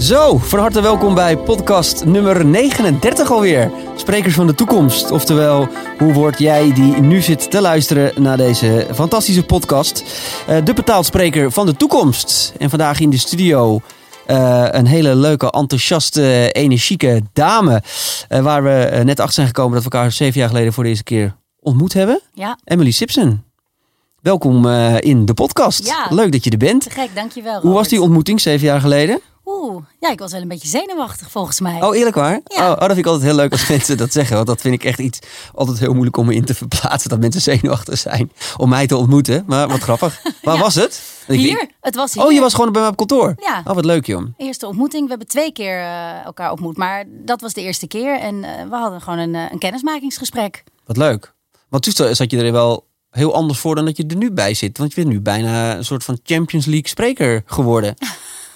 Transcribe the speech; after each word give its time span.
Zo, 0.00 0.38
van 0.38 0.58
harte 0.58 0.80
welkom 0.80 1.14
bij 1.14 1.38
podcast 1.38 2.04
nummer 2.04 2.44
39 2.46 3.30
alweer. 3.30 3.70
Sprekers 3.96 4.34
van 4.34 4.46
de 4.46 4.54
toekomst. 4.54 5.10
Oftewel, 5.10 5.68
hoe 5.98 6.12
word 6.12 6.38
jij 6.38 6.72
die 6.72 7.00
nu 7.00 7.20
zit 7.20 7.50
te 7.50 7.60
luisteren 7.60 8.22
naar 8.22 8.36
deze 8.36 8.86
fantastische 8.94 9.44
podcast? 9.44 10.04
Uh, 10.48 10.64
de 10.64 10.74
betaald 10.74 11.06
spreker 11.06 11.52
van 11.52 11.66
de 11.66 11.76
toekomst. 11.76 12.52
En 12.58 12.70
vandaag 12.70 13.00
in 13.00 13.10
de 13.10 13.18
studio 13.18 13.80
uh, 14.30 14.66
een 14.70 14.86
hele 14.86 15.14
leuke, 15.14 15.50
enthousiaste, 15.50 16.52
energieke 16.52 17.22
dame. 17.32 17.82
Uh, 18.28 18.40
waar 18.40 18.62
we 18.62 19.02
net 19.04 19.20
achter 19.20 19.34
zijn 19.34 19.46
gekomen 19.46 19.74
dat 19.74 19.84
we 19.84 19.90
elkaar 19.90 20.12
zeven 20.12 20.40
jaar 20.40 20.48
geleden 20.48 20.72
voor 20.72 20.82
de 20.82 20.88
eerste 20.88 21.04
keer 21.04 21.36
ontmoet 21.60 21.92
hebben. 21.92 22.20
Ja. 22.34 22.58
Emily 22.64 22.90
Simpson. 22.90 23.44
Welkom 24.20 24.68
in 24.98 25.24
de 25.24 25.34
podcast. 25.34 25.86
Ja. 25.86 26.06
Leuk 26.10 26.32
dat 26.32 26.44
je 26.44 26.50
er 26.50 26.58
bent. 26.58 26.82
Te 26.82 26.90
gek, 26.90 27.08
dankjewel. 27.14 27.52
Robert. 27.52 27.64
Hoe 27.64 27.74
was 27.74 27.88
die 27.88 28.00
ontmoeting 28.00 28.40
zeven 28.40 28.66
jaar 28.66 28.80
geleden? 28.80 29.20
Oeh, 29.48 29.84
ja, 30.00 30.10
ik 30.10 30.18
was 30.18 30.32
wel 30.32 30.40
een 30.40 30.48
beetje 30.48 30.68
zenuwachtig 30.68 31.30
volgens 31.30 31.60
mij. 31.60 31.82
Oh, 31.82 31.96
eerlijk 31.96 32.14
waar? 32.16 32.40
Ja. 32.44 32.64
Oh, 32.66 32.70
oh, 32.72 32.78
dat 32.78 32.86
vind 32.86 32.98
ik 32.98 33.06
altijd 33.06 33.24
heel 33.24 33.34
leuk 33.34 33.52
als 33.52 33.68
mensen 33.76 33.96
dat 33.96 34.12
zeggen. 34.12 34.34
Want 34.36 34.46
dat 34.48 34.60
vind 34.60 34.74
ik 34.74 34.84
echt 34.84 34.98
iets 34.98 35.18
altijd 35.54 35.78
heel 35.78 35.92
moeilijk 35.92 36.16
om 36.16 36.26
me 36.26 36.34
in 36.34 36.44
te 36.44 36.54
verplaatsen. 36.54 37.10
Dat 37.10 37.20
mensen 37.20 37.40
zenuwachtig 37.52 37.98
zijn 37.98 38.32
om 38.56 38.68
mij 38.68 38.86
te 38.86 38.96
ontmoeten. 38.96 39.44
Maar 39.46 39.68
wat 39.68 39.80
grappig. 39.80 40.22
Waar 40.42 40.54
Ja. 40.56 40.60
was 40.60 40.74
het? 40.74 41.02
Hier, 41.26 41.68
het 41.80 41.94
was 41.94 42.14
hier. 42.14 42.24
Oh, 42.24 42.32
je 42.32 42.40
was 42.40 42.54
gewoon 42.54 42.72
bij 42.72 42.80
mij 42.80 42.90
op 42.90 42.96
kantoor? 42.96 43.34
Ja. 43.38 43.62
Oh, 43.66 43.74
wat 43.74 43.84
leuk 43.84 44.06
joh. 44.06 44.26
Eerste 44.36 44.66
ontmoeting. 44.66 45.02
We 45.02 45.08
hebben 45.08 45.26
twee 45.28 45.52
keer 45.52 45.78
eh, 45.78 46.24
elkaar 46.24 46.50
ontmoet, 46.50 46.76
maar 46.76 47.04
dat 47.08 47.40
was 47.40 47.52
de 47.52 47.60
eerste 47.62 47.86
keer. 47.86 48.18
En 48.20 48.44
eh, 48.44 48.68
we 48.68 48.76
hadden 48.76 49.00
gewoon 49.00 49.18
een, 49.18 49.34
eh, 49.34 49.42
een 49.50 49.58
kennismakingsgesprek. 49.58 50.64
Wat 50.84 50.96
leuk. 50.96 51.34
Want 51.68 51.82
toen 51.96 52.14
zat 52.14 52.30
je 52.30 52.42
er 52.42 52.52
wel 52.52 52.86
heel 53.10 53.34
anders 53.34 53.58
voor 53.58 53.74
dan 53.74 53.84
dat 53.84 53.96
je 53.96 54.04
er 54.06 54.16
nu 54.16 54.32
bij 54.32 54.54
zit. 54.54 54.78
Want 54.78 54.94
je 54.94 55.00
bent 55.00 55.12
nu 55.14 55.20
bijna 55.20 55.76
een 55.76 55.84
soort 55.84 56.04
van 56.04 56.18
Champions 56.22 56.64
League 56.66 56.88
spreker 56.88 57.42
geworden. 57.46 57.94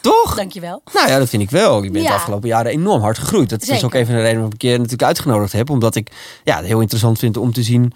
Toch? 0.00 0.34
Dankjewel. 0.36 0.82
Nou 0.92 1.08
ja, 1.08 1.18
dat 1.18 1.28
vind 1.28 1.42
ik 1.42 1.50
wel. 1.50 1.82
Je 1.82 1.90
bent 1.90 2.06
de 2.06 2.12
afgelopen 2.12 2.48
jaren 2.48 2.72
enorm 2.72 3.02
hard 3.02 3.18
gegroeid. 3.18 3.48
Dat 3.48 3.62
is 3.62 3.84
ook 3.84 3.94
even 3.94 4.14
een 4.14 4.20
reden 4.20 4.34
waarom 4.34 4.54
ik 4.54 4.62
je 4.62 4.70
natuurlijk 4.70 5.02
uitgenodigd 5.02 5.52
heb. 5.52 5.70
Omdat 5.70 5.94
ik 5.94 6.10
ja, 6.44 6.56
het 6.56 6.66
heel 6.66 6.80
interessant 6.80 7.18
vind 7.18 7.36
om 7.36 7.52
te 7.52 7.62
zien 7.62 7.92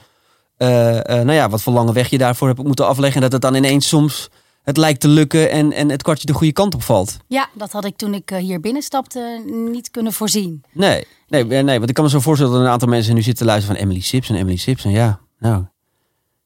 eh, 0.57 0.99
eh, 0.99 1.05
nou 1.07 1.33
ja, 1.33 1.49
wat 1.49 1.63
voor 1.63 1.73
lange 1.73 1.93
weg 1.93 2.11
je 2.11 2.19
daarvoor 2.19 2.49
hebt 2.49 2.63
moeten 2.63 2.87
afleggen. 2.87 3.17
En 3.17 3.23
dat 3.23 3.33
het 3.33 3.43
dan 3.43 3.55
ineens 3.55 3.89
soms 3.89 4.31
het 4.63 4.77
lijkt 4.77 5.01
te 5.01 5.09
lukken 5.09 5.51
en, 5.51 5.73
en 5.73 5.91
het 5.91 6.03
kwartje 6.03 6.27
de 6.27 6.33
goede 6.33 6.53
kant 6.53 6.75
op 6.75 6.83
valt. 6.83 7.17
Ja, 7.27 7.49
dat 7.55 7.73
had 7.73 7.85
ik 7.85 7.97
toen 7.97 8.15
ik 8.15 8.31
eh, 8.31 8.39
hier 8.39 8.61
binnenstapte 8.61 9.43
niet 9.47 9.91
kunnen 9.91 10.13
voorzien. 10.13 10.65
Nee, 10.73 11.07
nee, 11.29 11.45
nee, 11.45 11.79
want 11.79 11.89
ik 11.89 11.95
kan 11.95 12.05
me 12.05 12.11
zo 12.11 12.21
voorstellen 12.21 12.53
dat 12.53 12.63
een 12.63 12.69
aantal 12.69 12.89
mensen 12.89 13.15
nu 13.15 13.23
zitten 13.23 13.47
te 13.47 13.51
luisteren 13.51 13.77
van 13.77 13.87
Emily 13.87 14.05
Simpson, 14.05 14.37
Emily 14.37 14.57
Simpson. 14.57 14.93
Ja, 14.93 15.21
nou, 15.39 15.65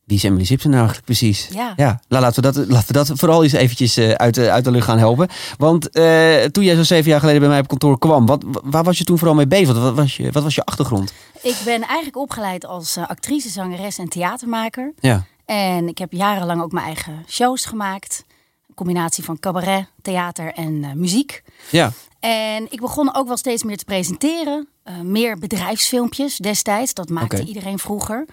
wie 0.08 0.16
is 0.16 0.22
Emily 0.22 0.44
Simpson 0.44 0.70
nou 0.70 0.82
eigenlijk 0.82 1.18
precies? 1.18 1.48
Ja. 1.52 1.72
Ja, 1.76 2.00
nou, 2.08 2.22
laten, 2.22 2.42
we 2.42 2.52
dat, 2.52 2.68
laten 2.68 2.86
we 2.86 2.92
dat 2.92 3.10
vooral 3.14 3.42
eens 3.42 3.52
eventjes 3.52 3.96
eh, 3.96 4.10
uit, 4.10 4.34
de, 4.34 4.50
uit 4.50 4.64
de 4.64 4.70
lucht 4.70 4.84
gaan 4.84 4.98
helpen. 4.98 5.28
Want 5.58 5.90
eh, 5.90 6.44
toen 6.44 6.64
jij 6.64 6.74
zo 6.74 6.82
zeven 6.82 7.10
jaar 7.10 7.20
geleden 7.20 7.40
bij 7.40 7.48
mij 7.50 7.58
op 7.58 7.68
kantoor 7.68 7.98
kwam, 7.98 8.26
wat, 8.26 8.44
waar 8.64 8.84
was 8.84 8.98
je 8.98 9.04
toen 9.04 9.18
vooral 9.18 9.36
mee 9.36 9.46
bezig? 9.46 9.78
Wat 9.78 9.94
was 9.94 10.16
je, 10.16 10.32
wat 10.32 10.42
was 10.42 10.54
je 10.54 10.64
achtergrond? 10.64 11.12
Ik 11.42 11.56
ben 11.64 11.82
eigenlijk 11.82 12.16
opgeleid 12.16 12.66
als 12.66 12.96
eh, 12.96 13.08
actrice, 13.08 13.48
zangeres 13.48 13.98
en 13.98 14.08
theatermaker. 14.08 14.92
Ja, 15.00 15.24
En 15.44 15.88
ik 15.88 15.98
heb 15.98 16.12
jarenlang 16.12 16.62
ook 16.62 16.72
mijn 16.72 16.86
eigen 16.86 17.24
shows 17.26 17.64
gemaakt. 17.64 18.24
Een 18.68 18.74
combinatie 18.74 19.24
van 19.24 19.38
cabaret, 19.38 19.86
theater 20.02 20.52
en 20.52 20.92
muziek. 20.94 21.42
ja. 21.70 21.92
En 22.20 22.66
ik 22.70 22.80
begon 22.80 23.14
ook 23.14 23.26
wel 23.26 23.36
steeds 23.36 23.62
meer 23.62 23.76
te 23.76 23.84
presenteren. 23.84 24.68
Meer 25.02 25.38
bedrijfsfilmpjes 25.38 26.36
destijds. 26.36 26.94
Dat 26.94 27.08
maakte 27.08 27.44
iedereen 27.44 27.78
vroeger. 27.78 28.26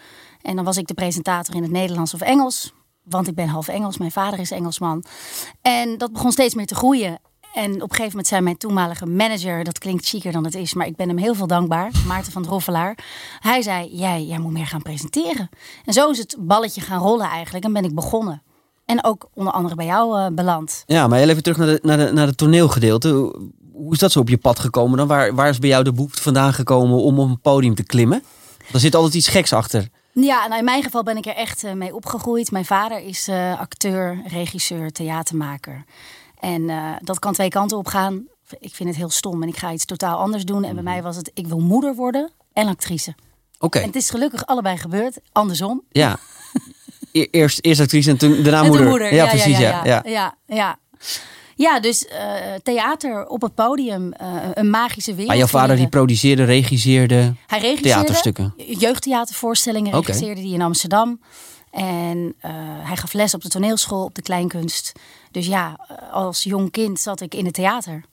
En 0.45 0.55
dan 0.55 0.65
was 0.65 0.77
ik 0.77 0.87
de 0.87 0.93
presentator 0.93 1.55
in 1.55 1.61
het 1.63 1.71
Nederlands 1.71 2.13
of 2.13 2.21
Engels. 2.21 2.73
Want 3.03 3.27
ik 3.27 3.35
ben 3.35 3.47
half 3.47 3.67
Engels. 3.67 3.97
Mijn 3.97 4.11
vader 4.11 4.39
is 4.39 4.51
Engelsman. 4.51 5.03
En 5.61 5.97
dat 5.97 6.11
begon 6.13 6.31
steeds 6.31 6.55
meer 6.55 6.65
te 6.65 6.75
groeien. 6.75 7.19
En 7.53 7.73
op 7.73 7.81
een 7.81 7.89
gegeven 7.89 8.07
moment 8.09 8.27
zei 8.27 8.41
mijn 8.41 8.57
toenmalige 8.57 9.05
manager... 9.05 9.63
dat 9.63 9.77
klinkt 9.79 10.05
chiquer 10.07 10.31
dan 10.31 10.43
het 10.43 10.55
is, 10.55 10.73
maar 10.73 10.87
ik 10.87 10.95
ben 10.95 11.07
hem 11.07 11.17
heel 11.17 11.35
veel 11.35 11.47
dankbaar. 11.47 11.91
Maarten 12.07 12.31
van 12.31 12.43
Droffelaar. 12.43 12.97
Hij 13.39 13.61
zei, 13.61 13.95
jij, 13.95 14.23
jij 14.23 14.37
moet 14.39 14.51
meer 14.51 14.65
gaan 14.67 14.81
presenteren. 14.81 15.49
En 15.85 15.93
zo 15.93 16.09
is 16.09 16.17
het 16.17 16.35
balletje 16.39 16.81
gaan 16.81 17.01
rollen 17.01 17.27
eigenlijk. 17.29 17.65
En 17.65 17.73
ben 17.73 17.83
ik 17.83 17.95
begonnen. 17.95 18.43
En 18.85 19.03
ook 19.03 19.29
onder 19.33 19.53
andere 19.53 19.75
bij 19.75 19.85
jou 19.85 20.19
eh, 20.19 20.27
beland. 20.31 20.83
ja 20.85 21.07
maar 21.07 21.19
even 21.19 21.43
terug 21.43 21.57
naar, 21.57 21.67
de, 21.67 21.79
naar, 21.81 21.97
de, 21.97 22.11
naar 22.11 22.27
het 22.27 22.37
toneelgedeelte. 22.37 23.09
Hoe- 23.09 23.49
Hoe 23.73 23.93
is 23.93 23.99
dat 23.99 24.11
zo 24.11 24.19
op 24.19 24.29
je 24.29 24.37
pad 24.37 24.59
gekomen 24.59 24.97
dan? 24.97 25.07
Waar, 25.07 25.35
waar 25.35 25.49
is 25.49 25.59
bij 25.59 25.69
jou 25.69 25.83
de 25.83 25.91
behoefte 25.93 26.21
vandaan 26.21 26.53
gekomen 26.53 26.97
om 27.01 27.19
op 27.19 27.29
een 27.29 27.41
podium 27.41 27.75
te 27.75 27.83
klimmen? 27.83 28.23
Er 28.73 28.79
zit 28.79 28.95
altijd 28.95 29.13
iets 29.13 29.27
geks 29.27 29.53
achter. 29.53 29.87
Ja, 30.21 30.47
nou 30.47 30.57
in 30.59 30.65
mijn 30.65 30.83
geval 30.83 31.03
ben 31.03 31.17
ik 31.17 31.25
er 31.25 31.35
echt 31.35 31.63
eh, 31.63 31.73
mee 31.73 31.95
opgegroeid. 31.95 32.51
Mijn 32.51 32.65
vader 32.65 32.99
is 32.99 33.27
eh, 33.27 33.59
acteur, 33.59 34.21
regisseur, 34.27 34.91
theatermaker. 34.91 35.83
En 36.39 36.69
eh, 36.69 36.91
dat 36.99 37.19
kan 37.19 37.33
twee 37.33 37.49
kanten 37.49 37.77
op 37.77 37.87
gaan. 37.87 38.27
Ik 38.59 38.75
vind 38.75 38.89
het 38.89 38.97
heel 38.97 39.09
stom 39.09 39.41
en 39.43 39.47
ik 39.49 39.57
ga 39.57 39.71
iets 39.71 39.85
totaal 39.85 40.17
anders 40.17 40.43
doen. 40.45 40.63
En 40.63 40.73
bij 40.73 40.83
mij 40.83 41.01
was 41.01 41.15
het, 41.15 41.31
ik 41.33 41.47
wil 41.47 41.59
moeder 41.59 41.95
worden 41.95 42.31
en 42.53 42.67
actrice. 42.67 43.15
Oké, 43.59 43.79
En 43.79 43.85
het 43.85 43.95
is 43.95 44.09
gelukkig 44.09 44.45
allebei 44.45 44.77
gebeurd, 44.77 45.17
andersom. 45.31 45.81
ja. 45.89 46.17
E- 47.11 47.27
Eerst, 47.31 47.59
eerst 47.61 47.81
actrice 47.81 48.09
en 48.09 48.17
toen 48.17 48.43
daarna 48.43 48.63
En 48.63 48.67
moeder. 48.67 49.13
Ja, 49.13 49.27
precies. 49.27 49.57
Ja, 49.57 49.69
ja, 49.69 49.83
ja, 49.85 50.01
ja, 50.05 50.35
ja. 50.45 50.55
Ja, 50.55 50.77
dus 51.81 52.05
eh, 52.07 52.19
theater 52.63 53.27
op 53.27 53.41
het 53.41 53.55
podium, 53.55 54.13
eh, 54.13 54.27
een 54.53 54.69
magische 54.69 55.09
wereld. 55.11 55.27
Maar 55.27 55.37
jouw 55.37 55.47
vader 55.47 55.75
die 55.75 55.87
produceerde, 55.89 56.43
regisseerde. 56.43 57.15
Hij 57.47 57.59
regisseerde 57.59 57.81
theaterstukken. 57.81 58.53
jeugdtheatervoorstellingen 58.77 59.93
Oké. 59.93 60.05
regisseerde 60.05 60.41
die 60.41 60.53
in 60.53 60.61
Amsterdam. 60.61 61.19
En 61.71 62.35
eh, 62.39 62.51
hij 62.59 62.95
gaf 62.97 63.13
les 63.13 63.33
op 63.33 63.41
de 63.41 63.49
toneelschool, 63.49 64.03
op 64.03 64.15
de 64.15 64.21
kleinkunst. 64.21 64.91
Dus 65.31 65.47
ja, 65.47 65.79
als 66.11 66.43
jong 66.43 66.71
kind 66.71 66.99
zat 66.99 67.21
ik 67.21 67.35
in 67.35 67.45
het 67.45 67.53
theater. 67.53 68.03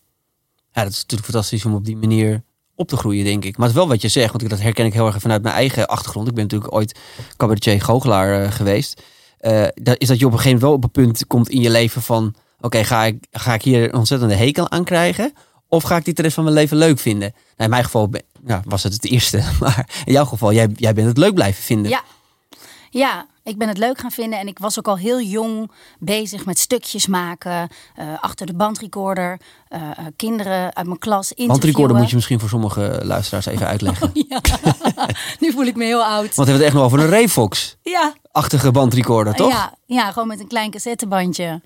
Ja, 0.72 0.82
dat 0.82 0.92
is 0.92 1.00
natuurlijk 1.00 1.30
fantastisch 1.30 1.64
om 1.64 1.74
op 1.74 1.84
die 1.84 1.96
manier 1.96 2.42
op 2.74 2.88
te 2.88 2.96
groeien, 2.96 3.24
denk 3.24 3.44
ik. 3.44 3.56
Maar 3.56 3.66
het 3.66 3.76
is 3.76 3.82
wel 3.82 3.90
wat 3.92 4.02
je 4.02 4.08
zegt, 4.08 4.30
want 4.30 4.42
ik- 4.42 4.48
dat 4.48 4.60
herken 4.60 4.86
ik 4.86 4.92
heel 4.92 5.06
erg 5.06 5.20
vanuit 5.20 5.42
mijn 5.42 5.54
eigen 5.54 5.86
achtergrond. 5.86 6.28
Ik 6.28 6.34
ben 6.34 6.42
natuurlijk 6.42 6.74
ooit 6.74 6.98
cabaretier 7.36 7.80
goochelaar 7.82 8.52
geweest. 8.52 9.02
Is 9.98 10.08
dat 10.08 10.18
je 10.18 10.26
op 10.26 10.32
een 10.32 10.38
gegeven 10.38 10.42
moment 10.42 10.60
wel 10.60 10.72
op 10.72 10.84
een 10.84 10.90
punt 10.90 11.26
komt 11.26 11.48
in 11.48 11.60
je 11.60 11.70
leven 11.70 12.02
van... 12.02 12.34
Oké, 12.62 12.84
ga, 12.84 13.04
ik, 13.04 13.24
ga 13.30 13.54
ik 13.54 13.62
hier 13.62 13.84
een 13.84 13.94
ontzettende 13.94 14.34
hekel 14.34 14.70
aan 14.70 14.84
krijgen? 14.84 15.32
Of 15.68 15.82
ga 15.82 15.96
ik 15.96 16.04
dit 16.04 16.16
de 16.16 16.22
rest 16.22 16.34
van 16.34 16.44
mijn 16.44 16.56
leven 16.56 16.76
leuk 16.76 16.98
vinden? 16.98 17.32
Nou, 17.32 17.34
in 17.56 17.70
mijn 17.70 17.84
geval 17.84 18.10
was 18.64 18.82
het 18.82 18.92
het 18.92 19.04
eerste. 19.04 19.42
Maar 19.60 20.02
in 20.04 20.12
jouw 20.12 20.24
geval, 20.24 20.52
jij, 20.52 20.68
jij 20.76 20.92
bent 20.94 21.06
het 21.06 21.18
leuk 21.18 21.34
blijven 21.34 21.62
vinden. 21.62 21.90
Ja. 21.90 22.02
Ja, 22.90 23.26
ik 23.44 23.58
ben 23.58 23.68
het 23.68 23.78
leuk 23.78 23.98
gaan 23.98 24.10
vinden. 24.10 24.38
En 24.38 24.46
ik 24.46 24.58
was 24.58 24.78
ook 24.78 24.88
al 24.88 24.96
heel 24.98 25.20
jong 25.20 25.70
bezig 25.98 26.44
met 26.44 26.58
stukjes 26.58 27.06
maken. 27.06 27.68
eh, 27.94 28.06
achter 28.20 28.46
de 28.46 28.54
bandrecorder. 28.54 29.40
eh, 29.68 29.80
eh, 29.80 30.06
kinderen 30.16 30.74
uit 30.74 30.86
mijn 30.86 30.98
klas 30.98 31.28
interviewen. 31.28 31.46
Bandrecorder 31.48 31.96
moet 31.96 32.08
je 32.08 32.14
misschien 32.14 32.40
voor 32.40 32.48
sommige 32.48 33.00
luisteraars 33.02 33.46
even 33.46 33.66
uitleggen. 33.66 34.10
Ja. 34.28 34.40
nu 35.40 35.52
voel 35.52 35.64
ik 35.64 35.76
me 35.76 35.84
heel 35.84 36.04
oud. 36.04 36.34
Want 36.34 36.34
we 36.34 36.42
hebben 36.42 36.54
het 36.54 36.62
echt 36.64 36.74
nog 36.74 36.84
over 36.84 36.98
een 36.98 37.08
Revox-achtige 37.10 38.66
Ja, 38.66 38.72
bandrecorder, 38.72 39.34
toch? 39.34 39.50
Ja, 39.50 39.74
ja, 39.86 40.12
gewoon 40.12 40.28
met 40.28 40.40
een 40.40 40.46
klein 40.48 40.70
cassettebandje. 40.70 41.60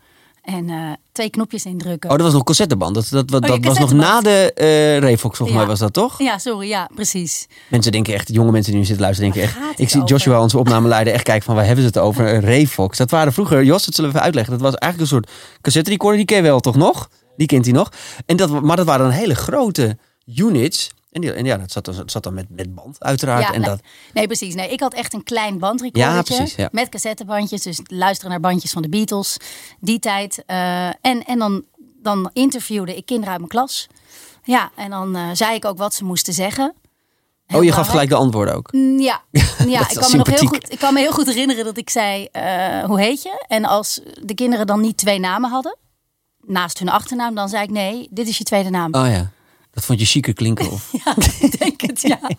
En 0.47 0.71
eh, 0.71 0.77
twee 1.13 1.31
knopjes 1.31 1.65
indrukken. 1.65 2.11
Oh, 2.11 2.17
dat 2.17 2.25
was 2.25 2.35
nog 2.35 2.45
cassetteband. 2.45 2.95
Dat, 2.95 3.09
dat, 3.11 3.29
dat, 3.29 3.43
Oh, 3.43 3.49
ja, 3.49 3.57
dat 3.57 3.65
was 3.65 3.79
nog 3.79 3.93
na 3.93 4.21
de 4.21 4.53
eh 4.55 4.99
Revox, 4.99 5.37
volgens 5.37 5.51
Ja. 5.51 5.57
mij 5.57 5.67
was 5.67 5.79
dat 5.79 5.93
toch? 5.93 6.19
Ja, 6.19 6.39
sorry, 6.39 6.69
ja, 6.69 6.91
precies. 6.95 7.47
Mensen 7.71 7.93
denken 7.93 8.15
echt, 8.15 8.33
jonge 8.33 8.51
mensen 8.51 8.71
die 8.71 8.81
nu 8.81 8.87
zitten 8.87 9.05
luisteren, 9.05 9.33
denken 9.33 9.55
Waar 9.61 9.71
echt. 9.71 9.79
Ik 9.81 9.89
zie 9.89 10.03
over? 10.03 10.15
Joshua, 10.17 10.41
onze 10.41 10.59
opnameleider, 10.59 11.13
echt 11.13 11.23
kijken 11.23 11.45
van 11.45 11.55
waar 11.55 11.65
hebben 11.65 11.83
ze 11.83 11.89
het 11.89 11.99
over? 11.99 12.35
Een 12.35 12.41
Revox. 12.41 12.99
Dat 12.99 13.11
waren 13.11 13.33
vroeger, 13.33 13.65
Jos, 13.65 13.85
dat 13.85 13.95
zullen 13.95 14.11
we 14.11 14.17
even 14.17 14.27
uitleggen. 14.27 14.53
Dat 14.53 14.63
was 14.63 14.75
eigenlijk 14.75 15.13
een 15.13 15.19
soort 15.19 15.31
cassette 15.61 15.91
recorder, 15.91 16.17
die 16.17 16.27
ken 16.27 16.37
je 16.37 16.43
wel 16.43 16.61
toch 16.61 16.77
nog? 16.77 17.09
Die 17.37 17.47
kent 17.47 17.65
hij 17.65 17.75
nog. 17.75 17.93
En 18.27 18.37
dat, 18.37 18.63
maar 18.63 18.77
dat 18.77 18.87
waren 18.87 19.05
dan 19.07 19.15
hele 19.15 19.35
grote 19.35 19.99
units. 20.37 20.91
En, 21.17 21.23
die, 21.23 21.33
en 21.33 21.45
ja, 21.45 21.57
dat 21.57 21.73
zat, 21.73 21.85
dat 21.85 22.11
zat 22.11 22.23
dan 22.23 22.35
met, 22.35 22.47
met 22.49 22.75
band, 22.75 23.03
uiteraard. 23.03 23.43
Ja, 23.43 23.53
en 23.53 23.61
nee, 23.61 23.69
dat, 23.69 23.81
nee, 24.13 24.27
precies. 24.27 24.55
Nee, 24.55 24.69
ik 24.69 24.81
had 24.81 24.95
echt 24.95 25.15
een 25.15 25.23
klein 25.23 25.59
bandrecordertje 25.59 26.35
Ja, 26.35 26.43
precies, 26.43 26.57
ja. 26.57 26.69
met 26.73 26.89
cassettebandjes. 26.89 27.63
Dus 27.63 27.81
luisteren 27.85 28.31
naar 28.31 28.41
bandjes 28.41 28.73
van 28.73 28.83
de 28.83 28.89
Beatles, 28.89 29.37
die 29.81 29.99
tijd. 29.99 30.43
Eh, 30.47 30.87
en 30.87 31.25
en 31.25 31.39
dan, 31.39 31.65
dan 32.03 32.31
interviewde 32.33 32.97
ik 32.97 33.07
kinderen 33.07 33.31
uit 33.31 33.39
mijn 33.39 33.51
klas. 33.51 33.87
Ja, 34.43 34.71
en 34.75 34.91
dan 34.91 35.17
eh, 35.17 35.29
zei 35.33 35.55
ik 35.55 35.65
ook 35.65 35.79
wat 35.79 35.95
ze 35.95 36.05
moesten 36.05 36.33
zeggen. 36.33 36.75
Heel 37.47 37.59
oh, 37.59 37.65
je 37.65 37.73
gaf 37.73 37.89
gelijk 37.89 38.09
de 38.09 38.15
antwoorden 38.15 38.55
ook. 38.55 38.73
Mm, 38.73 39.01
Ja, 39.01 39.23
ja 39.67 39.91
ik, 39.91 39.97
kan 39.97 40.11
me 40.11 40.17
nog 40.17 40.27
heel 40.27 40.49
goed, 40.49 40.73
ik 40.73 40.79
kan 40.79 40.95
me 40.95 41.01
heel 41.01 41.13
goed 41.13 41.27
herinneren 41.27 41.65
dat 41.65 41.77
ik 41.77 41.91
zei, 41.91 42.29
eh, 42.33 42.85
hoe 42.85 43.01
heet 43.01 43.23
je? 43.23 43.45
En 43.49 43.65
als 43.65 44.01
de 44.23 44.35
kinderen 44.35 44.67
dan 44.67 44.81
niet 44.81 44.97
twee 44.97 45.19
namen 45.19 45.51
hadden, 45.51 45.77
naast 46.41 46.79
hun 46.79 46.89
achternaam, 46.89 47.35
dan 47.35 47.49
zei 47.49 47.63
ik, 47.63 47.71
nee, 47.71 48.09
dit 48.11 48.29
is 48.29 48.39
je 48.39 48.45
tweede 48.45 48.71
naam. 48.71 48.95
Oh 48.95 49.09
ja, 49.09 49.31
dat 49.77 49.85
vond 49.85 50.01
je 50.01 50.07
chiquer 50.07 50.33
klinken. 50.35 50.71
Of... 50.71 50.93
Ja, 51.05 51.15
ik 51.41 51.59
denk 51.59 51.81
het, 51.81 52.01
ja. 52.01 52.21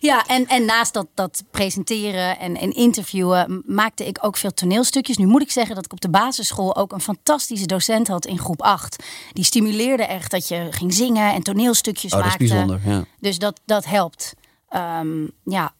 Ja, 0.00 0.26
en, 0.26 0.46
en 0.46 0.64
naast 0.64 0.92
dat, 0.92 1.06
dat 1.14 1.42
presenteren 1.50 2.38
en, 2.38 2.56
en 2.56 2.70
interviewen 2.72 3.62
maakte 3.66 4.06
ik 4.06 4.18
ook 4.20 4.36
veel 4.36 4.54
toneelstukjes. 4.54 5.16
Nu 5.16 5.26
moet 5.26 5.42
ik 5.42 5.50
zeggen 5.50 5.74
dat 5.74 5.84
ik 5.84 5.92
op 5.92 6.00
de 6.00 6.08
basisschool 6.10 6.76
ook 6.76 6.92
een 6.92 7.00
fantastische 7.00 7.66
docent 7.66 8.08
had 8.08 8.26
in 8.26 8.38
groep 8.38 8.62
8. 8.62 9.04
Die 9.32 9.44
stimuleerde 9.44 10.02
echt 10.04 10.30
dat 10.30 10.48
je 10.48 10.66
ging 10.70 10.94
zingen 10.94 11.32
en 11.34 11.42
toneelstukjes 11.42 12.12
Oh, 12.12 12.18
dat 12.18 12.26
is 12.26 12.30
maakte. 12.32 12.46
bijzonder. 12.54 12.80
Ja. 12.92 13.04
Dus 13.20 13.38
dat, 13.38 13.60
dat 13.64 13.84
helpt. 13.84 14.32
Ehm, 14.68 15.22
ja, 15.44 15.74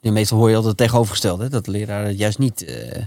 Ja, 0.00 0.10
meestal 0.12 0.38
hoor 0.38 0.48
je 0.48 0.54
altijd 0.56 0.72
het 0.78 0.82
tegenovergestelde. 0.86 1.42
hè, 1.42 1.48
Dat 1.48 1.64
de 1.64 1.70
leraar 1.70 2.04
het 2.04 2.18
juist 2.18 2.38
niet 2.38 2.64
eh, 2.64 3.04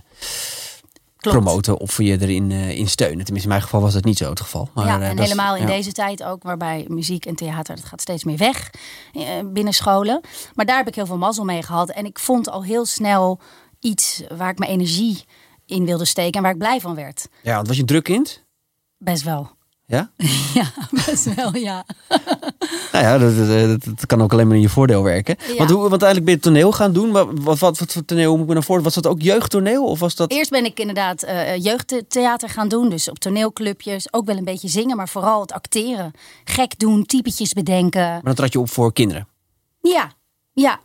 Klopt. 1.31 1.37
promoten 1.43 1.77
of 1.79 1.97
je 1.97 2.21
erin 2.21 2.51
eh, 2.51 2.77
in 2.77 2.87
steunen. 2.89 3.23
Tenminste, 3.23 3.41
in 3.43 3.47
mijn 3.49 3.61
geval 3.61 3.81
was 3.81 3.93
dat 3.93 4.03
niet 4.03 4.17
zo 4.17 4.29
het 4.29 4.41
geval. 4.41 4.69
Maar, 4.73 4.85
ja, 4.85 4.99
eh, 5.01 5.09
en 5.09 5.17
is- 5.17 5.23
helemaal 5.23 5.55
in 5.55 5.61
ja. 5.61 5.67
deze 5.67 5.91
tijd 5.91 6.23
ook, 6.23 6.43
waarbij 6.43 6.85
muziek 6.87 7.25
en 7.25 7.35
theater, 7.35 7.75
dat 7.75 7.85
gaat 7.85 8.01
steeds 8.01 8.23
meer 8.23 8.37
weg 8.37 8.69
eh, 9.13 9.21
binnen 9.45 9.73
scholen. 9.73 10.21
Maar 10.53 10.65
daar 10.65 10.77
heb 10.77 10.87
ik 10.87 10.95
heel 10.95 11.05
veel 11.05 11.17
mazzel 11.17 11.43
mee 11.45 11.63
gehad. 11.63 11.89
En 11.89 12.05
ik 12.05 12.19
vond 12.19 12.49
al 12.49 12.63
heel 12.63 12.85
snel 12.85 13.39
iets 13.79 14.23
waar 14.37 14.49
ik 14.49 14.57
mijn 14.57 14.71
energie 14.71 15.23
in 15.65 15.85
wilde 15.85 16.05
steken 16.05 16.33
en 16.33 16.41
waar 16.41 16.51
ik 16.51 16.57
blij 16.57 16.79
van 16.79 16.95
werd. 16.95 17.27
Ja, 17.41 17.55
want 17.55 17.67
was 17.67 17.75
je 17.75 17.81
een 17.81 17.87
druk 17.87 18.03
kind? 18.03 18.43
Best 18.97 19.23
wel. 19.23 19.51
Ja? 19.93 20.09
Ja, 20.53 20.71
best 21.05 21.35
wel, 21.35 21.55
ja. 21.55 21.85
Nou 22.91 23.05
ja, 23.05 23.17
dat, 23.17 23.37
dat, 23.37 23.83
dat 23.97 24.05
kan 24.05 24.21
ook 24.21 24.31
alleen 24.31 24.47
maar 24.47 24.55
in 24.55 24.61
je 24.61 24.69
voordeel 24.69 25.03
werken. 25.03 25.35
Ja. 25.47 25.55
Want, 25.55 25.69
hoe, 25.69 25.79
want 25.79 25.91
uiteindelijk 25.91 26.25
ben 26.25 26.35
je 26.35 26.39
toneel 26.41 26.71
gaan 26.71 26.93
doen. 26.93 27.11
Wat, 27.11 27.27
wat, 27.33 27.59
wat 27.59 27.91
voor 27.91 28.05
toneel 28.05 28.31
moet 28.31 28.41
ik 28.41 28.47
me 28.47 28.53
nou 28.53 28.65
voor? 28.65 28.81
Was 28.81 28.93
dat 28.93 29.07
ook 29.07 29.21
jeugdtoneel? 29.21 29.85
Of 29.85 29.99
was 29.99 30.15
dat... 30.15 30.31
Eerst 30.31 30.49
ben 30.49 30.65
ik 30.65 30.79
inderdaad 30.79 31.23
eh, 31.23 31.57
jeugdtheater 31.57 32.49
gaan 32.49 32.67
doen. 32.67 32.89
Dus 32.89 33.09
op 33.09 33.19
toneelclubjes. 33.19 34.13
Ook 34.13 34.25
wel 34.25 34.37
een 34.37 34.43
beetje 34.43 34.67
zingen, 34.67 34.97
maar 34.97 35.09
vooral 35.09 35.41
het 35.41 35.51
acteren. 35.51 36.11
Gek 36.43 36.79
doen, 36.79 37.05
typetjes 37.05 37.53
bedenken. 37.53 38.01
Maar 38.01 38.21
dan 38.23 38.35
trad 38.35 38.53
je 38.53 38.59
op 38.59 38.69
voor 38.69 38.93
kinderen. 38.93 39.27
Ja, 39.81 40.11
ja. 40.53 40.79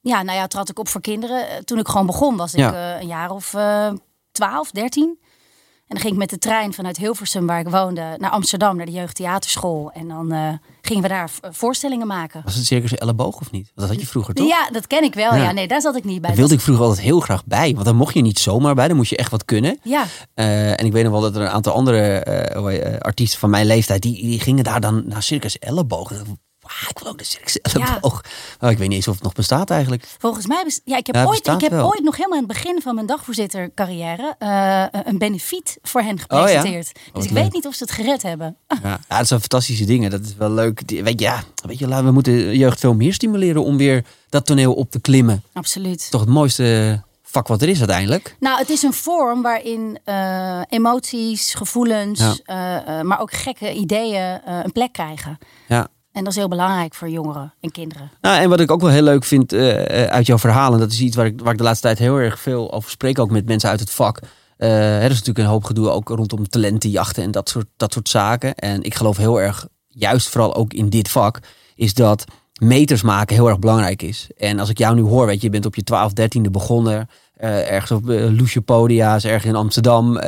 Ja, 0.00 0.22
nou 0.22 0.38
ja, 0.38 0.46
trad 0.46 0.68
ik 0.68 0.78
op 0.78 0.88
voor 0.88 1.00
kinderen. 1.00 1.48
Eh, 1.48 1.56
Toen 1.56 1.78
ik 1.78 1.88
gewoon 1.88 2.06
begon 2.06 2.36
was 2.36 2.54
ik 2.54 2.72
eh, 2.72 3.00
een 3.00 3.06
jaar 3.06 3.30
of 3.30 3.54
eh 3.54 3.88
12, 4.32 4.70
13. 4.70 5.18
En 5.86 5.94
dan 5.94 6.00
ging 6.00 6.12
ik 6.12 6.18
met 6.18 6.30
de 6.30 6.38
trein 6.38 6.72
vanuit 6.72 6.96
Hilversum, 6.96 7.46
waar 7.46 7.60
ik 7.60 7.68
woonde, 7.68 8.14
naar 8.18 8.30
Amsterdam, 8.30 8.76
naar 8.76 8.86
de 8.86 8.92
jeugdtheaterschool. 8.92 9.90
En 9.94 10.08
dan 10.08 10.32
eh, 10.32 10.48
gingen 10.80 11.02
we 11.02 11.08
daar 11.08 11.30
eh, 11.40 11.50
voorstellingen 11.52 12.06
maken. 12.06 12.42
Was 12.44 12.54
het 12.54 12.66
circus 12.66 12.94
elleboog 12.94 13.40
of 13.40 13.50
niet? 13.50 13.72
Dat 13.74 13.88
had 13.88 14.00
je 14.00 14.06
vroeger 14.06 14.34
toch? 14.34 14.48
Ja, 14.48 14.68
dat 14.72 14.86
ken 14.86 15.02
ik 15.02 15.14
wel. 15.14 15.34
Ja. 15.34 15.42
Ja, 15.42 15.52
nee, 15.52 15.68
daar 15.68 15.80
zat 15.80 15.96
ik 15.96 16.04
niet 16.04 16.20
bij. 16.20 16.30
Daar 16.30 16.38
wilde 16.38 16.54
ik 16.54 16.60
vroeger 16.60 16.84
altijd 16.84 17.02
heel 17.06 17.20
graag 17.20 17.44
bij. 17.44 17.72
Want 17.72 17.84
dan 17.84 17.96
mocht 17.96 18.14
je 18.14 18.20
niet 18.20 18.38
zomaar 18.38 18.74
bij. 18.74 18.88
Dan 18.88 18.96
moest 18.96 19.10
je 19.10 19.16
echt 19.16 19.30
wat 19.30 19.44
kunnen. 19.44 19.78
Ja, 19.82 20.04
Eh, 20.34 20.70
en 20.70 20.86
ik 20.86 20.92
weet 20.92 21.02
nog 21.02 21.12
wel 21.12 21.20
dat 21.20 21.34
er 21.36 21.40
een 21.42 21.48
aantal 21.48 21.72
andere 21.72 22.98
artiesten 23.00 23.38
van 23.38 23.50
mijn 23.50 23.66
leeftijd... 23.66 24.02
Die, 24.02 24.22
die 24.22 24.40
gingen 24.40 24.64
daar 24.64 24.80
dan 24.80 25.02
naar 25.06 25.22
circus 25.22 25.58
elleboog. 25.58 26.12
En 26.80 26.88
ik 26.88 26.98
dacht, 27.02 27.74
"Wauw, 27.74 27.84
ik 27.96 28.00
wil 28.00 28.10
ook. 28.10 28.24
Maar 28.60 28.70
ik 28.70 28.78
weet 28.78 28.88
niet 28.88 28.96
eens 28.96 29.08
of 29.08 29.14
het 29.14 29.22
nog 29.22 29.32
bestaat 29.32 29.70
eigenlijk. 29.70 30.04
volgens 30.18 30.46
mij. 30.46 30.64
Ja, 30.84 30.96
ik 30.96 31.06
heb, 31.06 31.14
Ja, 31.16 31.24
ooit, 31.24 31.46
ik 31.46 31.60
heb 31.60 31.70
wel. 31.70 31.86
ooit 31.86 32.02
nog 32.02 32.16
helemaal 32.16 32.38
in 32.38 32.44
het 32.44 32.52
begin 32.52 32.80
van 32.82 32.94
mijn 32.94 33.06
dagvoorzittercarrière 33.06 34.34
eh, 34.38 35.00
een 35.04 35.18
benefiet 35.18 35.78
voor 35.82 36.00
hen 36.00 36.14
Oh 36.14 36.24
ja? 36.28 36.36
gepresenteerd. 36.46 36.92
dus 37.12 37.24
ik 37.24 37.30
leuk. 37.30 37.42
weet 37.42 37.52
niet 37.52 37.66
of 37.66 37.74
ze 37.74 37.82
het 37.84 37.92
gered 37.92 38.22
hebben. 38.22 38.56
Ja, 38.82 39.00
ja, 39.08 39.18
dat 39.18 39.26
zijn 39.28 39.40
fantastische 39.40 39.84
dingen. 39.84 40.10
Dat 40.10 40.24
is 40.24 40.34
wel 40.34 40.50
leuk. 40.50 40.88
Die- 40.88 41.02
Weet 41.02 41.20
je, 41.20 41.24
ja, 41.26 41.42
weet 41.66 41.78
je, 41.78 41.88
laten 41.88 42.04
we 42.06 42.12
moeten 42.12 42.56
jeugd 42.56 42.80
veel 42.80 42.94
meer 42.94 43.14
stimuleren 43.14 43.62
om 43.64 43.76
weer 43.76 44.04
dat 44.28 44.46
toneel 44.46 44.74
op 44.74 44.90
te 44.90 45.00
klimmen. 45.00 45.42
Absoluut. 45.52 46.10
Toch 46.10 46.20
het 46.20 46.30
mooiste 46.30 47.02
vak 47.22 47.48
wat 47.48 47.62
er 47.62 47.68
is 47.68 47.78
uiteindelijk. 47.78 48.36
Nou, 48.40 48.58
het 48.58 48.68
is 48.70 48.82
een 48.82 48.92
vorm 48.92 49.42
waarin 49.42 49.98
eh, 50.04 50.60
emoties, 50.68 51.54
gevoelens, 51.54 52.20
Ja. 52.44 52.84
eh, 52.84 53.00
maar 53.02 53.20
ook 53.20 53.32
gekke 53.32 53.72
ideeën 53.74 54.40
een 54.64 54.72
plek 54.72 54.92
krijgen. 54.92 55.38
Ja. 55.68 55.88
En 56.16 56.24
dat 56.24 56.32
is 56.32 56.38
heel 56.38 56.48
belangrijk 56.48 56.94
voor 56.94 57.08
jongeren 57.08 57.54
en 57.60 57.70
kinderen. 57.70 58.10
Nou, 58.20 58.42
en 58.42 58.48
wat 58.48 58.60
ik 58.60 58.70
ook 58.70 58.80
wel 58.80 58.90
heel 58.90 59.02
leuk 59.02 59.24
vind 59.24 59.52
eh, 59.52 60.04
eh, 60.04 60.10
uit 60.10 60.26
jouw 60.26 60.38
verhaal, 60.38 60.72
en 60.72 60.78
dat 60.78 60.92
is 60.92 61.00
iets 61.00 61.16
waar 61.16 61.26
ik, 61.26 61.40
waar 61.40 61.52
ik 61.52 61.58
de 61.58 61.64
laatste 61.64 61.86
tijd 61.86 61.98
heel 61.98 62.16
erg 62.16 62.40
veel 62.40 62.72
over 62.72 62.90
spreek, 62.90 63.18
ook 63.18 63.30
met 63.30 63.46
mensen 63.46 63.70
uit 63.70 63.80
het 63.80 63.90
vak. 63.90 64.20
Hè, 64.56 64.98
er 64.98 65.10
is 65.10 65.18
natuurlijk 65.18 65.38
een 65.38 65.52
hoop 65.52 65.64
gedoe 65.64 65.90
ook 65.90 66.08
rondom 66.08 66.48
talentenjachten 66.48 67.22
en 67.22 67.30
dat 67.30 67.48
soort, 67.48 67.66
dat 67.76 67.92
soort 67.92 68.08
zaken. 68.08 68.54
En 68.54 68.82
ik 68.82 68.94
geloof 68.94 69.16
heel 69.16 69.40
erg, 69.40 69.66
juist 69.88 70.28
vooral 70.28 70.54
ook 70.54 70.72
in 70.72 70.88
dit 70.88 71.08
vak, 71.08 71.38
is 71.74 71.94
dat 71.94 72.24
meters 72.60 73.02
maken 73.02 73.34
heel 73.34 73.48
erg 73.48 73.58
belangrijk 73.58 74.02
is. 74.02 74.28
En 74.36 74.58
als 74.58 74.68
ik 74.68 74.78
jou 74.78 74.94
nu 74.94 75.02
hoor, 75.02 75.26
weet 75.26 75.40
je, 75.40 75.46
je 75.46 75.52
bent 75.52 75.66
op 75.66 75.74
je 75.74 75.82
12, 75.82 76.12
13e 76.20 76.50
begonnen, 76.50 77.08
ergens 77.36 77.90
op 77.90 78.08
uh, 78.08 78.38
Loesje 78.38 78.60
Podia's, 78.60 79.24
ergens 79.24 79.44
in 79.44 79.56
Amsterdam, 79.56 80.18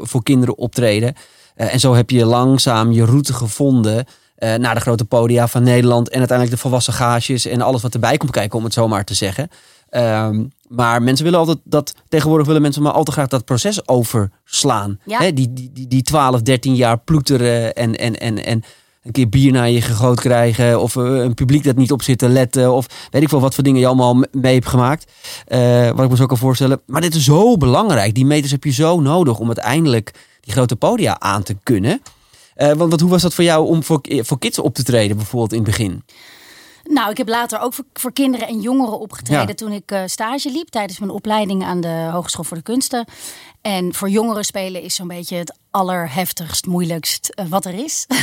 voor 0.00 0.22
kinderen 0.22 0.58
optreden. 0.58 1.14
En 1.54 1.80
zo 1.80 1.94
heb 1.94 2.10
je 2.10 2.24
langzaam 2.24 2.92
je 2.92 3.04
route 3.04 3.32
gevonden 3.32 4.06
eh, 4.38 4.54
naar 4.54 4.74
de 4.74 4.80
grote 4.80 5.04
podia 5.04 5.48
van 5.48 5.62
Nederland. 5.62 6.08
En 6.08 6.18
uiteindelijk 6.18 6.56
de 6.56 6.62
volwassen 6.62 6.92
gages 6.92 7.46
en 7.46 7.60
alles 7.60 7.82
wat 7.82 7.94
erbij 7.94 8.16
komt 8.16 8.30
kijken, 8.30 8.58
om 8.58 8.64
het 8.64 8.72
zo 8.72 8.88
maar 8.88 9.04
te 9.04 9.14
zeggen. 9.14 9.48
Ehm, 9.90 10.44
maar 10.68 11.02
mensen 11.02 11.24
willen 11.24 11.38
altijd 11.38 11.58
dat, 11.64 11.94
tegenwoordig 12.08 12.46
willen 12.46 12.62
mensen 12.62 12.82
maar 12.82 12.92
al 12.92 13.04
te 13.04 13.12
graag 13.12 13.28
dat 13.28 13.44
proces 13.44 13.88
overslaan. 13.88 14.98
Ja. 15.04 15.18
Die, 15.30 15.52
die, 15.52 15.70
die, 15.72 15.88
die 15.88 16.02
12, 16.02 16.42
13 16.42 16.74
jaar 16.74 16.98
ploeteren 16.98 17.74
en, 17.74 17.96
en, 17.96 18.18
en, 18.20 18.44
en 18.44 18.62
een 19.02 19.12
keer 19.12 19.28
bier 19.28 19.52
naar 19.52 19.70
je 19.70 19.82
gegooid 19.82 20.20
krijgen. 20.20 20.80
Of 20.80 20.96
eh, 20.96 21.02
een 21.04 21.34
publiek 21.34 21.64
dat 21.64 21.76
niet 21.76 21.92
op 21.92 22.02
zit 22.02 22.18
te 22.18 22.28
letten. 22.28 22.72
Of 22.72 22.86
weet 23.10 23.22
ik 23.22 23.28
veel 23.28 23.40
wat 23.40 23.54
voor 23.54 23.64
dingen 23.64 23.80
je 23.80 23.86
allemaal 23.86 24.14
me- 24.14 24.28
mee 24.32 24.54
hebt 24.54 24.66
gemaakt. 24.68 25.12
Eh, 25.46 25.90
wat 25.90 26.04
ik 26.04 26.10
me 26.10 26.16
zo 26.16 26.26
kan 26.26 26.36
voorstellen. 26.38 26.80
Maar 26.86 27.00
dit 27.00 27.14
is 27.14 27.24
zo 27.24 27.56
belangrijk. 27.56 28.14
Die 28.14 28.26
meters 28.26 28.50
heb 28.52 28.64
je 28.64 28.72
zo 28.72 29.00
nodig 29.00 29.38
om 29.38 29.46
uiteindelijk 29.46 30.12
die 30.40 30.52
grote 30.52 30.76
podia 30.76 31.20
aan 31.20 31.42
te 31.42 31.56
kunnen. 31.62 32.02
Eh, 32.58 32.66
want, 32.66 32.78
want 32.90 33.00
hoe 33.00 33.10
was 33.10 33.22
dat 33.22 33.34
voor 33.34 33.44
jou 33.44 33.66
om 33.66 33.82
voor, 33.82 34.00
voor 34.02 34.38
kids 34.38 34.58
op 34.58 34.74
te 34.74 34.82
treden, 34.82 35.16
bijvoorbeeld 35.16 35.52
in 35.52 35.58
het 35.58 35.66
begin? 35.66 36.04
Nou, 36.84 37.10
ik 37.10 37.16
heb 37.16 37.28
later 37.28 37.60
ook 37.60 37.74
voor, 37.74 37.84
voor 37.92 38.12
kinderen 38.12 38.48
en 38.48 38.60
jongeren 38.60 38.98
opgetreden 39.00 39.48
Ja. 39.48 39.54
toen 39.54 39.72
ik 39.72 39.90
eh, 39.90 40.02
stage 40.06 40.50
liep 40.50 40.68
tijdens 40.68 40.98
mijn 40.98 41.10
opleiding 41.10 41.64
aan 41.64 41.80
de 41.80 42.08
Hogeschool 42.12 42.44
voor 42.44 42.56
de 42.56 42.62
Kunsten. 42.62 43.04
En 43.60 43.94
voor 43.94 44.08
jongeren 44.08 44.44
spelen 44.44 44.82
is 44.82 44.94
zo'n 44.94 45.08
beetje 45.08 45.36
het 45.36 45.58
allerheftigst, 45.70 46.66
moeilijkst 46.66 47.28
eh, 47.28 47.46
wat 47.48 47.64
er 47.64 47.74
is. 47.84 48.06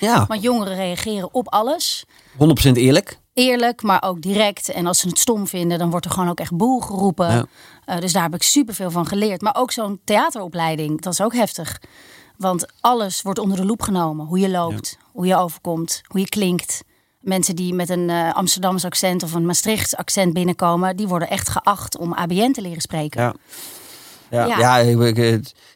Ja, 0.00 0.24
Want 0.26 0.42
jongeren 0.42 0.76
reageren 0.76 1.34
op 1.34 1.48
alles. 1.52 2.04
100% 2.32 2.36
eerlijk. 2.72 3.18
Eerlijk, 3.34 3.82
maar 3.82 4.02
ook 4.02 4.20
direct. 4.22 4.68
En 4.68 4.86
als 4.86 4.98
ze 4.98 5.08
het 5.08 5.18
stom 5.18 5.46
vinden, 5.46 5.78
dan 5.78 5.90
wordt 5.90 6.04
er 6.06 6.12
gewoon 6.12 6.28
ook 6.28 6.40
echt 6.40 6.56
boel 6.56 6.80
geroepen. 6.80 7.30
Ja. 7.30 7.44
Eh, 7.84 8.00
dus 8.00 8.12
daar 8.12 8.22
heb 8.22 8.34
ik 8.34 8.42
superveel 8.42 8.90
van 8.90 9.06
geleerd. 9.06 9.40
Maar 9.40 9.54
ook 9.56 9.72
zo'n 9.72 10.00
theateropleiding, 10.04 11.00
dat 11.00 11.12
is 11.12 11.20
ook 11.20 11.34
heftig. 11.34 11.80
Want 12.38 12.66
alles 12.80 13.22
wordt 13.22 13.38
onder 13.38 13.56
de 13.56 13.64
loep 13.64 13.82
genomen. 13.82 14.26
Hoe 14.26 14.38
je 14.38 14.50
loopt, 14.50 14.98
hoe 15.12 15.26
je 15.26 15.36
overkomt, 15.36 16.02
hoe 16.06 16.20
je 16.20 16.28
klinkt. 16.28 16.82
Mensen 17.20 17.56
die 17.56 17.74
met 17.74 17.88
een 17.88 18.10
eh 18.10 18.34
Amsterdams 18.34 18.84
accent 18.84 19.22
of 19.22 19.32
een 19.34 19.46
Maastrichts 19.46 19.96
accent 19.96 20.32
binnenkomen, 20.32 20.96
die 20.96 21.08
worden 21.08 21.28
echt 21.28 21.48
geacht 21.48 21.96
om 21.98 22.12
ABN 22.12 22.52
te 22.52 22.60
leren 22.60 22.80
spreken. 22.80 23.22
Ja. 23.22 23.34
Ja, 24.30 24.46
ja. 24.46 24.58
Ja. 24.58 24.78
ik, 24.78 25.00
ik, 25.00 25.18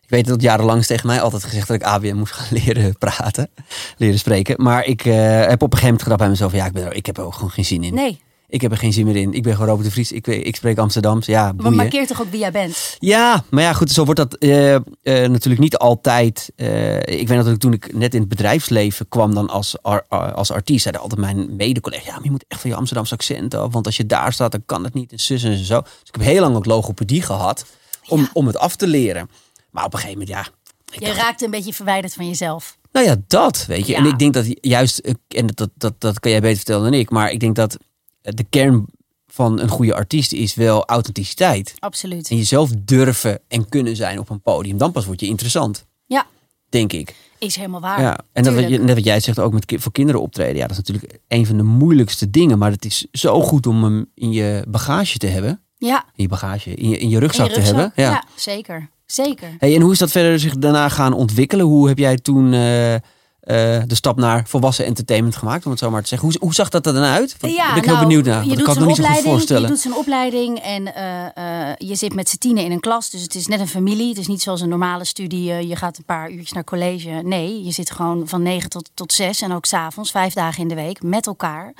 ik 0.03 0.09
weet 0.09 0.26
dat 0.26 0.43
jarenlang 0.43 0.81
is 0.81 0.87
tegen 0.87 1.06
mij 1.06 1.20
altijd 1.20 1.44
gezegd 1.44 1.69
dat 1.69 1.76
ik 1.76 1.82
ABN 1.82 2.14
moest 2.14 2.32
gaan 2.32 2.47
leren 2.64 2.99
praten, 2.99 3.50
leren 3.97 4.19
spreken. 4.19 4.62
Maar 4.62 4.85
ik 4.85 5.05
eh, 5.05 5.14
heb 5.41 5.62
op 5.62 5.73
een 5.73 5.79
gegeven 5.79 5.82
moment 5.82 6.03
gedacht 6.03 6.20
bij 6.20 6.29
mezelf, 6.29 6.53
ja, 6.53 6.67
ik, 6.67 6.73
ben 6.73 6.85
er, 6.85 6.94
ik 6.94 7.06
heb 7.06 7.17
er 7.17 7.25
ook 7.25 7.35
gewoon 7.35 7.50
geen 7.50 7.64
zin 7.64 7.82
in. 7.82 7.94
Nee, 7.94 8.20
Ik 8.52 8.60
heb 8.60 8.70
er 8.70 8.76
geen 8.78 8.93
zin 8.93 9.04
meer 9.06 9.16
in. 9.16 9.32
Ik 9.32 9.43
ben 9.43 9.52
gewoon 9.52 9.69
Robert 9.69 9.87
de 9.87 9.93
Vries. 9.93 10.12
Ik, 10.12 10.26
ik 10.26 10.56
spreek 10.56 10.78
Amsterdams. 10.78 11.26
Ja, 11.26 11.43
maar 11.44 11.54
boeien. 11.54 11.76
markeer 11.76 12.06
toch 12.06 12.20
ook 12.20 12.31
wie 12.31 12.40
jij 12.40 12.50
bent. 12.52 12.96
Ja, 12.99 13.44
maar 13.50 13.62
ja, 13.62 13.72
goed, 13.72 13.90
zo 13.90 14.04
wordt 14.04 14.20
dat 14.20 14.34
eh, 14.34 14.75
eh, 14.75 14.82
natuurlijk 15.02 15.58
niet 15.62 15.76
altijd. 15.76 16.50
eh, 16.56 16.96
ik 16.96 17.28
weet 17.28 17.44
dat 17.44 17.46
ik 17.46 17.58
toen 17.58 17.72
ik 17.72 17.94
net 17.94 18.14
in 18.14 18.20
het 18.20 18.28
bedrijfsleven 18.28 19.08
kwam 19.08 19.34
dan 19.34 19.49
als, 19.49 19.76
ar- 19.82 20.06
als 20.09 20.50
artiest, 20.50 20.82
zeiden 20.82 21.02
altijd 21.02 21.21
mijn 21.21 21.56
mede-collega's, 21.56 22.06
ja, 22.06 22.14
maar 22.14 22.25
je 22.25 22.30
moet 22.30 22.44
echt 22.49 22.61
van 22.61 22.71
je 22.71 22.76
Amsterdamse 22.76 23.14
accent 23.14 23.54
af, 23.54 23.73
want 23.73 23.87
als 23.87 23.97
je 23.97 24.06
daar 24.06 24.32
staat, 24.32 24.52
dan 24.52 24.62
kan 24.66 24.85
het 24.85 24.94
niet 24.94 25.12
en 25.12 25.21
zus 25.21 25.42
en 25.42 25.64
zo. 25.64 25.80
Dus 25.80 25.90
ik 26.09 26.14
heb 26.14 26.23
heel 26.25 26.40
lang 26.40 26.56
ook 26.56 26.66
logopedie 26.66 27.23
gehad 27.23 27.64
om, 28.09 28.21
Ja. 28.21 28.30
om 28.32 28.47
het 28.47 28.56
af 28.59 28.76
te 28.76 28.87
leren. 28.87 29.30
Maar 29.71 29.85
op 29.85 29.92
een 29.92 29.99
gegeven 29.99 30.21
moment, 30.21 30.37
ja. 30.37 30.52
Je 30.99 31.06
dacht, 31.06 31.18
raakt 31.18 31.42
een 31.42 31.50
beetje 31.50 31.73
verwijderd 31.73 32.14
van 32.14 32.26
jezelf. 32.28 32.76
nou 32.92 33.06
ja, 33.06 33.16
dat, 33.26 33.64
weet 33.66 33.87
je. 33.87 33.92
Ja. 33.92 33.99
En 33.99 34.04
ik 34.04 34.18
denk 34.18 34.35
dat 34.35 34.47
juist, 34.61 35.14
en 35.28 35.47
dat, 35.47 35.71
dat, 35.75 35.94
dat 35.99 36.21
kan 36.21 36.30
jij 36.30 36.40
beter 36.40 36.56
vertellen 36.56 36.82
dan 36.90 36.94
ik, 37.00 37.11
maar 37.11 37.30
ik 37.30 37.40
denk 37.40 37.56
dat 37.56 37.76
de 38.23 38.45
kern 38.50 38.87
van 39.26 39.61
een 39.61 39.69
goede 39.69 39.95
artiest 39.95 40.33
is 40.33 40.55
wel 40.55 40.85
authenticiteit. 40.87 41.75
Absoluut. 41.79 42.31
En 42.31 42.37
jezelf 42.37 42.71
durven 42.79 43.41
en 43.49 43.69
kunnen 43.69 43.97
zijn 43.97 44.19
op 44.19 44.31
een 44.31 44.41
podium. 44.43 44.79
Dan 44.79 44.93
pas 44.93 45.05
word 45.07 45.21
je 45.21 45.26
interessant, 45.26 45.87
Ja, 46.07 46.26
denk 46.69 46.93
ik. 46.93 47.14
is 47.38 47.57
helemaal 47.57 47.81
waar. 47.81 48.00
ja. 48.00 48.19
En 48.33 48.43
dat 48.43 48.55
wat 48.55 48.69
je, 48.69 48.79
net 48.79 48.95
wat 48.95 49.05
jij 49.05 49.21
zegt, 49.21 49.38
ook 49.38 49.52
met 49.52 49.64
ki- 49.64 49.79
voor 49.79 49.93
kinderen 49.93 50.21
optreden. 50.21 50.57
Ja, 50.57 50.62
dat 50.67 50.71
is 50.71 50.76
natuurlijk 50.76 51.19
een 51.29 51.47
van 51.47 51.57
de 51.57 51.62
moeilijkste 51.62 52.31
dingen. 52.31 52.59
Maar 52.59 52.71
het 52.71 52.85
is 52.85 53.07
zo 53.12 53.41
goed 53.41 53.67
om 53.67 53.85
hem 53.85 54.11
in 54.14 54.33
je 54.33 54.64
bagage 54.69 55.19
te 55.19 55.26
hebben. 55.26 55.61
Ja, 55.76 56.05
In 56.05 56.23
je 56.23 56.29
bagage, 56.29 56.75
in 56.75 56.88
je, 56.88 56.99
in 56.99 57.09
je 57.09 57.14
in 57.14 57.21
rugzak, 57.21 57.50
te 57.50 57.61
hebben. 57.61 57.93
Ja. 57.97 58.11
ja, 58.11 58.25
zeker. 58.37 58.91
Zeker. 59.07 59.49
Hey, 59.59 59.75
en 59.75 59.81
hoe 59.81 59.93
is 59.93 59.99
dat 59.99 60.11
verder 60.11 60.38
zich 60.41 60.57
daarna 60.57 60.88
gaan 60.88 61.12
ontwikkelen? 61.12 61.67
Hoe 61.67 61.88
heb 61.88 61.99
jij 61.99 62.17
toen 62.17 62.52
eh, 62.52 62.95
eh, 63.42 63.82
de 63.87 63.94
stap 63.94 64.16
naar 64.16 64.44
volwassen 64.46 64.84
entertainment 64.84 65.37
gemaakt, 65.37 65.64
om 65.64 65.70
het 65.70 65.80
zo 65.80 65.90
maar 65.90 66.02
te 66.02 66.08
zeggen? 66.08 66.28
Hoe, 66.28 66.37
hoe 66.40 66.54
zag 66.54 66.68
dat 66.68 66.87
er 66.87 66.92
dan 66.92 67.02
uit? 67.02 67.37
Daar 67.40 67.50
ben 67.50 67.76
ik 67.76 67.84
heel 67.84 67.94
nou, 67.94 68.06
benieuwd 68.06 68.25
naar. 68.25 68.42
Je 68.42 68.49
want 68.49 68.50
ik 68.50 68.56
doet 68.56 68.75
kan 68.75 68.87
niet 68.87 68.96
zo 68.96 69.04
goed 69.04 69.49
je 69.49 69.66
doet 69.66 69.78
zo'n 69.78 69.96
opleiding 69.96 70.58
en 70.58 70.94
eh, 70.94 71.70
eh, 71.70 71.76
je 71.78 71.94
zit 71.94 72.14
met 72.14 72.28
z'n 72.28 72.37
tienen 72.37 72.64
in 72.64 72.72
een 72.72 72.80
klas. 72.80 73.11
Dus 73.11 73.22
het 73.22 73.34
is 73.34 73.46
net 73.46 73.61
een 73.61 73.68
familie. 73.68 74.08
Het 74.08 74.18
is 74.18 74.26
niet 74.26 74.42
zoals 74.42 74.61
een 74.61 74.68
normale 74.68 75.04
studie. 75.04 75.66
je 75.68 75.76
gaat 75.76 75.99
een 75.99 76.04
paar 76.04 76.30
uurtjes 76.30 76.52
naar 76.52 76.64
college. 76.64 77.11
Nee, 77.11 77.64
je 77.64 77.70
zit 77.70 77.90
gewoon 77.90 78.28
van 78.28 78.42
negen 78.42 78.70
tot, 78.70 78.90
tot 78.94 79.12
zes 79.12 79.40
en 79.40 79.52
ook 79.52 79.64
s'avonds, 79.64 80.11
vijf 80.11 80.34
dagen 80.34 80.62
in 80.62 80.68
de 80.68 80.75
week, 80.75 81.02
met 81.02 81.26
elkaar. 81.26 81.75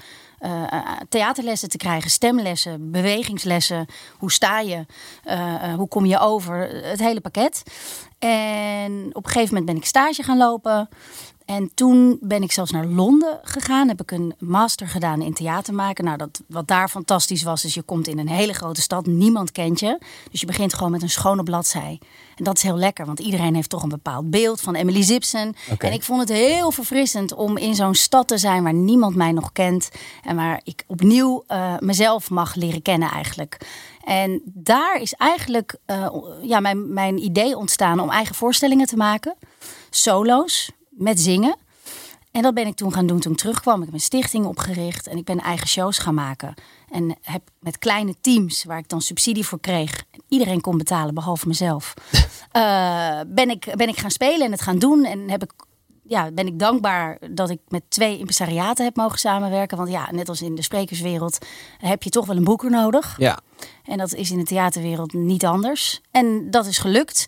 theaterlessen 1.09 1.69
te 1.69 1.77
krijgen, 1.77 2.11
stemlessen, 2.11 2.91
bewegingslessen. 2.91 3.87
Hoe 4.19 4.33
sta 4.33 4.61
je? 4.61 4.87
Hoe 5.77 5.89
kom 5.89 6.07
je 6.07 6.19
over? 6.19 6.69
Het 6.85 7.01
hele 7.01 7.21
pakket. 7.21 7.63
En 8.23 9.09
op 9.13 9.25
een 9.25 9.31
gegeven 9.31 9.49
moment 9.49 9.65
ben 9.65 9.77
ik 9.77 9.85
stage 9.85 10.23
gaan 10.23 10.37
lopen. 10.37 10.89
En 11.45 11.71
toen 11.75 12.19
ben 12.21 12.43
ik 12.43 12.53
zelfs 12.53 12.71
naar 12.71 12.87
Londen 12.87 13.41
gegaan. 13.43 13.89
Heb 13.89 14.01
ik 14.01 14.11
een 14.11 14.35
master 14.39 14.89
gedaan 14.89 15.23
in 15.23 15.35
theater 15.35 15.75
maken. 15.75 16.05
Nou, 16.05 16.17
dat, 16.17 16.43
wat 16.47 16.69
daar 16.69 16.89
fantastisch 16.89 17.43
was, 17.43 17.65
is 17.65 17.75
je 17.75 17.83
komt 17.83 18.09
in 18.09 18.19
een 18.19 18.29
hele 18.29 18.53
grote 18.53 18.81
stad. 18.81 19.07
Niemand 19.07 19.53
kent 19.53 19.81
je. 19.81 19.99
Dus 20.31 20.41
je 20.41 20.47
begint 20.47 20.75
gewoon 20.75 20.93
met 20.93 21.03
een 21.03 21.11
schone 21.11 21.43
bladzij. 21.43 22.01
En 22.37 22.45
dat 22.45 22.57
is 22.57 22.63
heel 22.63 22.77
lekker, 22.77 23.07
want 23.07 23.21
iedereen 23.21 23.55
heeft 23.55 23.71
toch 23.71 23.83
een 23.83 23.89
bepaald 23.89 24.31
beeld 24.31 24.61
van 24.61 24.75
Emily 24.75 25.03
Zipsen. 25.03 25.55
Oké. 25.71 25.87
En 25.87 25.93
ik 25.93 26.03
vond 26.03 26.21
het 26.21 26.29
heel 26.29 26.71
verfrissend 26.71 27.35
om 27.35 27.57
in 27.57 27.75
zo'n 27.75 27.95
stad 27.95 28.29
te 28.29 28.39
zijn 28.39 28.63
waar 28.63 28.75
niemand 28.75 29.15
mij 29.17 29.33
nog 29.33 29.53
kent. 29.53 29.91
En 30.23 30.37
waar 30.37 30.61
ik 30.65 30.85
opnieuw 30.87 31.45
eh, 31.47 31.75
mezelf 31.79 32.31
mag 32.31 32.55
leren 32.55 32.83
kennen 32.83 33.11
eigenlijk. 33.11 33.59
En 34.05 34.43
daar 34.45 35.01
is 35.01 35.13
eigenlijk 35.13 35.77
eh, 35.85 36.09
ja, 36.43 36.61
mijn, 36.61 36.93
mijn 36.93 37.25
idee 37.25 37.57
ontstaan 37.57 38.01
om 38.01 38.11
eigen 38.11 38.35
voorstellingen 38.35 38.87
te 38.87 38.97
maken. 38.97 39.35
Solo's, 39.91 40.71
met 41.03 41.21
zingen. 41.21 41.57
En 42.33 42.43
dat 42.43 42.55
ben 42.55 42.67
ik 42.67 42.75
toen 42.75 42.93
gaan 42.93 43.07
doen 43.07 43.21
toen 43.21 43.33
ik 43.33 43.39
terugkwam. 43.39 43.79
Ik 43.79 43.85
heb 43.85 43.95
een 43.95 44.01
stichting 44.01 44.47
opgericht 44.47 45.07
en 45.07 45.17
ik 45.17 45.25
ben 45.25 45.39
eigen 45.39 45.69
shows 45.69 45.99
gaan 45.99 46.15
maken. 46.15 46.55
En 46.91 47.17
heb 47.23 47.43
met 47.59 47.79
kleine 47.79 48.15
teams, 48.21 48.65
waar 48.65 48.79
ik 48.79 48.89
dan 48.89 49.01
subsidie 49.01 49.47
voor 49.47 49.61
kreeg. 49.61 50.05
En 50.11 50.23
iedereen 50.29 50.61
kon 50.61 50.79
betalen, 50.79 51.15
behalve 51.15 51.49
mezelf. 51.49 51.95
eh, 52.51 53.21
ben, 53.27 53.51
ik, 53.51 53.73
ben 53.77 53.89
ik 53.89 53.99
gaan 53.99 54.11
spelen 54.11 54.47
en 54.47 54.53
het 54.53 54.63
gaan 54.63 54.79
doen. 54.79 55.05
En 55.05 55.31
heb 55.31 55.43
ik, 55.43 55.53
ja, 56.03 56.31
ben 56.31 56.47
ik 56.47 56.59
dankbaar 56.59 57.19
dat 57.31 57.51
ik 57.51 57.61
met 57.69 57.83
twee 57.89 58.19
impresariaten 58.19 58.85
heb 58.85 58.97
mogen 58.97 59.19
samenwerken. 59.19 59.77
Want 59.77 59.91
ja, 59.91 60.09
net 60.11 60.29
als 60.29 60.43
in 60.43 60.55
de 60.55 60.63
sprekerswereld 60.63 61.39
heb 61.79 62.03
je 62.03 62.11
toch 62.11 62.27
wel 62.27 62.37
een 62.37 62.45
boeker 62.45 62.71
nodig. 62.71 63.15
Ja. 63.19 63.39
En 63.85 63.99
dat 63.99 64.15
is 64.15 64.31
in 64.31 64.39
de 64.39 64.45
theaterwereld 64.45 65.13
niet 65.13 65.45
anders. 65.45 66.01
En 66.11 66.51
dat 66.51 66.67
is 66.67 66.79
gelukt. 66.79 67.25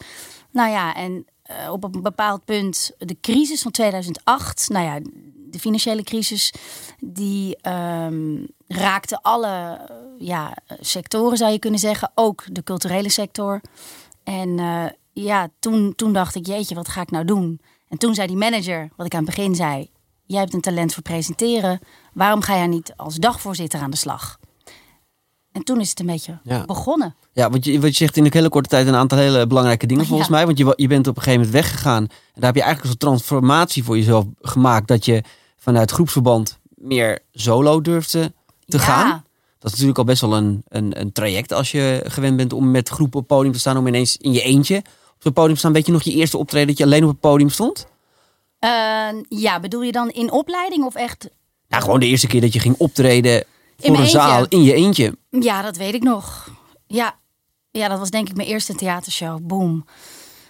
Nou 0.50 0.70
ja, 0.70 0.94
en 0.94 1.26
eh, 1.44 1.72
op 1.72 1.84
een 1.84 2.02
bepaald 2.02 2.44
punt 2.44 2.90
de 2.98 3.16
crisis 3.20 3.62
van 3.62 3.70
2008, 3.70 4.68
nou 4.68 4.84
ja, 4.84 5.00
de 5.50 5.58
financiële 5.58 6.02
crisis, 6.02 6.52
die 7.00 7.56
ehm, 7.56 8.44
raakte 8.68 9.22
alle 9.22 9.48
eh, 9.88 9.96
ja, 10.18 10.56
sectoren, 10.80 11.36
zou 11.36 11.52
je 11.52 11.58
kunnen 11.58 11.80
zeggen. 11.80 12.10
Ook 12.14 12.44
de 12.50 12.62
culturele 12.62 13.08
sector. 13.08 13.60
En 14.22 14.58
eh, 14.58 14.84
ja, 15.12 15.48
toen, 15.58 15.94
toen 15.94 16.12
dacht 16.12 16.34
ik, 16.34 16.46
jeetje, 16.46 16.74
wat 16.74 16.88
ga 16.88 17.00
ik 17.00 17.10
nou 17.10 17.24
doen? 17.24 17.60
En 17.88 17.98
toen 17.98 18.14
zei 18.14 18.26
die 18.26 18.36
manager, 18.36 18.88
wat 18.96 19.06
ik 19.06 19.14
aan 19.14 19.24
het 19.24 19.34
begin 19.34 19.54
zei, 19.54 19.90
jij 20.26 20.40
hebt 20.40 20.54
een 20.54 20.60
talent 20.60 20.94
voor 20.94 21.02
presenteren. 21.02 21.80
Waarom 22.12 22.40
ga 22.40 22.56
jij 22.56 22.66
niet 22.66 22.92
als 22.96 23.16
dagvoorzitter 23.16 23.80
aan 23.80 23.90
de 23.90 23.96
slag? 23.96 24.38
En 25.54 25.62
toen 25.64 25.80
is 25.80 25.90
het 25.90 26.00
een 26.00 26.06
beetje 26.06 26.38
Ja. 26.42 26.64
begonnen. 26.64 27.14
Ja, 27.32 27.50
want 27.50 27.64
je, 27.64 27.80
wat 27.80 27.90
je 27.90 27.96
zegt 27.96 28.16
in 28.16 28.24
een 28.24 28.30
hele 28.32 28.48
korte 28.48 28.68
tijd 28.68 28.86
een 28.86 28.94
aantal 28.94 29.18
hele 29.18 29.46
belangrijke 29.46 29.86
dingen 29.86 30.06
volgens 30.06 30.28
Ja. 30.28 30.34
mij. 30.34 30.46
Want 30.46 30.58
je, 30.58 30.72
je 30.76 30.86
bent 30.88 31.06
op 31.06 31.16
een 31.16 31.22
gegeven 31.22 31.46
moment 31.46 31.62
weggegaan. 31.64 32.02
En 32.02 32.08
daar 32.34 32.44
heb 32.44 32.54
je 32.54 32.62
eigenlijk 32.62 32.80
een 32.82 32.86
soort 32.88 33.00
transformatie 33.00 33.84
voor 33.84 33.96
jezelf 33.96 34.24
gemaakt. 34.40 34.88
Dat 34.88 35.04
je 35.04 35.22
vanuit 35.56 35.90
groepsverband 35.90 36.58
meer 36.74 37.18
solo 37.32 37.80
durfde 37.80 38.32
te 38.66 38.76
Ja. 38.76 38.82
gaan. 38.82 39.24
Dat 39.58 39.64
is 39.64 39.70
natuurlijk 39.70 39.98
al 39.98 40.04
best 40.04 40.20
wel 40.20 40.34
een, 40.36 40.62
een, 40.68 41.00
een 41.00 41.12
traject 41.12 41.52
als 41.52 41.70
je 41.70 42.00
gewend 42.06 42.36
bent 42.36 42.52
om 42.52 42.70
met 42.70 42.88
groepen 42.88 43.20
op 43.20 43.26
podium 43.26 43.52
te 43.52 43.58
staan. 43.58 43.76
Om 43.76 43.86
ineens 43.86 44.16
in 44.16 44.32
je 44.32 44.42
eentje 44.42 44.76
op 45.16 45.22
het 45.24 45.34
podium 45.34 45.52
te 45.54 45.58
staan. 45.58 45.72
Weet 45.72 45.86
je 45.86 45.92
nog 45.92 46.02
je 46.02 46.12
eerste 46.12 46.38
optreden 46.38 46.68
dat 46.68 46.78
je 46.78 46.84
alleen 46.84 47.02
op 47.02 47.08
het 47.10 47.20
podium 47.20 47.48
stond? 47.50 47.86
Eh, 48.58 48.70
ja, 49.28 49.60
bedoel 49.60 49.82
je 49.82 49.92
dan 49.92 50.10
in 50.10 50.32
opleiding 50.32 50.84
of 50.84 50.94
echt? 50.94 51.28
Ja, 51.68 51.80
gewoon 51.80 52.00
de 52.00 52.06
eerste 52.06 52.26
keer 52.26 52.40
dat 52.40 52.52
je 52.52 52.58
ging 52.60 52.74
optreden 52.78 53.44
voor 53.86 53.92
mijn 53.92 54.04
een 54.04 54.10
zaal 54.10 54.46
in 54.48 54.62
je 54.62 54.74
eentje. 54.74 55.16
Ja, 55.30 55.62
dat 55.62 55.76
weet 55.76 55.94
ik 55.94 56.02
nog. 56.02 56.48
Ja, 56.86 57.18
ja 57.70 57.88
dat 57.88 57.98
was 57.98 58.10
denk 58.10 58.28
ik 58.28 58.36
mijn 58.36 58.48
eerste 58.48 58.74
theatershow. 58.74 59.46
Boom. 59.46 59.84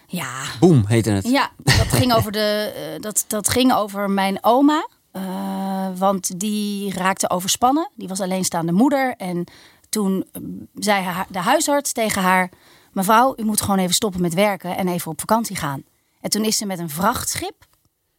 Ja, 0.07 0.43
Boom, 0.61 0.85
heette 0.87 1.11
het. 1.11 1.29
ja 1.29 1.51
dat, 1.57 1.87
ging 1.87 2.15
over 2.15 2.33
de, 2.33 2.73
eh, 2.77 3.01
dat, 3.03 3.25
dat 3.29 3.49
ging 3.49 3.73
over 3.73 4.11
mijn 4.11 4.39
oma. 4.45 4.89
Eh, 5.11 5.89
want 5.97 6.41
die 6.41 6.93
raakte 6.93 7.31
overspannen. 7.31 7.91
Die 7.95 8.09
was 8.09 8.21
alleenstaande 8.21 8.73
moeder. 8.73 9.15
En 9.17 9.45
toen 9.89 10.25
eh, 10.33 10.43
zei 10.75 11.03
haar, 11.03 11.27
de 11.31 11.39
huisarts 11.39 11.93
tegen 11.93 12.23
haar... 12.23 12.51
Mevrouw, 12.93 13.35
u 13.37 13.45
moet 13.45 13.61
gewoon 13.61 13.79
even 13.79 13.95
stoppen 13.95 14.21
met 14.21 14.35
werken 14.35 14.77
en 14.77 14.89
even 14.89 15.11
op 15.11 15.21
vakantie 15.21 15.57
gaan. 15.57 15.83
En 16.21 16.31
toen 16.31 16.45
is 16.45 16.57
ze 16.57 16.67
met 16.67 16.79
een 16.79 16.91
vrachtschip 16.91 17.67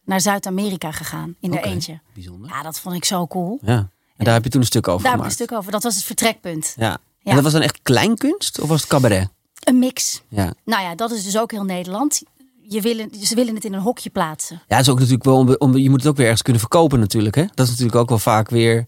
naar 0.04 0.20
Zuid-Amerika 0.20 0.92
gegaan. 0.92 1.34
In 1.40 1.52
haar 1.52 1.62
eentje. 1.62 2.00
Bijzonder. 2.14 2.50
Ja, 2.50 2.62
dat 2.62 2.80
vond 2.80 2.94
ik 2.94 3.04
zo 3.04 3.26
cool. 3.26 3.58
Ja. 3.62 3.90
En 4.16 4.24
daar 4.24 4.34
heb 4.34 4.44
je 4.44 4.50
toen 4.50 4.60
een 4.60 4.66
stuk 4.66 4.88
over 4.88 5.02
Daar 5.02 5.12
heb 5.12 5.20
ik 5.20 5.26
een 5.26 5.32
stuk 5.32 5.52
over. 5.52 5.72
Dat 5.72 5.82
was 5.82 5.94
het 5.94 6.04
vertrekpunt. 6.04 6.74
Ja. 6.76 6.98
En 7.22 7.34
dat 7.34 7.44
was 7.44 7.52
dan 7.52 7.62
echt 7.62 7.78
kleinkunst 7.82 8.60
of 8.60 8.68
was 8.68 8.80
het 8.80 8.90
cabaret? 8.90 9.28
Een 9.64 9.78
mix. 9.78 10.22
Ja. 10.28 10.54
Nou 10.64 10.82
ja, 10.82 10.94
dat 10.94 11.10
is 11.10 11.24
dus 11.24 11.38
ook 11.38 11.50
heel 11.50 11.64
Nederland. 11.64 12.22
Je 12.68 12.80
willen, 12.80 13.10
ze 13.22 13.34
willen 13.34 13.54
het 13.54 13.64
in 13.64 13.72
een 13.72 13.80
hokje 13.80 14.10
plaatsen. 14.10 14.62
Ja, 14.68 14.76
het 14.76 14.86
is 14.86 14.92
ook 14.92 14.98
natuurlijk 14.98 15.24
wel 15.24 15.36
om, 15.36 15.54
om 15.58 15.76
je 15.76 15.90
moet 15.90 16.00
het 16.00 16.08
ook 16.08 16.16
weer 16.16 16.24
ergens 16.24 16.42
kunnen 16.42 16.60
verkopen 16.60 16.98
natuurlijk. 17.00 17.34
Hè? 17.34 17.44
Dat 17.54 17.64
is 17.66 17.70
natuurlijk 17.70 17.96
ook 17.98 18.08
wel 18.08 18.18
vaak 18.18 18.50
weer. 18.50 18.86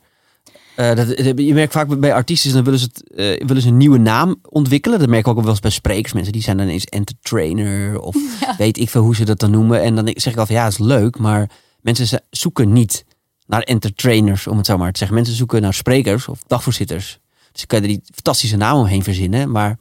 eh, 0.76 0.94
dat, 0.96 1.08
je 1.36 1.54
merkt 1.54 1.72
vaak 1.72 2.00
bij 2.00 2.14
artiesten, 2.14 2.52
dan 2.52 2.64
willen 2.64 2.78
ze, 2.78 2.86
het, 2.92 3.10
eh, 3.10 3.46
willen 3.46 3.62
ze 3.62 3.68
een 3.68 3.76
nieuwe 3.76 3.98
naam 3.98 4.36
ontwikkelen. 4.48 4.98
Dat 4.98 5.08
merk 5.08 5.26
ik 5.26 5.28
ook 5.28 5.40
wel 5.40 5.50
eens 5.50 5.60
bij 5.60 5.70
sprekers. 5.70 6.12
Mensen 6.12 6.32
die 6.32 6.42
zijn 6.42 6.56
dan 6.56 6.66
ineens 6.66 6.84
entertainer 6.84 8.00
of 8.00 8.16
weet 8.58 8.78
ik 8.78 8.90
veel 8.90 9.02
hoe 9.02 9.14
ze 9.14 9.24
dat 9.24 9.38
dan 9.40 9.50
noemen. 9.50 9.82
En 9.82 9.94
dan 9.94 10.10
zeg 10.14 10.32
ik 10.32 10.38
altijd, 10.38 10.58
ja, 10.58 10.64
dat 10.64 10.72
is 10.72 10.78
leuk, 10.78 11.18
maar 11.18 11.50
mensen 11.80 12.22
zoeken 12.30 12.72
niet 12.72 13.04
naar 13.48 13.62
entertainers, 13.62 14.46
om 14.46 14.56
het 14.56 14.66
zo 14.66 14.76
maar 14.78 14.92
te 14.92 14.98
zeggen. 14.98 15.16
Mensen 15.16 15.34
zoeken 15.34 15.62
naar 15.62 15.74
sprekers 15.74 16.28
of 16.28 16.42
dagvoorzitters. 16.46 17.18
Dus 17.52 17.60
je 17.60 17.66
kan 17.66 17.82
er 17.82 17.88
die 17.88 18.00
fantastische 18.14 18.56
naam 18.56 18.76
omheen 18.78 19.02
verzinnen, 19.02 19.50
maar 19.50 19.78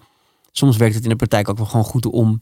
soms 0.52 0.78
werkt 0.78 0.96
het 0.96 1.04
in 1.04 1.10
de 1.10 1.16
praktijk 1.16 1.50
ook 1.50 1.58
wel 1.58 1.66
gewoon 1.66 1.86
goed 1.86 2.06
om 2.06 2.40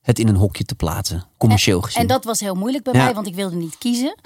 het 0.00 0.18
in 0.18 0.28
een 0.28 0.36
hokje 0.36 0.64
te 0.64 0.74
plaatsen, 0.74 1.24
commercieel 1.36 1.80
gezien. 1.80 2.00
En 2.02 2.06
dat 2.08 2.24
was 2.24 2.40
heel 2.40 2.54
moeilijk 2.54 2.84
bij 2.84 2.92
Ja. 2.94 3.04
mij, 3.04 3.14
want 3.14 3.26
ik 3.26 3.34
wilde 3.34 3.56
niet 3.56 3.78
kiezen. 3.78 4.18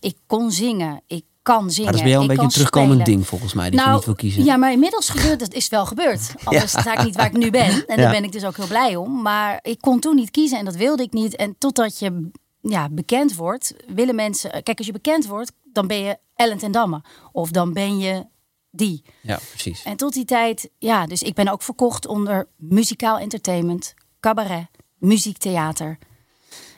Ik 0.00 0.16
kon 0.26 0.50
zingen, 0.50 1.02
ik 1.06 1.24
kan 1.42 1.70
zingen. 1.70 1.82
Maar 1.82 1.92
dat 1.92 1.94
is 1.94 2.00
bij 2.00 2.10
jou 2.10 2.16
een 2.16 2.22
ik 2.22 2.28
beetje 2.28 2.42
een 2.44 2.48
terugkomend 2.52 3.00
spelen. 3.00 3.16
ding 3.18 3.26
volgens 3.26 3.52
mij, 3.52 3.70
dat 3.70 3.84
je 3.84 3.90
niet 3.90 4.04
wil 4.04 4.14
kiezen. 4.14 4.44
Ja, 4.44 4.56
maar 4.56 4.72
inmiddels 4.72 5.08
gebeurt 5.08 5.40
het, 5.40 5.54
is 5.54 5.68
wel 5.68 5.86
gebeurd. 5.86 6.34
Anders 6.44 6.70
sta 6.70 6.92
ik 6.98 7.04
niet 7.04 7.16
waar 7.16 7.26
ik 7.26 7.36
nu 7.36 7.50
ben. 7.50 7.66
En 7.66 7.76
Ja. 7.88 7.96
daar 7.96 8.10
ben 8.10 8.24
ik 8.24 8.32
dus 8.32 8.44
ook 8.44 8.56
heel 8.56 8.66
blij 8.66 8.96
om. 8.96 9.22
Maar 9.22 9.58
ik 9.62 9.80
kon 9.80 10.00
toen 10.00 10.14
niet 10.14 10.30
kiezen 10.30 10.58
en 10.58 10.64
dat 10.64 10.76
wilde 10.76 11.02
ik 11.02 11.12
niet. 11.12 11.36
En 11.36 11.54
totdat 11.58 11.98
je 11.98 12.30
ja, 12.60 12.88
bekend 12.88 13.34
wordt, 13.34 13.74
willen 13.94 14.14
mensen... 14.14 14.50
Kijk, 14.62 14.78
als 14.78 14.86
je 14.86 14.92
bekend 14.92 15.26
wordt, 15.26 15.52
dan 15.76 15.86
ben 15.86 15.98
je 15.98 16.18
Ellen 16.34 16.58
ten 16.58 16.72
Damme. 16.72 17.02
Of 17.32 17.50
dan 17.50 17.72
ben 17.72 17.98
je 17.98 18.26
die. 18.70 19.04
Ja, 19.22 19.38
precies. 19.48 19.82
En 19.82 19.96
tot 19.96 20.12
die 20.12 20.24
tijd, 20.24 20.70
ja, 20.78 21.06
dus 21.06 21.22
ik 21.22 21.34
ben 21.34 21.48
ook 21.48 21.62
verkocht 21.62 22.06
onder 22.06 22.48
muzikaal 22.56 23.18
entertainment, 23.18 23.94
cabaret, 24.20 24.66
muziektheater. 24.98 25.98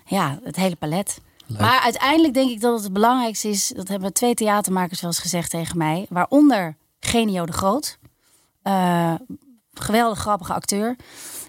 Ja, 0.05 0.40
het 0.43 0.57
hele 0.57 0.76
palet. 0.76 1.21
Maar 1.59 1.81
uiteindelijk 1.81 2.35
denk 2.35 2.50
ik 2.50 2.61
dat 2.61 2.75
het 2.75 2.83
het 2.83 2.93
belangrijkste 2.93 3.49
is, 3.49 3.69
dat 3.69 3.88
hebben 3.88 4.12
twee 4.12 4.35
theatermakers 4.35 5.00
wel 5.00 5.11
eens 5.11 5.19
gezegd 5.19 5.50
tegen 5.50 5.78
mij, 5.78 6.07
waaronder 6.09 6.76
Genio 7.00 7.47
de 7.47 7.52
Groot, 7.52 7.99
eh, 8.62 9.14
geweldig 9.73 10.19
grappige 10.19 10.52
acteur, 10.52 10.97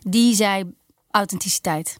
die 0.01 0.35
zei 0.35 0.73
authenticiteit. 1.11 1.99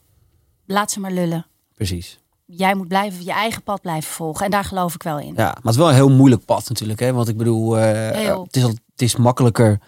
Laat 0.66 0.92
ze 0.92 1.00
maar 1.00 1.12
lullen. 1.12 1.46
precies. 1.76 2.20
Jij 2.52 2.76
moet 2.76 2.88
blijven 2.88 3.26
je 3.26 3.32
eigen 3.32 3.64
pad 3.64 3.82
blijven 3.82 4.12
volgen 4.12 4.46
en 4.46 4.52
daar 4.52 4.64
geloof 4.64 4.94
ik 4.96 5.04
wel 5.04 5.20
in. 5.20 5.34
Ja, 5.36 5.44
maar 5.44 5.56
het 5.62 5.70
is 5.72 5.76
wel 5.78 5.90
een 5.90 5.94
heel 5.96 6.10
moeilijk 6.10 6.46
pad 6.46 6.70
natuurlijk. 6.70 7.00
Hè? 7.00 7.14
Want 7.14 7.28
ik 7.28 7.38
bedoel, 7.38 7.78
eh, 7.80 8.38
het, 8.44 8.56
is 8.56 8.64
al, 8.64 8.70
het 8.70 9.02
is 9.02 9.16
makkelijker 9.16 9.80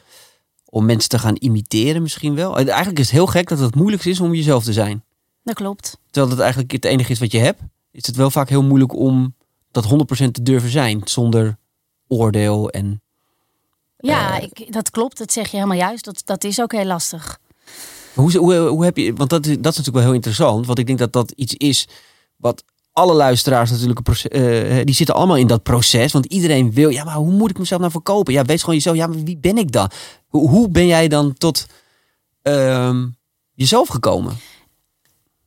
om 0.65 0.85
mensen 0.85 1.09
te 1.09 1.19
gaan 1.19 1.35
imiteren 1.39 2.01
misschien 2.01 2.35
wel. 2.35 2.57
En 2.57 2.67
Eigenlijk 2.67 2.99
is 2.99 3.05
het 3.05 3.13
heel 3.15 3.25
gek 3.27 3.49
dat 3.49 3.59
het 3.59 3.75
moeilijkst 3.75 4.07
is 4.07 4.19
om 4.19 4.33
jezelf 4.33 4.63
te 4.63 4.73
zijn. 4.73 5.03
Dat 5.43 5.55
klopt. 5.55 5.97
Terwijl 6.09 6.31
het 6.31 6.41
eigenlijk 6.41 6.71
het 6.71 6.85
enige 6.85 7.11
is 7.11 7.19
wat 7.19 7.31
je 7.31 7.37
hebt. 7.39 7.61
Is 7.91 8.05
het 8.07 8.15
wel 8.15 8.31
vaak 8.31 8.49
heel 8.49 8.63
moeilijk 8.63 8.93
om 8.95 9.35
dat 9.71 9.85
100% 9.85 10.31
te 10.31 10.41
durven 10.43 10.69
zijn. 10.69 11.01
Zonder 11.03 11.57
oordeel 12.07 12.69
en... 12.69 13.01
Ja, 13.97 14.37
Eh, 14.39 14.43
ik, 14.53 14.73
dat 14.73 14.89
klopt. 14.89 15.17
Dat 15.17 15.31
zeg 15.31 15.47
je 15.51 15.55
helemaal 15.57 15.77
juist. 15.77 16.05
Dat, 16.05 16.21
dat 16.25 16.43
is 16.43 16.61
ook 16.61 16.71
heel 16.71 16.85
lastig. 16.85 17.39
Hoe, 18.13 18.37
hoe, 18.37 18.53
hoe 18.55 18.83
heb 18.83 18.97
je... 18.97 19.13
Want 19.13 19.29
dat, 19.29 19.45
is- 19.45 19.55
dat 19.55 19.71
is 19.71 19.77
natuurlijk 19.77 19.95
wel 19.95 20.03
heel 20.03 20.13
interessant. 20.13 20.65
Want 20.65 20.79
ik 20.79 20.87
denk 20.87 20.99
dat 20.99 21.13
dat 21.13 21.31
iets 21.31 21.53
is 21.53 21.87
wat 22.41 22.63
alle 22.93 23.13
luisteraars 23.13 23.71
natuurlijk... 23.71 24.01
Proces, 24.01 24.31
eh, 24.31 24.85
die 24.85 24.95
zitten 24.95 25.15
allemaal 25.15 25.37
in 25.37 25.47
dat 25.47 25.63
proces. 25.63 26.11
Want 26.11 26.25
iedereen 26.25 26.73
wil... 26.73 26.89
Ja, 26.89 27.03
maar 27.03 27.15
hoe 27.15 27.31
moet 27.31 27.49
ik 27.49 27.57
mezelf 27.57 27.79
nou 27.79 27.91
verkopen? 27.91 28.33
Ja, 28.33 28.43
wees 28.43 28.59
gewoon 28.59 28.75
jezelf. 28.75 28.95
Ja, 28.95 29.07
maar 29.07 29.23
wie 29.23 29.37
ben 29.37 29.57
ik 29.57 29.71
dan? 29.71 29.89
Hoe, 30.27 30.49
hoe 30.49 30.69
ben 30.69 30.87
jij 30.87 31.07
dan 31.07 31.33
tot 31.33 31.65
ehm, 32.41 33.07
jezelf 33.53 33.87
gekomen? 33.87 34.37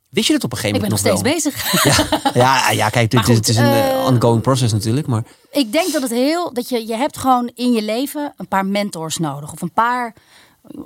Wist 0.09 0.27
je 0.27 0.33
dat 0.33 0.43
op 0.43 0.51
een 0.51 0.57
Ik 0.57 0.63
gegeven 0.63 0.81
ben 0.81 0.89
nog 0.89 1.03
moment 1.03 1.39
steeds 1.39 1.43
nog 1.43 1.83
bezig. 1.83 2.33
Ja, 2.33 2.71
ja 2.71 2.89
kijk, 2.89 3.13
Maar 3.13 3.21
het, 3.23 3.31
is- 3.31 3.35
goed, 3.37 3.47
het 3.47 3.47
is 3.47 3.57
een 3.57 3.63
eh, 3.71 3.99
eh, 3.99 4.05
ongoing 4.13 4.41
process 4.41 4.73
natuurlijk. 4.73 5.07
Maar 5.07 5.23
Ik 5.51 5.71
denk 5.71 5.91
dat 5.91 6.01
het 6.01 6.11
heel 6.11 6.53
dat 6.53 6.69
je 6.69 6.87
je 6.87 6.95
hebt 6.95 7.17
gewoon 7.17 7.51
in 7.55 7.71
je 7.71 7.81
leven 7.81 8.33
een 8.37 8.47
paar 8.47 8.65
mentors 8.65 9.17
nodig 9.17 9.51
of 9.51 9.61
een 9.61 9.73
paar 9.73 10.15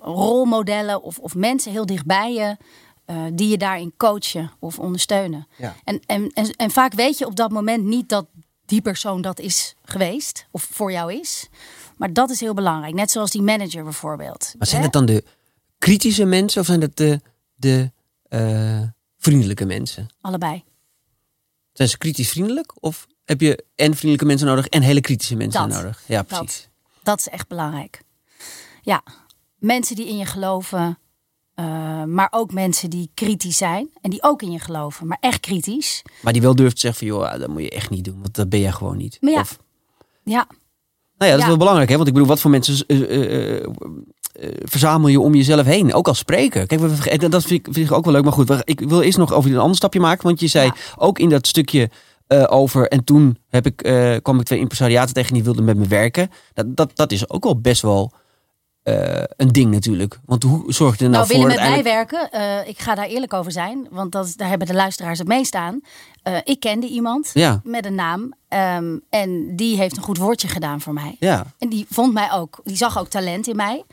rolmodellen 0.01 1.03
of, 1.03 1.17
of 1.19 1.35
mensen 1.35 1.71
heel 1.71 1.85
dichtbij 1.85 2.33
je 2.33 2.57
eh, 3.09 3.25
die 3.33 3.49
je 3.49 3.57
daarin 3.57 3.93
coachen 3.97 4.51
of 4.59 4.79
ondersteunen. 4.79 5.47
Ja. 5.57 5.75
En, 5.83 5.99
en, 6.05 6.31
en, 6.33 6.51
en 6.55 6.71
vaak 6.71 6.93
weet 6.93 7.17
je 7.17 7.25
op 7.25 7.35
dat 7.35 7.51
moment 7.51 7.83
niet 7.83 8.09
dat 8.09 8.25
die 8.65 8.81
persoon 8.81 9.21
dat 9.21 9.39
is 9.39 9.75
geweest 9.83 10.47
of 10.51 10.67
voor 10.71 10.91
jou 10.91 11.13
is. 11.13 11.47
Maar 11.97 12.13
dat 12.13 12.29
is 12.29 12.39
heel 12.39 12.53
belangrijk. 12.53 12.93
Net 12.93 13.11
zoals 13.11 13.31
die 13.31 13.41
manager 13.41 13.83
bijvoorbeeld. 13.83 14.53
Maar 14.57 14.67
zijn 14.67 14.81
het 14.81 14.91
dan 14.91 15.05
de 15.05 15.23
kritische 15.77 16.25
mensen 16.25 16.61
of 16.61 16.67
zijn 16.67 16.81
het 16.81 16.97
de, 16.97 17.21
de 17.55 17.91
eh, 18.23 18.81
vriendelijke 19.17 19.65
mensen? 19.65 20.07
Allebei. 20.21 20.63
Zijn 21.73 21.89
ze 21.89 21.97
kritisch 21.97 22.29
vriendelijk? 22.29 22.83
Of 22.83 23.07
heb 23.25 23.41
je 23.41 23.65
en 23.75 23.91
vriendelijke 23.91 24.25
mensen 24.25 24.47
nodig 24.47 24.67
en 24.67 24.81
hele 24.81 25.01
kritische 25.01 25.35
mensen 25.35 25.69
Dat. 25.69 25.77
nodig? 25.77 26.03
Ja, 26.07 26.23
precies. 26.23 26.69
Dat 27.03 27.19
is 27.19 27.27
echt 27.27 27.47
belangrijk. 27.47 28.01
Ja, 28.81 29.03
mensen 29.57 29.95
die 29.95 30.07
in 30.07 30.17
je 30.17 30.25
geloven, 30.25 30.97
eh, 31.59 32.03
maar 32.03 32.27
ook 32.31 32.53
mensen 32.53 32.89
die 32.89 33.09
kritisch 33.13 33.57
zijn 33.57 33.89
en 34.01 34.09
die 34.09 34.23
ook 34.23 34.41
in 34.41 34.51
je 34.51 34.59
geloven, 34.59 35.07
maar 35.07 35.17
echt 35.19 35.39
kritisch. 35.39 36.01
Maar 36.21 36.33
die 36.33 36.41
wel 36.41 36.55
durft 36.55 36.75
te 36.75 36.81
zeggen 36.81 37.07
van, 37.07 37.17
joh, 37.17 37.39
dat 37.39 37.47
moet 37.49 37.61
je 37.61 37.69
echt 37.69 37.89
niet 37.89 38.03
doen. 38.03 38.21
Want 38.21 38.35
dat 38.35 38.49
ben 38.49 38.59
jij 38.59 38.71
gewoon 38.71 38.97
niet. 38.97 39.17
Maar 39.21 39.31
ja. 39.31 39.39
Of, 39.39 39.59
Ja, 40.23 40.47
nou 41.17 41.31
ja, 41.31 41.31
dat 41.31 41.39
is 41.39 41.45
wel 41.45 41.57
belangrijk. 41.57 41.89
Hè? 41.89 41.95
Want 41.95 42.07
ik 42.07 42.13
bedoel, 42.13 42.29
wat 42.29 42.39
voor 42.39 42.51
mensen 42.51 42.85
eh, 42.87 43.57
eh, 43.57 43.67
verzamel 44.63 45.07
je 45.07 45.19
om 45.19 45.35
jezelf 45.35 45.65
heen? 45.65 45.93
Ook 45.93 46.07
als 46.07 46.17
spreker. 46.17 46.67
Kijk, 46.67 46.81
we 46.81 47.29
dat 47.29 47.43
vind 47.43 47.67
ik, 47.67 47.73
vind 47.73 47.89
ik 47.89 47.95
ook 47.95 48.03
wel 48.05 48.13
leuk. 48.13 48.23
Maar 48.23 48.33
goed, 48.33 48.61
ik 48.63 48.79
wil 48.79 49.01
eerst 49.01 49.17
nog 49.17 49.33
over 49.33 49.51
een 49.51 49.57
ander 49.57 49.75
stapje 49.75 49.99
maken. 49.99 50.23
Want 50.23 50.39
je 50.39 50.47
zei 50.47 50.65
Ja. 50.65 50.75
ook 50.95 51.19
in 51.19 51.29
dat 51.29 51.47
stukje 51.47 51.89
over... 52.47 52.87
En 52.87 53.03
toen 53.03 53.37
heb 53.47 53.65
ik, 53.65 53.75
kwam 54.23 54.39
ik 54.39 54.45
twee 54.45 54.59
impresariaten 54.59 55.13
tegen 55.13 55.33
die 55.33 55.43
wilden 55.43 55.63
met 55.63 55.77
me 55.77 55.87
werken. 55.87 56.29
Dat, 56.53 56.75
dat, 56.75 56.91
dat 56.95 57.11
is 57.11 57.29
ook 57.29 57.43
wel 57.43 57.59
best 57.59 57.81
wel 57.81 58.13
eh, 58.89 59.23
een 59.37 59.47
ding 59.51 59.71
natuurlijk. 59.71 60.19
Want 60.25 60.43
hoe 60.43 60.73
zorg 60.73 60.97
je 60.97 61.03
er 61.05 61.09
nou, 61.09 61.27
nou, 61.27 61.39
willen 61.39 61.55
voor... 61.55 61.61
met 61.61 61.73
mij 61.73 61.83
werken. 61.83 62.31
eh, 62.31 62.67
ik 62.67 62.79
ga 62.79 62.95
daar 62.95 63.05
eerlijk 63.05 63.33
over 63.33 63.51
zijn, 63.51 63.87
want 63.89 64.11
dat, 64.11 64.33
daar 64.35 64.49
hebben 64.49 64.67
de 64.67 64.73
luisteraars 64.73 65.19
het 65.19 65.27
meest 65.27 65.55
aan. 65.55 65.81
Eh, 66.23 66.37
ik 66.43 66.59
kende 66.59 66.87
iemand 66.87 67.29
Ja, 67.33 67.61
met 67.63 67.85
een 67.85 67.95
naam 67.95 68.33
ehm, 68.47 68.97
en 69.09 69.55
die 69.55 69.77
heeft 69.77 69.97
een 69.97 70.03
goed 70.03 70.17
woordje 70.17 70.47
gedaan 70.47 70.81
voor 70.81 70.93
mij. 70.93 71.15
ja. 71.19 71.45
En 71.57 71.69
die 71.69 71.85
vond 71.89 72.13
mij 72.13 72.31
ook, 72.31 72.59
die 72.63 72.77
zag 72.77 72.99
ook 72.99 73.07
talent 73.07 73.47
in 73.47 73.55
mij. 73.55 73.83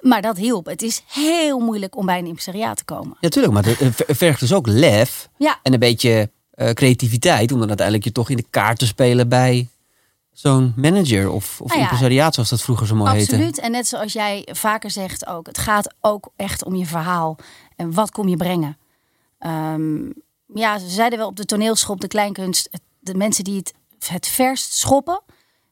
Maar 0.00 0.22
dat 0.22 0.36
hielp. 0.36 0.66
Het 0.66 0.82
is 0.82 1.02
heel 1.06 1.58
moeilijk 1.58 1.96
om 1.96 2.06
bij 2.06 2.18
een 2.18 2.26
impresariaat 2.26 2.76
te 2.76 2.84
komen. 2.84 3.16
Ja, 3.20 3.28
tuurlijk. 3.28 3.54
Maar 3.54 3.64
het 3.64 4.02
vergt 4.06 4.40
dus 4.40 4.52
ook 4.52 4.66
lef 4.66 5.28
Ja, 5.36 5.58
en 5.62 5.72
een 5.72 5.78
beetje 5.78 6.30
creativiteit. 6.74 7.52
Om 7.52 7.58
dan 7.58 7.68
uiteindelijk 7.68 8.06
je 8.06 8.12
toch 8.12 8.30
in 8.30 8.36
de 8.36 8.44
kaart 8.50 8.78
te 8.78 8.86
spelen 8.86 9.28
bij 9.28 9.68
zo'n 10.32 10.72
manager 10.76 11.30
of, 11.30 11.60
of 11.60 11.68
Nou 11.68 11.80
ja, 11.80 11.84
impresariaat, 11.84 12.34
zoals 12.34 12.48
dat 12.48 12.62
vroeger 12.62 12.86
zo 12.86 12.94
mooi 12.94 13.10
heette. 13.10 13.34
absoluut. 13.34 13.58
En 13.58 13.70
net 13.70 13.86
zoals 13.86 14.12
jij 14.12 14.48
vaker 14.52 14.90
zegt 14.90 15.26
ook, 15.26 15.46
het 15.46 15.58
gaat 15.58 15.94
ook 16.00 16.32
echt 16.36 16.64
om 16.64 16.74
je 16.74 16.86
verhaal. 16.86 17.38
En 17.76 17.92
wat 17.92 18.10
kom 18.10 18.28
je 18.28 18.36
brengen? 18.36 18.78
Ehm, 19.38 20.10
ja, 20.54 20.78
ze 20.78 20.88
zeiden 20.88 21.18
wel 21.18 21.28
op 21.28 21.36
de 21.36 21.44
toneelschool, 21.44 21.94
op 21.94 22.00
de 22.00 22.08
kleinkunst, 22.08 22.70
de 22.98 23.14
mensen 23.14 23.44
die 23.44 23.56
het 23.56 23.74
het 24.08 24.26
verst 24.26 24.72
schoppen, 24.72 25.22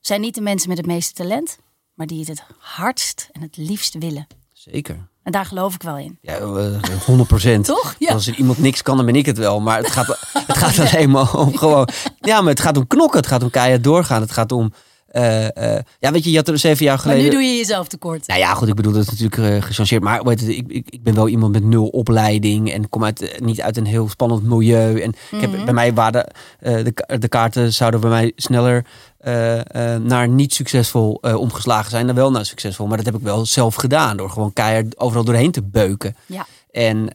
zijn 0.00 0.21
niet 0.21 0.35
de 0.35 0.41
mensen 0.41 0.69
met 0.69 0.79
het 0.79 0.87
meeste 0.87 1.12
talent, 1.12 1.59
maar 1.95 2.07
die 2.07 2.19
het 2.19 2.29
het 2.29 2.45
hardst 2.59 3.29
en 3.33 3.41
het 3.41 3.57
liefst 3.57 3.95
willen. 3.95 4.27
Zeker. 4.53 5.09
En 5.28 5.35
daar 5.35 5.47
geloof 5.47 5.75
ik 5.75 5.82
wel 5.82 5.97
in. 5.97 6.18
Ja, 6.23 6.37
eh, 6.37 7.02
100 7.04 7.28
procent. 7.28 7.64
Toch? 7.64 7.94
Ja. 7.99 8.12
Als 8.12 8.26
er 8.26 8.35
iemand 8.35 8.58
niks 8.58 8.82
kan, 8.82 8.97
dan 8.97 9.06
ben 9.06 9.16
ik 9.16 9.26
het 9.26 9.38
wel. 9.38 9.61
Maar 9.61 9.78
het 9.78 9.90
gaat, 9.90 10.18
het 10.47 10.58
gaat 10.58 10.78
alleen 10.92 11.11
maar 11.11 11.35
om 11.35 11.56
gewoon... 11.56 11.88
Ja, 12.20 12.40
maar 12.40 12.50
het 12.50 12.61
gaat 12.61 12.76
om 12.76 12.87
knokken. 12.87 13.18
Het 13.18 13.28
gaat 13.28 13.42
om 13.42 13.50
keihard 13.50 13.85
doorgaan. 13.85 14.20
Het 14.20 14.32
gaat 14.32 14.52
om... 14.52 14.73
eh, 15.09 15.77
eh, 15.77 15.85
ja, 15.99 16.12
weet 16.12 16.25
je, 16.25 16.31
je 16.31 16.37
had 16.37 16.49
er 16.49 16.59
zeven 16.59 16.85
jaar 16.85 16.95
Maar 16.95 17.03
geleden... 17.05 17.25
nu 17.25 17.31
doe 17.31 17.43
je 17.43 17.57
jezelf 17.57 17.88
tekort. 17.88 18.27
Nou 18.27 18.41
ja, 18.41 18.55
goed, 18.55 18.69
ik 18.69 18.75
bedoel, 18.75 18.93
dat 18.93 19.03
is 19.03 19.11
natuurlijk 19.11 19.55
eh, 19.55 19.62
gechangeerd. 19.62 20.03
Maar 20.03 20.25
weet 20.25 20.41
je, 20.41 20.57
ik, 20.57 20.69
ik, 20.69 20.91
ik 20.91 21.03
ben 21.03 21.15
wel 21.15 21.29
iemand 21.29 21.53
met 21.53 21.65
nul 21.65 21.87
opleiding 21.87 22.73
en 22.73 22.88
kom 22.88 23.05
uit, 23.05 23.37
niet 23.38 23.61
uit 23.61 23.77
een 23.77 23.87
heel 23.87 24.09
spannend 24.09 24.43
milieu. 24.43 25.00
En 25.00 25.15
ik 25.31 25.41
heb, 25.41 25.65
bij 25.65 25.75
mij 25.75 25.95
waren 25.95 26.33
de, 26.59 27.17
de 27.19 27.29
kaarten 27.29 27.73
zouden 27.73 28.00
bij 28.00 28.11
mij 28.11 28.33
sneller 28.37 28.85
naar 30.03 30.29
niet 30.29 30.55
succesvol 30.55 31.12
omgeslagen 31.23 31.91
zijn 31.91 32.07
dan 32.07 32.15
wel 32.15 32.31
naar 32.31 32.45
succesvol. 32.45 32.87
Maar 32.87 32.97
dat 32.97 33.07
heb 33.07 33.15
ik 33.15 33.23
wel 33.23 33.47
zelf 33.47 33.75
gedaan 33.75 34.17
door 34.17 34.31
gewoon 34.31 34.53
keihard 34.53 34.99
overal 34.99 35.25
doorheen 35.25 35.53
te 35.53 35.62
beuken. 35.62 36.17
Ja. 36.27 36.47
En 36.71 37.11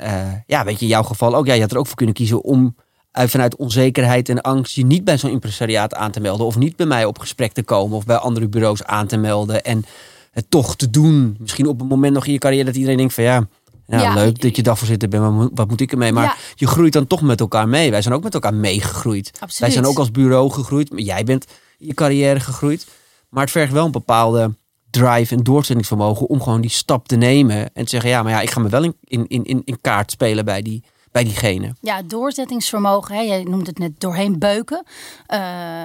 ja, 0.47 0.63
weet 0.63 0.79
je, 0.79 0.85
in 0.85 0.91
jouw 0.91 1.03
geval 1.03 1.35
ook. 1.35 1.45
Ja, 1.45 1.53
je 1.53 1.61
had 1.61 1.71
er 1.71 1.77
ook 1.77 1.87
voor 1.87 1.95
kunnen 1.95 2.15
kiezen 2.15 2.43
om 2.43 2.75
vanuit 3.13 3.55
onzekerheid 3.55 4.29
en 4.29 4.41
angst 4.41 4.75
je 4.75 4.85
niet 4.85 5.03
bij 5.03 5.17
zo'n 5.17 5.31
impresariaat 5.31 5.93
aan 5.95 6.11
te 6.11 6.19
melden. 6.19 6.45
Of 6.45 6.57
niet 6.57 6.75
bij 6.75 6.85
mij 6.85 7.05
op 7.05 7.19
gesprek 7.19 7.51
te 7.53 7.63
komen 7.63 7.97
of 7.97 8.05
bij 8.05 8.15
andere 8.17 8.47
bureaus 8.47 8.83
aan 8.83 9.07
te 9.07 9.17
melden. 9.17 9.63
En 9.63 9.85
het 10.31 10.45
toch 10.49 10.75
te 10.75 10.89
doen. 10.89 11.35
Misschien 11.39 11.67
op 11.67 11.81
een 11.81 11.87
moment 11.87 12.13
nog 12.13 12.25
in 12.25 12.31
je 12.33 12.37
carrière 12.39 12.65
dat 12.65 12.75
iedereen 12.75 12.97
denkt 12.97 13.13
van 13.13 13.23
ja, 13.23 13.47
ja, 13.87 14.01
Ja. 14.01 14.13
leuk 14.13 14.41
dat 14.41 14.55
je 14.55 14.61
dagvoorzitter 14.63 15.09
bent, 15.09 15.23
maar 15.35 15.49
wat 15.53 15.69
moet 15.69 15.81
ik 15.81 15.91
ermee? 15.91 16.11
Maar 16.11 16.23
Ja. 16.23 16.35
je 16.55 16.67
groeit 16.67 16.93
dan 16.93 17.07
toch 17.07 17.21
met 17.21 17.39
elkaar 17.39 17.67
mee. 17.67 17.91
Wij 17.91 18.01
zijn 18.01 18.13
ook 18.13 18.23
met 18.23 18.33
elkaar 18.33 18.53
meegegroeid. 18.53 19.27
Absoluut. 19.33 19.59
Wij 19.59 19.69
zijn 19.71 19.85
ook 19.85 19.97
als 19.97 20.11
bureau 20.11 20.51
gegroeid. 20.51 20.91
Maar 20.91 21.01
jij 21.01 21.23
bent 21.23 21.45
je 21.77 21.93
carrière 21.93 22.39
gegroeid. 22.39 22.87
Maar 23.29 23.41
het 23.43 23.51
vergt 23.51 23.73
wel 23.73 23.85
een 23.85 23.91
bepaalde 23.91 24.55
drive 24.89 25.35
en 25.35 25.43
doorzettingsvermogen 25.43 26.27
om 26.29 26.41
gewoon 26.41 26.61
die 26.61 26.69
stap 26.69 27.07
te 27.07 27.15
nemen. 27.15 27.73
En 27.73 27.83
te 27.83 27.89
zeggen, 27.89 28.09
ja, 28.09 28.23
maar 28.23 28.31
ja, 28.31 28.41
ik 28.41 28.49
ga 28.51 28.59
me 28.59 28.69
wel 28.69 28.83
in, 28.83 28.95
in, 29.03 29.27
in, 29.27 29.43
in- 29.43 29.61
in 29.65 29.81
kaart 29.81 30.11
spelen 30.11 30.45
bij, 30.45 30.61
die, 30.61 30.83
bij 31.13 31.23
diegene. 31.23 31.75
Ja, 31.81 32.01
doorzettingsvermogen, 32.01 33.15
hè, 33.15 33.21
jij 33.21 33.43
noemt 33.43 33.67
het 33.67 33.77
net 33.77 33.99
doorheen 33.99 34.39
beuken. 34.39 34.83
eh, 35.25 35.81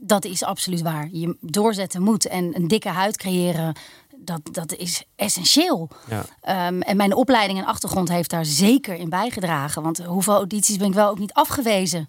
dat 0.00 0.24
is 0.24 0.42
absoluut 0.44 0.82
waar. 0.82 1.08
Je 1.12 1.36
doorzetten 1.40 2.02
moet 2.02 2.26
en 2.26 2.56
een 2.56 2.68
dikke 2.68 2.88
huid 2.88 3.16
creëren, 3.16 3.74
dat, 4.16 4.40
dat 4.52 4.74
is 4.74 5.04
essentieel. 5.16 5.88
Ja. 6.10 6.24
Ehm, 6.40 6.80
en 6.80 6.96
mijn 6.96 7.14
opleiding 7.14 7.58
en 7.58 7.64
achtergrond 7.66 8.08
heeft 8.08 8.30
daar 8.30 8.44
zeker 8.44 8.94
in 8.94 9.08
bijgedragen. 9.08 9.82
Want 9.82 10.04
hoeveel 10.04 10.34
audities 10.34 10.76
ben 10.76 10.86
ik 10.88 10.94
wel 10.94 11.08
ook 11.08 11.18
niet 11.18 11.32
afgewezen. 11.32 12.08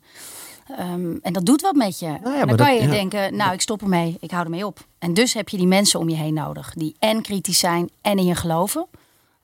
Ehm, 0.77 1.15
en 1.21 1.33
dat 1.33 1.45
doet 1.45 1.61
wat 1.61 1.75
met 1.75 1.99
je. 1.99 2.05
ja, 2.05 2.15
En 2.15 2.21
dan 2.23 2.47
kan 2.47 2.57
dat- 2.57 2.67
je 2.77 2.81
ja. 2.83 2.89
denken, 2.89 3.35
nou 3.35 3.53
ik 3.53 3.61
stop 3.61 3.81
ermee, 3.81 4.17
ik 4.19 4.31
hou 4.31 4.43
ermee 4.43 4.65
op. 4.65 4.85
En 4.99 5.13
dus 5.13 5.33
heb 5.33 5.49
je 5.49 5.57
die 5.57 5.67
mensen 5.67 5.99
om 5.99 6.09
je 6.09 6.15
heen 6.15 6.33
nodig. 6.33 6.73
Die 6.77 6.95
en 6.99 7.21
kritisch 7.21 7.59
zijn 7.59 7.89
en 8.01 8.17
in 8.17 8.25
je 8.25 8.35
geloven. 8.35 8.87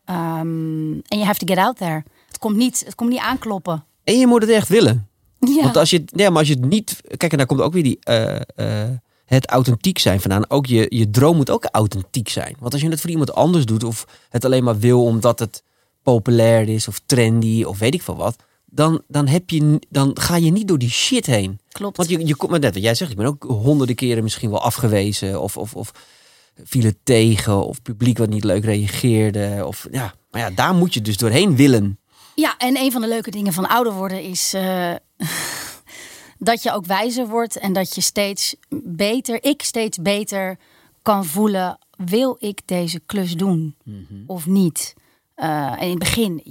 Ehm, 0.05 0.91
en 1.07 1.17
je 1.19 1.23
have 1.25 1.45
to 1.45 1.53
get 1.53 1.63
out 1.63 1.77
there. 1.77 2.03
Het 2.37 2.45
komt 2.45 2.57
niet, 2.57 2.83
het 2.85 2.95
komt 2.95 3.09
niet 3.09 3.19
aankloppen. 3.19 3.83
En 4.03 4.19
je 4.19 4.27
moet 4.27 4.41
het 4.41 4.51
echt 4.51 4.67
willen. 4.67 5.07
Ja. 5.39 5.61
Want 5.61 5.77
als 5.77 5.89
je, 5.89 6.03
ja, 6.05 6.29
maar 6.29 6.39
als 6.39 6.47
je 6.47 6.53
het 6.53 6.65
niet... 6.65 7.01
Kijk, 7.17 7.31
en 7.31 7.37
daar 7.37 7.47
komt 7.47 7.61
ook 7.61 7.73
weer 7.73 7.83
die, 7.83 7.97
eh, 8.01 8.35
eh, 8.35 8.89
het 9.25 9.47
authentiek 9.47 9.99
zijn 9.99 10.21
vandaan. 10.21 10.49
Ook 10.49 10.65
je, 10.65 10.85
je 10.89 11.09
droom 11.09 11.35
moet 11.35 11.49
ook 11.49 11.67
authentiek 11.71 12.29
zijn. 12.29 12.55
Want 12.59 12.73
als 12.73 12.81
je 12.81 12.89
het 12.89 13.01
voor 13.01 13.09
iemand 13.09 13.33
anders 13.33 13.65
doet... 13.65 13.83
of 13.83 14.05
het 14.29 14.45
alleen 14.45 14.63
maar 14.63 14.79
wil 14.79 15.03
omdat 15.03 15.39
het 15.39 15.63
populair 16.03 16.69
is... 16.69 16.87
of 16.87 17.01
trendy 17.05 17.63
of 17.63 17.79
weet 17.79 17.93
ik 17.93 18.01
veel 18.01 18.15
wat... 18.15 18.35
dan, 18.65 19.01
dan, 19.07 19.27
heb 19.27 19.49
je, 19.49 19.79
dan 19.89 20.11
ga 20.19 20.35
je 20.35 20.51
niet 20.51 20.67
door 20.67 20.79
die 20.79 20.89
shit 20.89 21.25
heen. 21.25 21.59
Klopt. 21.69 21.97
Want 21.97 22.09
je, 22.09 22.25
je 22.25 22.35
komt 22.35 22.51
maar 22.51 22.59
net 22.59 22.73
wat 22.73 22.83
jij 22.83 22.95
zegt. 22.95 23.11
Ik 23.11 23.17
ben 23.17 23.25
ook 23.25 23.43
honderden 23.43 23.95
keren 23.95 24.23
misschien 24.23 24.49
wel 24.49 24.61
afgewezen. 24.61 25.41
Of, 25.41 25.57
of, 25.57 25.75
of 25.75 25.91
vielen 26.63 26.97
tegen. 27.03 27.65
Of 27.65 27.81
publiek 27.81 28.17
wat 28.17 28.29
niet 28.29 28.43
leuk 28.43 28.63
reageerde. 28.63 29.63
Of, 29.65 29.87
ja, 29.91 30.13
maar 30.31 30.41
ja, 30.41 30.49
daar 30.49 30.73
moet 30.73 30.93
je 30.93 31.01
dus 31.01 31.17
doorheen 31.17 31.55
willen. 31.55 31.99
Ja, 32.41 32.57
en 32.57 32.77
een 32.77 32.91
van 32.91 33.01
de 33.01 33.07
leuke 33.07 33.31
dingen 33.31 33.53
van 33.53 33.67
ouder 33.67 33.93
worden 33.93 34.21
is 34.23 34.53
eh, 34.53 34.93
dat 36.39 36.63
je 36.63 36.71
ook 36.73 36.85
wijzer 36.85 37.27
wordt 37.27 37.57
en 37.57 37.73
dat 37.73 37.95
je 37.95 38.01
steeds 38.01 38.55
beter, 38.83 39.43
ik 39.43 39.61
steeds 39.63 39.97
beter 39.97 40.57
kan 41.01 41.25
voelen, 41.25 41.77
wil 41.97 42.35
ik 42.39 42.61
deze 42.65 42.99
klus 43.05 43.33
doen 43.35 43.75
of 44.27 44.45
niet? 44.45 44.93
Eh, 45.35 45.71
en 45.71 45.79
in 45.79 45.89
het 45.89 45.99
begin, 45.99 46.41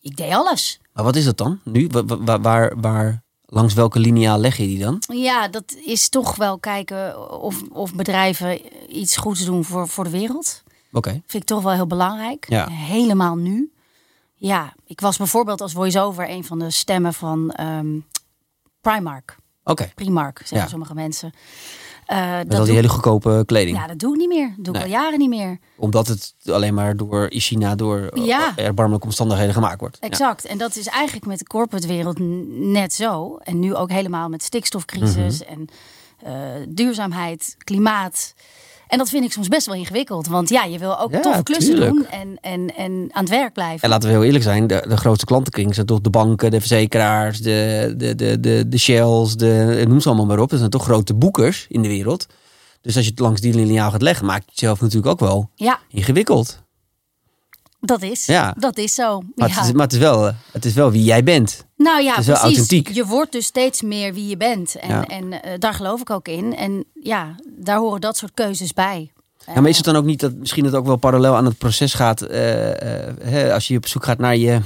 ik 0.00 0.16
deed 0.16 0.32
alles. 0.32 0.80
Maar 0.92 1.04
wat 1.04 1.16
is 1.16 1.24
dat 1.24 1.36
dan 1.36 1.60
nu? 1.64 1.88
Wa- 1.90 2.04
wa- 2.04 2.18
Waar, 2.24 2.40
waar, 2.40 2.80
waar, 2.80 3.22
langs 3.46 3.74
welke 3.74 3.98
lineaal 3.98 4.38
leg 4.38 4.56
je 4.56 4.66
die 4.66 4.78
dan? 4.78 5.02
Ja, 5.14 5.48
dat 5.48 5.76
is 5.84 6.08
toch 6.08 6.36
wel 6.36 6.58
kijken 6.58 7.30
of, 7.40 7.62
of 7.70 7.94
bedrijven 7.94 8.60
iets 8.98 9.16
goeds 9.16 9.44
doen 9.44 9.64
voor, 9.64 9.88
voor 9.88 10.04
de 10.04 10.10
wereld. 10.10 10.62
Oké. 10.92 11.10
Vind 11.10 11.42
ik 11.42 11.44
toch 11.48 11.62
wel 11.62 11.72
heel 11.72 11.86
belangrijk. 11.86 12.46
Ja. 12.48 12.68
Helemaal 12.70 13.36
nu. 13.36 13.72
Ja, 14.44 14.72
ik 14.86 15.00
was 15.00 15.16
bijvoorbeeld 15.16 15.60
als 15.60 15.72
voice-over 15.72 16.30
een 16.30 16.44
van 16.44 16.58
de 16.58 16.70
stemmen 16.70 17.14
van 17.14 17.50
ehm, 17.50 17.98
Primark. 18.80 19.36
Oké. 19.64 19.90
Primark, 19.94 20.38
zeggen 20.38 20.56
Ja. 20.58 20.66
sommige 20.68 20.94
mensen. 20.94 21.32
Eh, 22.06 22.38
dat 22.46 22.58
al 22.58 22.64
die 22.64 22.74
hele 22.74 22.88
goedkope 22.88 23.42
kleding. 23.46 23.76
ja, 23.76 23.86
dat 23.86 23.98
doe 23.98 24.12
ik 24.12 24.18
niet 24.18 24.28
meer. 24.28 24.52
Dat 24.56 24.64
doe 24.64 24.74
ik 24.74 24.82
al 24.82 24.88
jaren 24.88 25.18
niet 25.18 25.28
meer. 25.28 25.58
Omdat 25.76 26.06
het 26.06 26.34
alleen 26.46 26.74
maar 26.74 26.96
door 26.96 27.26
China, 27.30 27.74
door 27.74 27.98
eh, 28.06 28.24
Ja. 28.24 28.52
erbarmelijke 28.56 29.06
omstandigheden 29.06 29.54
gemaakt 29.54 29.80
wordt. 29.80 29.96
Ja. 30.00 30.06
Exact. 30.08 30.44
En 30.44 30.58
dat 30.58 30.76
is 30.76 30.86
eigenlijk 30.86 31.26
met 31.26 31.38
de 31.38 31.44
corporate 31.46 31.86
wereld 31.86 32.18
net 32.72 32.92
zo. 32.92 33.36
En 33.36 33.58
nu 33.58 33.74
ook 33.74 33.90
helemaal 33.90 34.28
met 34.28 34.42
stikstofcrisis 34.42 35.42
Mhm. 35.44 35.50
en 35.52 35.66
eh, 36.22 36.66
duurzaamheid, 36.68 37.54
klimaat. 37.58 38.34
En 38.92 38.98
dat 38.98 39.08
vind 39.08 39.24
ik 39.24 39.32
soms 39.32 39.48
best 39.48 39.66
wel 39.66 39.74
ingewikkeld. 39.74 40.26
Want 40.26 40.48
ja, 40.48 40.64
je 40.64 40.78
wil 40.78 40.98
ook 40.98 41.10
Ja, 41.12 41.20
toffe 41.20 41.42
klussen 41.42 41.74
tuurlijk. 41.74 41.92
doen 41.94 42.06
en, 42.08 42.36
en, 42.40 42.76
en 42.76 43.08
aan 43.12 43.20
het 43.22 43.28
werk 43.28 43.52
blijven. 43.52 43.80
En 43.82 43.88
laten 43.88 44.08
we 44.08 44.14
heel 44.14 44.24
eerlijk 44.24 44.44
zijn, 44.44 44.66
de, 44.66 44.84
de 44.88 44.96
grootste 44.96 45.24
klantenkring 45.24 45.74
zijn 45.74 45.86
toch 45.86 46.00
de 46.00 46.10
banken, 46.10 46.50
de 46.50 46.58
verzekeraars, 46.58 47.40
de, 47.40 47.94
de, 47.96 48.14
de, 48.14 48.40
de, 48.40 48.64
de 48.68 48.78
Shells, 48.78 49.36
de, 49.36 49.84
noem 49.88 50.00
ze 50.00 50.08
allemaal 50.08 50.26
maar 50.26 50.38
op. 50.38 50.50
Dat 50.50 50.58
zijn 50.58 50.70
toch 50.70 50.84
grote 50.84 51.14
boekers 51.14 51.66
in 51.68 51.82
de 51.82 51.88
wereld. 51.88 52.26
Dus 52.80 52.96
als 52.96 53.04
je 53.04 53.10
het 53.10 53.20
langs 53.20 53.40
die 53.40 53.54
lineaal 53.54 53.90
gaat 53.90 54.02
leggen, 54.02 54.26
maakt 54.26 54.42
je 54.44 54.50
het 54.50 54.58
zelf 54.58 54.80
natuurlijk 54.80 55.06
ook 55.12 55.20
wel 55.20 55.50
Ja, 55.54 55.78
ingewikkeld. 55.88 56.61
Dat 57.86 58.02
is. 58.02 58.26
Ja. 58.26 58.54
Dat 58.58 58.78
is 58.78 58.94
zo. 58.94 59.22
Maar, 59.34 59.48
ja. 59.48 59.54
het, 59.54 59.64
is, 59.64 59.72
maar 59.72 59.82
het, 59.84 59.92
is 59.92 59.98
wel, 59.98 60.26
eh, 60.28 60.34
het 60.52 60.64
is 60.64 60.74
wel 60.74 60.90
wie 60.90 61.04
jij 61.04 61.22
bent. 61.24 61.64
Nou 61.76 62.02
ja, 62.02 62.12
precies. 62.14 62.32
authentiek. 62.34 62.88
Je 62.88 63.06
wordt 63.06 63.32
dus 63.32 63.46
steeds 63.46 63.82
meer 63.82 64.14
wie 64.14 64.26
je 64.28 64.36
bent. 64.36 64.74
En, 64.76 64.88
Ja. 64.88 65.06
en 65.06 65.42
eh, 65.42 65.52
daar 65.58 65.74
geloof 65.74 66.00
ik 66.00 66.10
ook 66.10 66.28
in. 66.28 66.56
En 66.56 66.84
ja, 67.02 67.34
daar 67.58 67.78
horen 67.78 68.00
dat 68.00 68.16
soort 68.16 68.32
keuzes 68.34 68.72
bij. 68.72 69.12
Ja, 69.46 69.60
maar 69.60 69.70
is 69.70 69.76
het 69.76 69.84
dan 69.84 69.96
ook 69.96 70.04
niet 70.04 70.20
dat 70.20 70.34
misschien 70.34 70.64
het 70.64 70.74
ook 70.74 70.86
wel 70.86 70.96
parallel 70.96 71.36
aan 71.36 71.44
het 71.44 71.58
proces 71.58 71.94
gaat, 71.94 72.20
eh, 72.20 73.06
eh, 73.08 73.14
hè, 73.22 73.54
als 73.54 73.68
je 73.68 73.76
op 73.76 73.86
zoek 73.86 74.04
gaat 74.04 74.18
naar 74.18 74.36
je, 74.36 74.60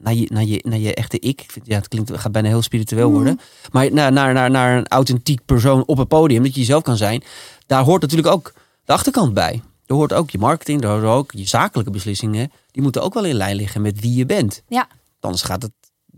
naar 0.00 0.14
je, 0.14 0.26
naar 0.32 0.44
je, 0.44 0.60
naar 0.68 0.78
je 0.78 0.94
echte 0.94 1.18
ik. 1.18 1.40
ik 1.42 1.50
vind, 1.50 1.66
ja, 1.66 1.74
het 1.76 1.88
klinkt, 1.88 2.08
het 2.08 2.20
gaat 2.20 2.32
bijna 2.32 2.48
heel 2.48 2.62
spiritueel 2.62 3.08
Mm. 3.08 3.14
worden. 3.14 3.40
Maar 3.72 3.92
naar, 3.92 4.12
naar, 4.12 4.32
naar, 4.32 4.50
naar 4.50 4.76
een 4.76 4.86
authentiek 4.88 5.40
persoon 5.44 5.82
op 5.86 5.98
het 5.98 6.08
podium, 6.08 6.42
dat 6.42 6.54
je 6.54 6.60
jezelf 6.60 6.82
kan 6.82 6.96
zijn. 6.96 7.22
Daar 7.66 7.82
hoort 7.82 8.02
natuurlijk 8.02 8.28
ook 8.34 8.52
de 8.84 8.92
achterkant 8.92 9.34
bij. 9.34 9.62
Er 9.88 9.94
hoort 9.94 10.12
ook 10.12 10.30
je 10.30 10.38
marketing, 10.38 10.82
er 10.82 10.88
hoort 10.88 11.04
ook 11.04 11.32
je 11.32 11.46
zakelijke 11.46 11.90
beslissingen. 11.90 12.52
Die 12.70 12.82
moeten 12.82 13.02
ook 13.02 13.14
wel 13.14 13.24
in 13.24 13.34
lijn 13.34 13.56
liggen 13.56 13.82
met 13.82 14.00
wie 14.00 14.14
je 14.14 14.26
bent. 14.26 14.62
Ja. 14.68 14.88
Anders 15.20 15.42
gaat 15.42 15.62
het 15.62 15.72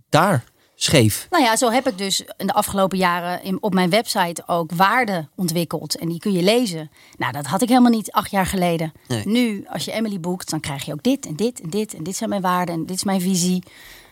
daar 0.08 0.44
scheef. 0.74 1.26
Nou 1.30 1.44
ja, 1.44 1.56
zo 1.56 1.70
heb 1.70 1.88
ik 1.88 1.98
dus 1.98 2.24
in 2.36 2.46
de 2.46 2.52
afgelopen 2.52 2.98
jaren 2.98 3.42
in, 3.42 3.62
op 3.62 3.74
mijn 3.74 3.90
website 3.90 4.42
ook 4.46 4.72
waarden 4.72 5.30
ontwikkeld. 5.36 5.98
En 5.98 6.08
die 6.08 6.18
kun 6.18 6.32
je 6.32 6.42
lezen. 6.42 6.90
Nou, 7.16 7.32
dat 7.32 7.46
had 7.46 7.62
ik 7.62 7.68
helemaal 7.68 7.90
niet 7.90 8.12
acht 8.12 8.30
jaar 8.30 8.46
geleden. 8.46 8.92
Nee. 9.08 9.22
Nu, 9.26 9.64
als 9.68 9.84
je 9.84 9.92
Emily 9.92 10.20
boekt, 10.20 10.50
dan 10.50 10.60
krijg 10.60 10.84
je 10.84 10.92
ook 10.92 11.02
dit 11.02 11.26
en 11.26 11.36
dit 11.36 11.60
en 11.60 11.70
dit. 11.70 11.94
En 11.94 12.02
dit 12.02 12.16
zijn 12.16 12.30
mijn 12.30 12.42
waarden 12.42 12.74
en 12.74 12.86
dit 12.86 12.96
is 12.96 13.04
mijn 13.04 13.20
visie. 13.20 13.62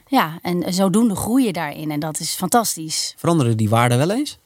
Ja, 0.06 0.38
en 0.42 0.74
zodoende 0.74 1.16
groei 1.16 1.44
je 1.44 1.52
daarin. 1.52 1.90
En 1.90 2.00
dat 2.00 2.20
is 2.20 2.34
fantastisch. 2.34 3.14
Veranderen 3.16 3.56
die 3.56 3.68
waarden 3.68 3.98
wel 3.98 4.10
eens? 4.10 4.38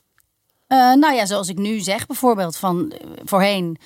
Eh, 0.66 0.79
nou 0.79 1.14
ja, 1.14 1.27
zoals 1.27 1.48
ik 1.48 1.59
nu 1.59 1.81
zeg 1.81 2.07
bijvoorbeeld 2.07 2.57
van 2.57 2.90
eh, 2.90 3.07
voorheen 3.25 3.79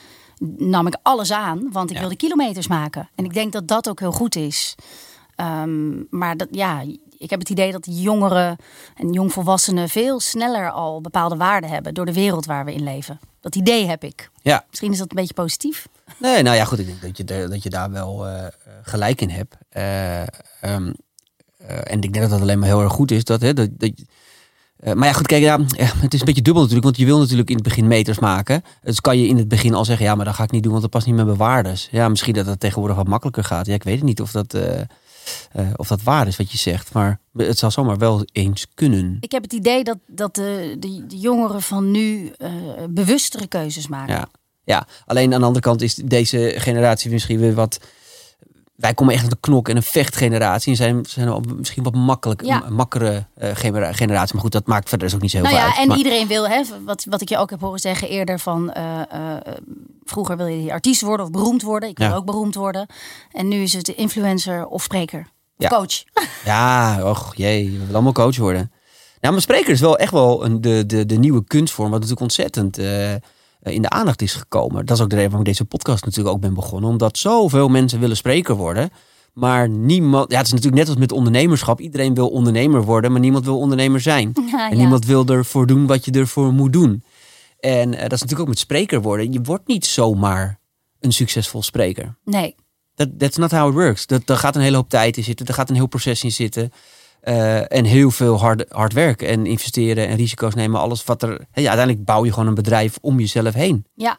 nam 0.56 0.86
ik 0.86 0.96
alles 1.02 1.32
aan, 1.32 1.68
want 1.72 1.88
ik 1.90 1.94
Ja. 1.94 2.00
wilde 2.00 2.16
kilometers 2.16 2.66
maken. 2.68 3.08
En 3.14 3.24
ik 3.24 3.34
denk 3.34 3.52
dat 3.52 3.68
dat 3.68 3.88
ook 3.88 4.00
heel 4.00 4.12
goed 4.12 4.36
is. 4.36 4.74
Ehm, 5.34 6.02
maar 6.10 6.36
dat, 6.36 6.48
ja, 6.50 6.82
ik 7.18 7.30
heb 7.30 7.38
het 7.40 7.50
idee 7.50 7.72
dat 7.72 7.86
jongeren 7.90 8.56
en 8.94 9.12
jongvolwassenen 9.12 9.88
veel 9.88 10.20
sneller 10.20 10.70
al 10.70 11.00
bepaalde 11.00 11.36
waarden 11.36 11.70
hebben 11.70 11.94
door 11.94 12.06
de 12.06 12.12
wereld 12.12 12.46
waar 12.46 12.64
we 12.64 12.74
in 12.74 12.82
leven. 12.84 13.18
Dat 13.40 13.54
idee 13.54 13.86
heb 13.86 14.04
ik. 14.04 14.30
Ja. 14.42 14.64
Misschien 14.70 14.92
is 14.92 14.98
dat 14.98 15.10
een 15.10 15.16
beetje 15.16 15.34
positief. 15.34 15.86
Nee, 16.18 16.42
nou 16.42 16.56
ja, 16.56 16.64
goed. 16.64 16.78
Ik 16.78 16.86
denk 16.86 17.02
dat 17.02 17.16
je, 17.16 17.24
daar- 17.24 17.48
dat 17.48 17.62
je 17.62 17.70
daar 17.70 17.90
wel 17.90 18.26
eh, 18.26 18.46
gelijk 18.82 19.20
in 19.20 19.30
hebt. 19.30 19.54
Eh, 19.68 20.20
ehm, 20.22 20.92
eh, 21.58 21.92
en 21.92 22.00
ik 22.00 22.12
denk 22.12 22.20
dat 22.20 22.30
dat 22.30 22.40
alleen 22.40 22.58
maar 22.58 22.68
heel 22.68 22.82
erg 22.82 22.92
goed 22.92 23.10
is. 23.10 23.24
Dat, 23.24 23.40
hè, 23.40 23.52
dat, 23.54 23.68
dat, 23.72 23.92
eh, 24.76 24.92
maar 24.92 25.06
ja, 25.06 25.12
goed, 25.12 25.26
kijk, 25.26 25.42
ja, 25.42 25.58
ja, 25.66 25.92
het 25.96 26.14
is 26.14 26.20
een 26.20 26.26
beetje 26.26 26.42
dubbel 26.42 26.62
natuurlijk. 26.62 26.84
Want 26.84 26.96
je 26.96 27.04
wil 27.04 27.18
natuurlijk 27.18 27.48
in 27.48 27.54
het 27.54 27.64
begin 27.64 27.86
meters 27.86 28.18
maken. 28.18 28.62
Dus 28.82 29.00
kan 29.00 29.18
je 29.18 29.26
in 29.26 29.36
het 29.36 29.48
begin 29.48 29.74
al 29.74 29.84
zeggen, 29.84 30.06
ja, 30.06 30.14
maar 30.14 30.24
dat 30.24 30.34
ga 30.34 30.42
ik 30.42 30.50
niet 30.50 30.62
doen, 30.62 30.70
want 30.70 30.82
dat 30.82 30.92
past 30.92 31.06
niet 31.06 31.14
met 31.14 31.26
mijn 31.26 31.38
waardes. 31.38 31.88
Ja, 31.90 32.08
misschien 32.08 32.34
dat 32.34 32.46
dat 32.46 32.60
tegenwoordig 32.60 32.96
wat 32.96 33.08
makkelijker 33.08 33.44
gaat. 33.44 33.66
Ja, 33.66 33.74
ik 33.74 33.82
weet 33.82 33.96
het 33.96 34.04
niet 34.04 34.20
of 34.20 34.30
dat, 34.30 34.54
eh, 34.54 34.80
eh, 34.80 34.86
of 35.76 35.88
dat 35.88 36.02
waar 36.02 36.26
is 36.26 36.36
wat 36.36 36.52
je 36.52 36.58
zegt. 36.58 36.92
Maar 36.92 37.20
het 37.32 37.58
zal 37.58 37.70
zomaar 37.70 37.98
wel 37.98 38.26
eens 38.32 38.66
kunnen. 38.74 39.16
Ik 39.20 39.32
heb 39.32 39.42
het 39.42 39.52
idee 39.52 39.84
dat, 39.84 39.98
dat 40.06 40.34
de, 40.34 40.76
de, 40.78 41.06
de 41.06 41.18
jongeren 41.18 41.62
van 41.62 41.90
nu 41.90 42.32
eh, 42.38 42.50
bewustere 42.90 43.46
keuzes 43.46 43.88
maken. 43.88 44.14
Ja. 44.14 44.28
ja, 44.64 44.86
alleen 45.06 45.34
aan 45.34 45.40
de 45.40 45.46
andere 45.46 45.64
kant 45.64 45.82
is 45.82 45.94
deze 45.94 46.54
generatie 46.56 47.10
misschien 47.10 47.38
weer 47.38 47.54
wat. 47.54 47.78
Wij 48.76 48.94
komen 48.94 49.12
echt 49.14 49.22
uit 49.22 49.30
de 49.32 49.36
knok 49.40 49.68
en 49.68 49.76
een 49.76 49.82
vechtgeneratie. 49.82 50.70
En 50.70 50.76
zijn, 50.76 51.04
zijn 51.06 51.44
misschien 51.56 51.82
wat 51.82 51.94
makkelijk, 51.94 52.44
Ja. 52.44 52.64
makkere 52.70 53.26
eh, 53.34 53.50
genera- 53.54 53.92
generatie. 53.92 54.34
Maar 54.34 54.42
goed, 54.42 54.52
dat 54.52 54.66
maakt 54.66 54.88
verder 54.88 55.06
dus 55.06 55.16
ook 55.16 55.22
niet 55.22 55.30
zo 55.30 55.36
heel 55.36 55.46
Nou 55.46 55.58
veel 55.58 55.66
ja, 55.66 55.72
uit. 55.72 55.82
en 55.82 55.88
Maar- 55.88 55.96
iedereen 55.96 56.26
wil, 56.26 56.48
hè, 56.48 56.62
wat, 56.84 57.06
wat 57.10 57.20
ik 57.20 57.28
je 57.28 57.36
ook 57.38 57.50
heb 57.50 57.60
horen 57.60 57.78
zeggen 57.78 58.08
eerder 58.08 58.38
van 58.38 58.72
eh, 58.72 59.00
eh, 59.10 59.54
vroeger 60.04 60.36
wil 60.36 60.46
je 60.46 60.72
artiest 60.72 61.00
worden 61.00 61.26
of 61.26 61.32
beroemd 61.32 61.62
worden. 61.62 61.88
Ik 61.88 61.98
wil 61.98 62.08
Ja. 62.08 62.14
ook 62.14 62.24
beroemd 62.24 62.54
worden. 62.54 62.86
En 63.32 63.48
nu 63.48 63.56
is 63.62 63.72
het 63.72 63.88
influencer 63.88 64.66
of 64.66 64.82
spreker. 64.82 65.20
Of 65.56 65.64
Ja. 65.64 65.68
coach. 65.68 66.02
Ja, 66.44 67.02
och 67.10 67.32
jee, 67.36 67.70
we 67.70 67.78
willen 67.78 67.94
allemaal 67.94 68.12
coach 68.12 68.36
worden. 68.36 68.70
Nou, 69.20 69.32
maar 69.32 69.42
spreker 69.42 69.70
is 69.72 69.80
wel 69.80 69.98
echt 69.98 70.12
wel 70.12 70.44
een, 70.44 70.60
de, 70.60 70.86
de, 70.86 71.06
de 71.06 71.18
nieuwe 71.18 71.44
kunstvorm, 71.44 71.90
wat 71.90 71.94
natuurlijk 72.00 72.22
ontzettend 72.26 72.78
in 73.72 73.82
de 73.82 73.90
aandacht 73.90 74.22
is 74.22 74.34
gekomen. 74.34 74.86
Dat 74.86 74.96
is 74.96 75.02
ook 75.02 75.10
de 75.10 75.14
reden 75.14 75.30
waarom 75.30 75.48
ik 75.48 75.56
deze 75.56 75.68
podcast 75.68 76.04
natuurlijk 76.04 76.34
ook 76.34 76.40
ben 76.40 76.54
begonnen. 76.54 76.90
Omdat 76.90 77.18
zoveel 77.18 77.68
mensen 77.68 78.00
willen 78.00 78.16
spreker 78.16 78.54
worden. 78.54 78.90
Maar 79.32 79.68
niemand, 79.68 80.30
ja, 80.30 80.36
het 80.36 80.46
is 80.46 80.52
natuurlijk 80.52 80.78
net 80.78 80.88
als 80.88 80.98
met 80.98 81.12
ondernemerschap. 81.12 81.80
Iedereen 81.80 82.14
wil 82.14 82.28
ondernemer 82.28 82.82
worden, 82.82 83.12
maar 83.12 83.20
niemand 83.20 83.44
wil 83.44 83.58
ondernemer 83.58 84.00
zijn. 84.00 84.32
Ja, 84.50 84.70
En 84.70 84.76
niemand 84.76 85.04
wil 85.04 85.26
ervoor 85.26 85.66
doen 85.66 85.86
wat 85.86 86.04
je 86.04 86.10
ervoor 86.10 86.52
moet 86.52 86.72
doen. 86.72 87.02
En 87.60 87.94
eh, 87.94 88.00
dat 88.00 88.12
is 88.12 88.20
natuurlijk 88.20 88.40
ook 88.40 88.48
met 88.48 88.58
spreker 88.58 89.02
worden. 89.02 89.32
Je 89.32 89.40
wordt 89.40 89.66
niet 89.66 89.86
zomaar 89.86 90.58
een 91.00 91.12
succesvol 91.12 91.62
spreker. 91.62 92.16
Nee. 92.24 92.54
That's 93.18 93.36
not 93.36 93.50
how 93.50 93.68
it 93.68 93.74
works. 93.74 94.06
Dat, 94.06 94.26
daar 94.26 94.36
gaat 94.36 94.56
een 94.56 94.62
hele 94.62 94.76
hoop 94.76 94.88
tijd 94.88 95.16
in 95.16 95.24
zitten. 95.24 95.46
Er 95.46 95.54
gaat 95.54 95.68
een 95.68 95.74
heel 95.74 95.86
proces 95.86 96.24
in 96.24 96.32
zitten. 96.32 96.72
Eh, 97.26 97.72
en 97.72 97.84
heel 97.84 98.10
veel 98.10 98.38
hard, 98.38 98.64
hard 98.68 98.92
werk 98.92 99.22
en 99.22 99.46
investeren 99.46 100.08
en 100.08 100.16
risico's 100.16 100.54
nemen. 100.54 100.80
Alles 100.80 101.04
wat 101.04 101.22
er. 101.22 101.30
Ja, 101.30 101.68
uiteindelijk 101.68 102.04
bouw 102.04 102.24
je 102.24 102.32
gewoon 102.32 102.48
een 102.48 102.54
bedrijf 102.54 102.98
om 103.00 103.18
jezelf 103.20 103.54
heen. 103.54 103.84
Ja. 103.94 104.18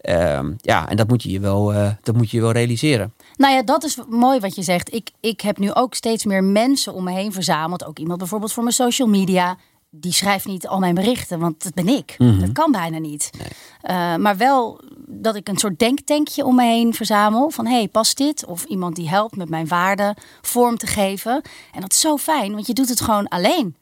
Ehm, 0.00 0.52
ja, 0.56 0.88
en 0.88 0.96
dat 0.96 1.08
moet 1.08 1.22
je 1.22 1.30
je 1.30 1.40
wel, 1.40 1.72
eh, 1.72 1.90
dat 2.02 2.14
moet 2.14 2.30
je 2.30 2.36
je 2.36 2.42
wel 2.42 2.52
realiseren. 2.52 3.14
Nou 3.36 3.54
ja, 3.54 3.62
dat 3.62 3.84
is 3.84 3.98
mooi 4.08 4.40
wat 4.40 4.54
je 4.54 4.62
zegt. 4.62 4.94
Ik, 4.94 5.10
ik 5.20 5.40
heb 5.40 5.58
nu 5.58 5.72
ook 5.72 5.94
steeds 5.94 6.24
meer 6.24 6.44
mensen 6.44 6.94
om 6.94 7.04
me 7.04 7.12
heen 7.12 7.32
verzameld. 7.32 7.84
Ook 7.84 7.98
iemand 7.98 8.18
bijvoorbeeld 8.18 8.52
voor 8.52 8.62
mijn 8.62 8.74
social 8.74 9.08
media. 9.08 9.56
Die 9.96 10.12
schrijft 10.12 10.46
niet 10.46 10.66
al 10.68 10.78
mijn 10.78 10.94
berichten, 10.94 11.38
want 11.38 11.62
dat 11.62 11.74
ben 11.74 11.88
ik. 11.88 12.14
Mhm. 12.18 12.40
Dat 12.40 12.52
kan 12.52 12.72
bijna 12.72 12.98
niet. 12.98 13.30
Eh, 13.80 14.16
maar 14.16 14.36
wel 14.36 14.80
dat 15.06 15.34
ik 15.34 15.48
een 15.48 15.56
soort 15.56 15.78
denktankje 15.78 16.44
om 16.44 16.54
me 16.54 16.62
heen 16.64 16.94
verzamel. 16.94 17.50
Van 17.50 17.66
hey, 17.66 17.88
past 17.88 18.16
dit? 18.16 18.44
Of 18.44 18.64
iemand 18.64 18.96
die 18.96 19.08
helpt 19.08 19.36
met 19.36 19.48
mijn 19.48 19.68
waarden 19.68 20.14
vorm 20.40 20.76
te 20.76 20.86
geven. 20.86 21.42
En 21.72 21.80
dat 21.80 21.92
is 21.92 22.00
zo 22.00 22.16
fijn, 22.16 22.52
want 22.52 22.66
je 22.66 22.72
doet 22.72 22.88
het 22.88 23.00
gewoon 23.00 23.28
alleen. 23.28 23.76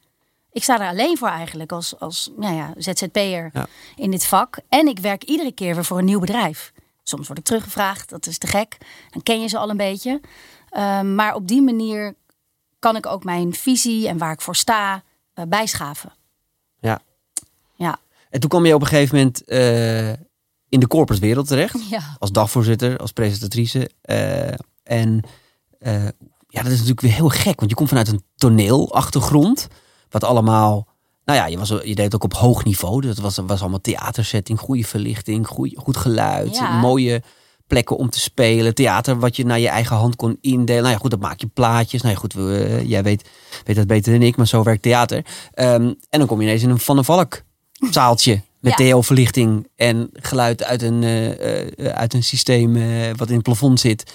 Ik 0.51 0.62
sta 0.62 0.81
er 0.81 0.88
alleen 0.88 1.18
voor 1.18 1.29
eigenlijk 1.29 1.72
als, 1.72 1.98
als 1.98 2.31
nou 2.37 2.55
ja, 2.55 2.72
ZZP'er 2.77 3.51
Ja. 3.53 3.66
in 3.96 4.11
dit 4.11 4.27
vak. 4.27 4.59
En 4.68 4.87
ik 4.87 4.98
werk 4.98 5.25
iedere 5.25 5.53
keer 5.53 5.75
weer 5.75 5.85
voor 5.85 5.98
een 5.98 6.05
nieuw 6.05 6.20
bedrijf. 6.20 6.72
Soms 7.03 7.27
word 7.27 7.38
ik 7.38 7.44
teruggevraagd, 7.44 8.09
dat 8.09 8.27
is 8.27 8.38
te 8.38 8.46
gek. 8.46 8.77
Dan 9.11 9.22
ken 9.22 9.40
je 9.40 9.48
ze 9.48 9.59
al 9.59 9.70
een 9.70 9.77
beetje. 9.77 10.20
Ehm, 10.68 11.14
maar 11.14 11.35
op 11.35 11.48
die 11.48 11.62
manier 11.62 12.14
kan 12.79 12.96
ik 12.96 13.07
ook 13.07 13.25
mijn 13.25 13.55
visie 13.55 14.09
en 14.09 14.18
waar 14.18 14.33
ik 14.33 14.40
voor 14.40 14.57
sta 14.57 15.03
eh, 15.35 15.45
bijschaven. 15.49 16.12
Ja. 16.81 17.01
Ja. 17.75 17.99
En 18.31 18.40
toen 18.40 18.49
kwam 18.49 18.66
je 18.66 18.75
op 18.75 18.81
een 18.81 18.87
gegeven 18.87 19.16
moment 19.16 19.45
eh, 19.45 20.09
in 20.68 20.81
de 20.81 20.87
corporate 20.87 21.23
wereld 21.23 21.47
terecht. 21.47 21.88
Ja. 21.90 22.16
Als 22.18 22.33
dagvoorzitter, 22.33 22.99
als 22.99 23.12
presentatrice. 23.12 23.90
Eh, 24.03 24.53
en 24.83 25.23
ja, 26.49 26.62
dat 26.62 26.73
is 26.73 26.79
natuurlijk 26.79 27.01
weer 27.01 27.12
heel 27.12 27.29
gek. 27.29 27.59
Want 27.59 27.71
je 27.71 27.77
komt 27.77 27.88
vanuit 27.88 28.09
een 28.09 28.25
toneelachtergrond. 28.37 29.68
Wat 30.11 30.25
allemaal... 30.25 30.87
Nou 31.25 31.38
ja, 31.38 31.47
je, 31.47 31.59
was, 31.59 31.68
je 31.68 31.95
deed 31.95 31.99
het 31.99 32.14
ook 32.14 32.25
op 32.25 32.35
hoog 32.35 32.64
niveau. 32.64 33.01
Dus 33.01 33.11
het 33.11 33.21
was, 33.21 33.37
was 33.37 33.61
allemaal 33.61 33.81
theatersetting, 33.81 34.61
goede 34.61 34.85
verlichting, 34.85 35.47
goeie, 35.47 35.79
goed 35.79 35.97
geluid. 35.97 36.57
Ja. 36.57 36.79
Mooie 36.81 37.23
plekken 37.66 37.96
om 37.96 38.11
te 38.11 38.20
spelen. 38.20 38.75
Theater 38.75 39.18
wat 39.18 39.37
je 39.37 39.44
naar 39.44 39.59
je 39.59 39.68
eigen 39.68 39.96
hand 39.96 40.16
kon 40.16 40.38
indelen. 40.40 40.83
Nou 40.83 40.94
ja, 40.94 41.01
goed, 41.01 41.11
dat 41.11 41.20
maak 41.20 41.40
je 41.40 41.46
plaatjes. 41.46 42.03
Nou 42.03 42.14
ja, 42.14 42.20
goed, 42.20 42.33
we, 42.33 42.64
eh, 42.64 42.88
jij 42.88 43.03
weet, 43.03 43.29
weet 43.64 43.77
dat 43.77 43.87
beter 43.87 44.12
dan 44.12 44.22
ik, 44.22 44.37
maar 44.37 44.46
zo 44.46 44.62
werkt 44.62 44.83
theater. 44.83 45.25
Ehm, 45.55 45.83
en 46.11 46.18
dan 46.18 46.27
kom 46.27 46.38
je 46.40 46.46
ineens 46.46 46.62
in 46.62 46.70
een 46.70 46.79
Van 46.79 46.96
der 46.96 47.05
Valk 47.05 47.42
zaaltje. 47.90 48.40
Met 48.61 48.79
Ja. 48.79 48.94
TL-verlichting 48.94 49.68
en 49.77 50.11
geluid 50.12 50.64
uit 50.64 50.83
een, 50.83 51.03
eh, 51.03 51.61
eh, 51.79 51.92
uit 51.94 52.14
een 52.14 52.22
systeem 52.22 52.72
wat 53.16 53.29
in 53.29 53.35
het 53.35 53.42
plafond 53.42 53.81
zit. 53.81 54.12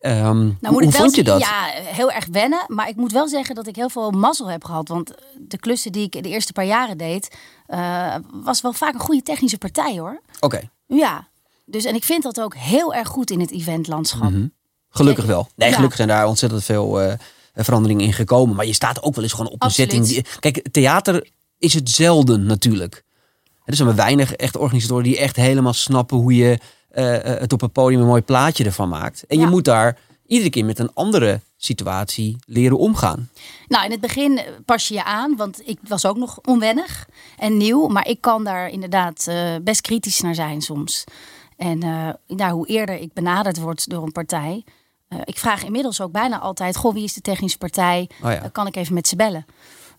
Ehm, 0.00 0.16
Nou, 0.38 0.56
hoe 0.60 0.70
moet 0.70 0.82
ik 0.82 0.90
wel 0.90 1.00
vond 1.00 1.14
je 1.14 1.22
dat? 1.24 1.40
Ja, 1.40 1.64
heel 1.74 2.10
erg 2.10 2.26
wennen. 2.32 2.64
Maar 2.68 2.88
ik 2.88 2.96
moet 2.96 3.12
wel 3.12 3.28
zeggen 3.28 3.54
dat 3.54 3.66
ik 3.66 3.76
heel 3.76 3.88
veel 3.88 4.10
mazzel 4.10 4.50
heb 4.50 4.64
gehad. 4.64 4.88
Want 4.88 5.12
de 5.38 5.58
klussen 5.58 5.92
die 5.92 6.02
ik 6.10 6.22
de 6.22 6.28
eerste 6.28 6.52
paar 6.52 6.64
jaren 6.64 6.98
deed, 6.98 7.36
was 8.32 8.60
wel 8.60 8.72
vaak 8.72 8.94
een 8.94 9.00
goede 9.00 9.22
technische 9.22 9.58
partij 9.58 9.98
hoor. 9.98 10.20
Oké, 10.40 10.60
Ja. 10.86 11.28
Dus 11.70 11.84
en 11.84 11.94
ik 11.94 12.04
vind 12.04 12.22
dat 12.22 12.40
ook 12.40 12.54
heel 12.56 12.94
erg 12.94 13.08
goed 13.08 13.30
in 13.30 13.40
het 13.40 13.50
eventlandschap. 13.50 14.30
Mhm. 14.30 14.46
gelukkig 14.90 15.24
wel. 15.24 15.48
Nee, 15.56 15.68
Ja. 15.68 15.74
gelukkig 15.74 15.96
zijn 15.96 16.08
daar 16.08 16.26
ontzettend 16.26 16.64
veel 16.64 17.00
eh, 17.00 17.12
veranderingen 17.54 18.04
in 18.04 18.12
gekomen. 18.12 18.56
Maar 18.56 18.66
je 18.66 18.72
staat 18.72 19.02
ook 19.02 19.14
wel 19.14 19.24
eens 19.24 19.32
gewoon 19.32 19.52
op 19.52 19.62
een 19.62 19.70
setting. 19.70 20.06
Die, 20.06 20.24
kijk, 20.40 20.68
theater 20.70 21.28
is 21.58 21.74
het 21.74 21.90
zelden 21.90 22.46
natuurlijk. 22.46 23.04
Er 23.64 23.76
zijn 23.76 23.88
maar 23.88 23.96
weinig 23.96 24.32
echt 24.32 24.56
organisatoren 24.56 25.04
die 25.04 25.18
echt 25.18 25.36
helemaal 25.36 25.72
snappen 25.72 26.16
hoe 26.16 26.34
je 26.36 26.58
eh, 26.88 27.32
eh, 27.32 27.40
het 27.40 27.52
op 27.52 27.62
een 27.62 27.70
podium 27.70 28.00
een 28.00 28.06
mooi 28.06 28.22
plaatje 28.22 28.64
ervan 28.64 28.88
maakt. 28.88 29.24
En 29.26 29.38
je 29.38 29.46
moet 29.46 29.64
daar 29.64 29.98
iedere 30.26 30.50
keer 30.50 30.64
met 30.64 30.78
een 30.78 30.90
andere 30.94 31.40
situatie 31.56 32.36
leren 32.46 32.78
omgaan. 32.78 33.30
Nou, 33.68 33.84
in 33.84 33.90
het 33.90 34.00
begin 34.00 34.40
pas 34.64 34.88
je 34.88 34.94
je 34.94 35.04
aan, 35.04 35.36
want 35.36 35.68
ik 35.68 35.78
was 35.88 36.06
ook 36.06 36.16
nog 36.16 36.38
onwennig 36.44 37.08
en 37.38 37.56
nieuw. 37.56 37.86
Maar 37.86 38.06
ik 38.08 38.20
kan 38.20 38.44
daar 38.44 38.68
inderdaad 38.68 39.30
best 39.62 39.80
kritisch 39.80 40.20
naar 40.20 40.34
zijn 40.34 40.62
soms. 40.62 41.04
En 41.58 41.82
eh, 41.82 42.08
nou, 42.36 42.52
hoe 42.52 42.66
eerder 42.66 42.94
ik 43.00 43.12
benaderd 43.12 43.58
word 43.60 43.90
door 43.90 44.02
een 44.02 44.12
partij. 44.12 44.64
eh, 45.08 45.18
ik 45.24 45.38
vraag 45.38 45.64
inmiddels 45.64 46.00
ook 46.00 46.12
bijna 46.12 46.38
altijd: 46.38 46.76
Goh, 46.76 46.92
wie 46.94 47.04
is 47.04 47.12
de 47.14 47.20
technische 47.20 47.58
partij? 47.58 48.08
Oh 48.22 48.30
ja. 48.30 48.42
Eh, 48.42 48.48
kan 48.52 48.66
ik 48.66 48.76
even 48.76 48.94
met 48.94 49.08
ze 49.08 49.16
bellen? 49.16 49.46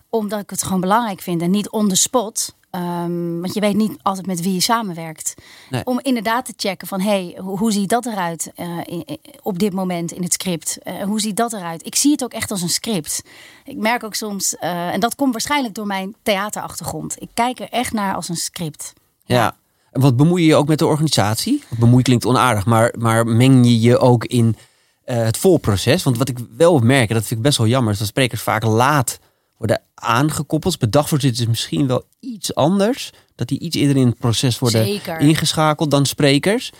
Omdat 0.08 0.40
ik 0.40 0.50
het 0.50 0.62
gewoon 0.62 0.80
belangrijk 0.80 1.20
vind 1.20 1.42
en 1.42 1.50
niet 1.50 1.70
on 1.70 1.88
the 1.88 1.94
spot. 1.94 2.54
Ehm, 2.70 3.40
want 3.40 3.54
je 3.54 3.60
weet 3.60 3.74
niet 3.76 3.98
altijd 4.02 4.26
met 4.26 4.40
wie 4.40 4.54
je 4.54 4.60
samenwerkt. 4.60 5.34
Nee. 5.70 5.84
Om 5.84 5.98
inderdaad 6.02 6.44
te 6.44 6.52
checken 6.56 6.86
van, 6.88 7.00
hey, 7.00 7.36
hoe, 7.40 7.58
hoe 7.58 7.72
ziet 7.72 7.88
dat 7.88 8.06
eruit 8.06 8.52
in- 8.84 9.04
in- 9.04 9.18
op 9.42 9.58
dit 9.58 9.72
moment 9.72 10.12
in 10.12 10.22
het 10.22 10.32
script? 10.32 10.78
Hoe 11.04 11.20
ziet 11.20 11.36
dat 11.36 11.52
eruit? 11.52 11.86
Ik 11.86 11.94
zie 11.94 12.10
het 12.10 12.24
ook 12.24 12.32
echt 12.32 12.50
als 12.50 12.62
een 12.62 12.68
script. 12.68 13.22
Ik 13.64 13.76
merk 13.76 14.04
ook 14.04 14.14
soms, 14.14 14.56
en 14.56 15.00
dat 15.00 15.14
komt 15.14 15.32
waarschijnlijk 15.32 15.74
door 15.74 15.86
mijn 15.86 16.14
theaterachtergrond. 16.22 17.22
Ik 17.22 17.28
kijk 17.34 17.60
er 17.60 17.68
echt 17.68 17.92
naar 17.92 18.14
als 18.14 18.28
een 18.28 18.36
script. 18.36 18.92
Ja. 19.24 19.56
Wat 19.92 20.16
bemoei 20.16 20.42
je 20.42 20.48
je 20.48 20.54
ook 20.54 20.68
met 20.68 20.78
de 20.78 20.86
organisatie? 20.86 21.62
Bemoei 21.78 22.02
klinkt 22.02 22.26
onaardig, 22.26 22.66
maar, 22.66 22.94
maar 22.98 23.26
meng 23.26 23.66
je 23.66 23.80
je 23.80 23.98
ook 23.98 24.24
in 24.24 24.56
eh, 25.04 25.16
het 25.16 25.36
volproces. 25.36 26.02
Want 26.02 26.18
wat 26.18 26.28
ik 26.28 26.38
wel 26.56 26.78
merk, 26.78 27.08
en 27.08 27.14
dat 27.14 27.24
vind 27.24 27.38
ik 27.38 27.46
best 27.46 27.58
wel 27.58 27.66
jammer, 27.66 27.92
is 27.92 27.98
dat 27.98 28.08
sprekers 28.08 28.42
vaak 28.42 28.64
laat 28.64 29.18
worden 29.56 29.82
aangekoppeld. 29.94 30.78
Bij 30.78 30.90
dagvoorzitters 30.90 31.42
is 31.42 31.48
misschien 31.48 31.86
wel 31.86 32.04
iets 32.20 32.54
anders. 32.54 33.12
Dat 33.34 33.48
die 33.48 33.58
iets 33.58 33.76
eerder 33.76 33.96
in 33.96 34.06
het 34.06 34.18
proces 34.18 34.58
worden 34.58 34.84
Zeker. 34.84 35.18
ingeschakeld 35.18 35.90
dan 35.90 36.06
sprekers. 36.06 36.72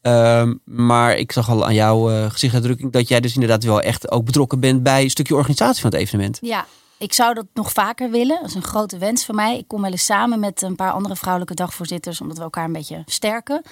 Ehm, 0.00 0.54
maar 0.64 1.16
ik 1.16 1.32
zag 1.32 1.50
al 1.50 1.66
aan 1.66 1.74
jouw 1.74 2.10
eh, 2.10 2.30
gezichtsuitdrukking 2.30 2.92
dat 2.92 3.08
jij 3.08 3.20
dus 3.20 3.34
inderdaad 3.34 3.64
wel 3.64 3.80
echt 3.80 4.10
ook 4.10 4.24
betrokken 4.24 4.60
bent 4.60 4.82
bij 4.82 5.02
een 5.02 5.10
stukje 5.10 5.34
organisatie 5.34 5.80
van 5.80 5.90
het 5.90 6.00
evenement. 6.00 6.38
Ja, 6.40 6.66
ik 6.98 7.12
zou 7.12 7.34
dat 7.34 7.46
nog 7.54 7.72
vaker 7.72 8.10
willen. 8.10 8.38
Dat 8.40 8.48
is 8.48 8.54
een 8.54 8.62
grote 8.62 8.98
wens 8.98 9.24
van 9.24 9.34
mij. 9.34 9.58
Ik 9.58 9.68
kom 9.68 9.80
wel 9.82 9.90
eens 9.90 10.04
samen 10.04 10.40
met 10.40 10.62
een 10.62 10.76
paar 10.76 10.90
andere 10.92 11.16
vrouwelijke 11.16 11.54
dagvoorzitters, 11.54 12.20
omdat 12.20 12.36
we 12.36 12.42
elkaar 12.42 12.64
een 12.64 12.72
beetje 12.72 13.02
sterken. 13.06 13.62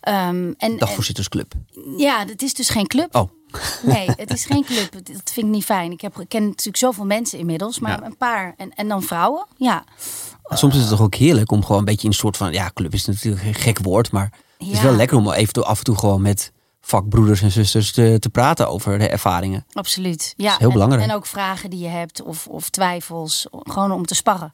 Ehm, 0.00 0.52
en, 0.58 0.78
Dagvoorzittersclub. 0.78 1.52
ja, 1.96 2.24
het 2.26 2.42
is 2.42 2.54
dus 2.54 2.68
geen 2.68 2.86
club. 2.86 3.14
Oh. 3.16 3.28
Nee, 3.82 4.08
het 4.16 4.32
is 4.32 4.44
geen 4.44 4.64
club. 4.64 4.92
Dat 4.92 5.30
vind 5.32 5.46
ik 5.46 5.52
niet 5.52 5.64
fijn. 5.64 5.92
Ik, 5.92 6.00
heb, 6.00 6.20
ik 6.20 6.28
ken 6.28 6.44
natuurlijk 6.46 6.76
zoveel 6.76 7.04
mensen 7.04 7.38
inmiddels, 7.38 7.78
maar 7.78 8.00
Ja. 8.00 8.06
een 8.06 8.16
paar. 8.16 8.54
En, 8.56 8.74
en 8.74 8.88
dan 8.88 9.02
vrouwen, 9.02 9.46
ja. 9.56 9.84
Soms 10.48 10.74
is 10.74 10.80
het 10.80 10.90
toch 10.90 11.00
ook 11.00 11.14
heerlijk 11.14 11.50
om 11.52 11.62
gewoon 11.64 11.78
een 11.78 11.84
beetje 11.84 12.02
in 12.02 12.08
een 12.08 12.14
soort 12.14 12.36
van... 12.36 12.52
Ja, 12.52 12.70
club 12.74 12.92
is 12.94 13.04
natuurlijk 13.04 13.44
een 13.44 13.54
gek 13.54 13.78
woord, 13.78 14.10
maar 14.12 14.32
het 14.58 14.68
is 14.68 14.76
Ja. 14.76 14.82
wel 14.82 14.94
lekker 14.94 15.16
om 15.16 15.30
even 15.32 15.64
af 15.66 15.78
en 15.78 15.84
toe 15.84 15.98
gewoon 15.98 16.22
met 16.22 16.52
vakbroeders 16.84 17.42
en 17.42 17.50
zusters 17.50 17.92
te, 17.92 18.16
te 18.18 18.30
praten 18.30 18.68
over 18.68 18.98
de 18.98 19.08
ervaringen. 19.08 19.66
Absoluut. 19.72 20.34
Ja, 20.36 20.56
heel 20.58 20.66
en- 20.66 20.72
belangrijk. 20.72 21.02
En, 21.10 21.14
ook 21.14 21.26
vragen 21.26 21.70
die 21.70 21.80
je 21.80 21.88
hebt 21.88 22.22
of, 22.22 22.46
of 22.46 22.70
twijfels. 22.70 23.46
Gewoon 23.50 23.92
om 23.92 24.06
te 24.06 24.14
sparren. 24.14 24.52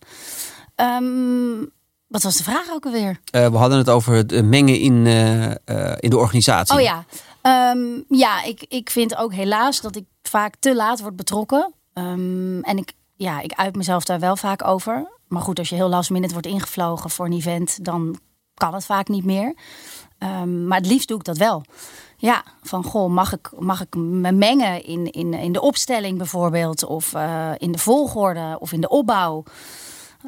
Ehm, 0.74 1.64
wat 2.06 2.22
was 2.22 2.36
de 2.36 2.42
vraag 2.42 2.70
ook 2.70 2.84
alweer? 2.84 3.20
Eh, 3.30 3.46
we 3.46 3.56
hadden 3.56 3.78
het 3.78 3.88
over 3.88 4.14
het 4.14 4.32
eh, 4.32 4.42
mengen 4.42 4.78
in, 4.78 5.06
eh, 5.06 5.92
in 5.98 6.10
de 6.10 6.18
organisatie. 6.18 6.76
Oh 6.76 6.82
ja. 6.82 7.04
Ehm, 7.42 7.78
ja, 8.08 8.42
ik, 8.44 8.64
ik 8.68 8.90
vind 8.90 9.16
ook 9.16 9.32
helaas 9.32 9.80
dat 9.80 9.96
ik 9.96 10.04
vaak 10.22 10.54
te 10.58 10.74
laat 10.74 11.00
word 11.00 11.16
betrokken. 11.16 11.74
Ehm, 11.92 12.60
en 12.60 12.76
ik, 12.76 12.92
ja, 13.16 13.40
ik 13.40 13.52
uit 13.52 13.76
mezelf 13.76 14.04
daar 14.04 14.20
wel 14.20 14.36
vaak 14.36 14.64
over. 14.64 15.08
Maar 15.28 15.42
goed, 15.42 15.58
als 15.58 15.68
je 15.68 15.74
heel 15.74 15.88
last 15.88 16.10
minute 16.10 16.32
wordt 16.32 16.48
ingevlogen 16.48 17.10
voor 17.10 17.26
een 17.26 17.32
event, 17.32 17.84
dan 17.84 18.18
kan 18.54 18.74
het 18.74 18.84
vaak 18.84 19.08
niet 19.08 19.24
meer. 19.24 19.54
Maar 20.66 20.78
het 20.78 20.86
liefst 20.86 21.08
doe 21.08 21.18
ik 21.18 21.24
dat 21.24 21.36
wel. 21.36 21.64
Ja, 22.20 22.44
van 22.62 22.84
goh, 22.84 23.10
mag 23.10 23.32
ik, 23.32 23.50
mag 23.58 23.80
ik 23.80 23.94
me 23.94 24.32
mengen 24.32 24.84
in, 24.84 25.10
in, 25.10 25.34
in 25.34 25.52
de 25.52 25.60
opstelling 25.60 26.18
bijvoorbeeld, 26.18 26.84
of 26.84 27.14
eh, 27.14 27.50
in 27.58 27.72
de 27.72 27.78
volgorde, 27.78 28.56
of 28.58 28.72
in 28.72 28.80
de 28.80 28.88
opbouw. 28.88 29.44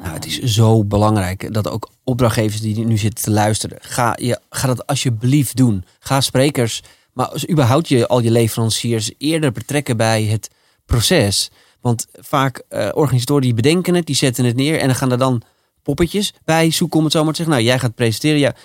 Nou, 0.01 0.13
het 0.13 0.25
is 0.25 0.39
zo 0.39 0.83
belangrijk 0.83 1.53
dat 1.53 1.69
ook 1.69 1.89
opdrachtgevers 2.03 2.61
die 2.61 2.85
nu 2.85 2.97
zitten 2.97 3.23
te 3.23 3.31
luisteren, 3.31 3.77
ga, 3.81 4.17
je, 4.21 4.39
ga 4.49 4.67
dat 4.67 4.87
alsjeblieft 4.87 5.55
doen. 5.57 5.85
Ga 5.99 6.21
sprekers, 6.21 6.83
maar 7.11 7.27
als 7.27 7.49
überhaupt 7.49 7.87
je 7.87 8.07
al 8.07 8.19
je 8.19 8.31
leveranciers 8.31 9.11
eerder 9.17 9.51
betrekken 9.51 9.97
bij 9.97 10.23
het 10.23 10.49
proces. 10.85 11.51
Want 11.81 12.07
vaak 12.11 12.63
eh, 12.69 12.89
organisatoren 12.93 13.41
die 13.41 13.53
bedenken 13.53 13.93
het, 13.93 14.05
die 14.05 14.15
zetten 14.15 14.45
het 14.45 14.55
neer 14.55 14.79
en 14.79 14.87
dan 14.87 14.95
gaan 14.95 15.11
er 15.11 15.17
dan 15.17 15.41
poppetjes 15.83 16.33
bij 16.45 16.71
zoeken 16.71 16.97
om 16.97 17.03
het 17.03 17.13
zo 17.13 17.23
maar 17.23 17.33
te 17.33 17.37
zeggen. 17.37 17.55
Nou, 17.55 17.67
jij 17.67 17.79
gaat 17.79 17.95
presenteren, 17.95 18.39
ja. 18.39 18.55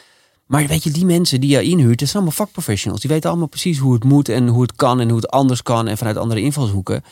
Maar 0.49 0.67
weet 0.67 0.83
je, 0.83 0.91
die 0.91 1.05
mensen 1.05 1.41
die 1.41 1.51
je 1.51 1.63
inhuurt, 1.63 1.99
dat 1.99 2.09
zijn 2.09 2.23
allemaal 2.23 2.45
vakprofessionals. 2.45 3.01
Die 3.01 3.11
weten 3.11 3.31
allemaal 3.31 3.49
precies 3.49 3.79
hoe 3.79 3.93
het 3.95 4.05
moet 4.05 4.29
en 4.29 4.49
hoe 4.49 4.63
het 4.63 4.77
kan 4.77 5.01
en 5.01 5.09
hoe 5.09 5.17
het 5.17 5.31
anders 5.31 5.63
kan 5.63 5.89
en 5.89 5.99
vanuit 5.99 6.17
andere 6.17 6.41
invalshoeken. 6.41 7.03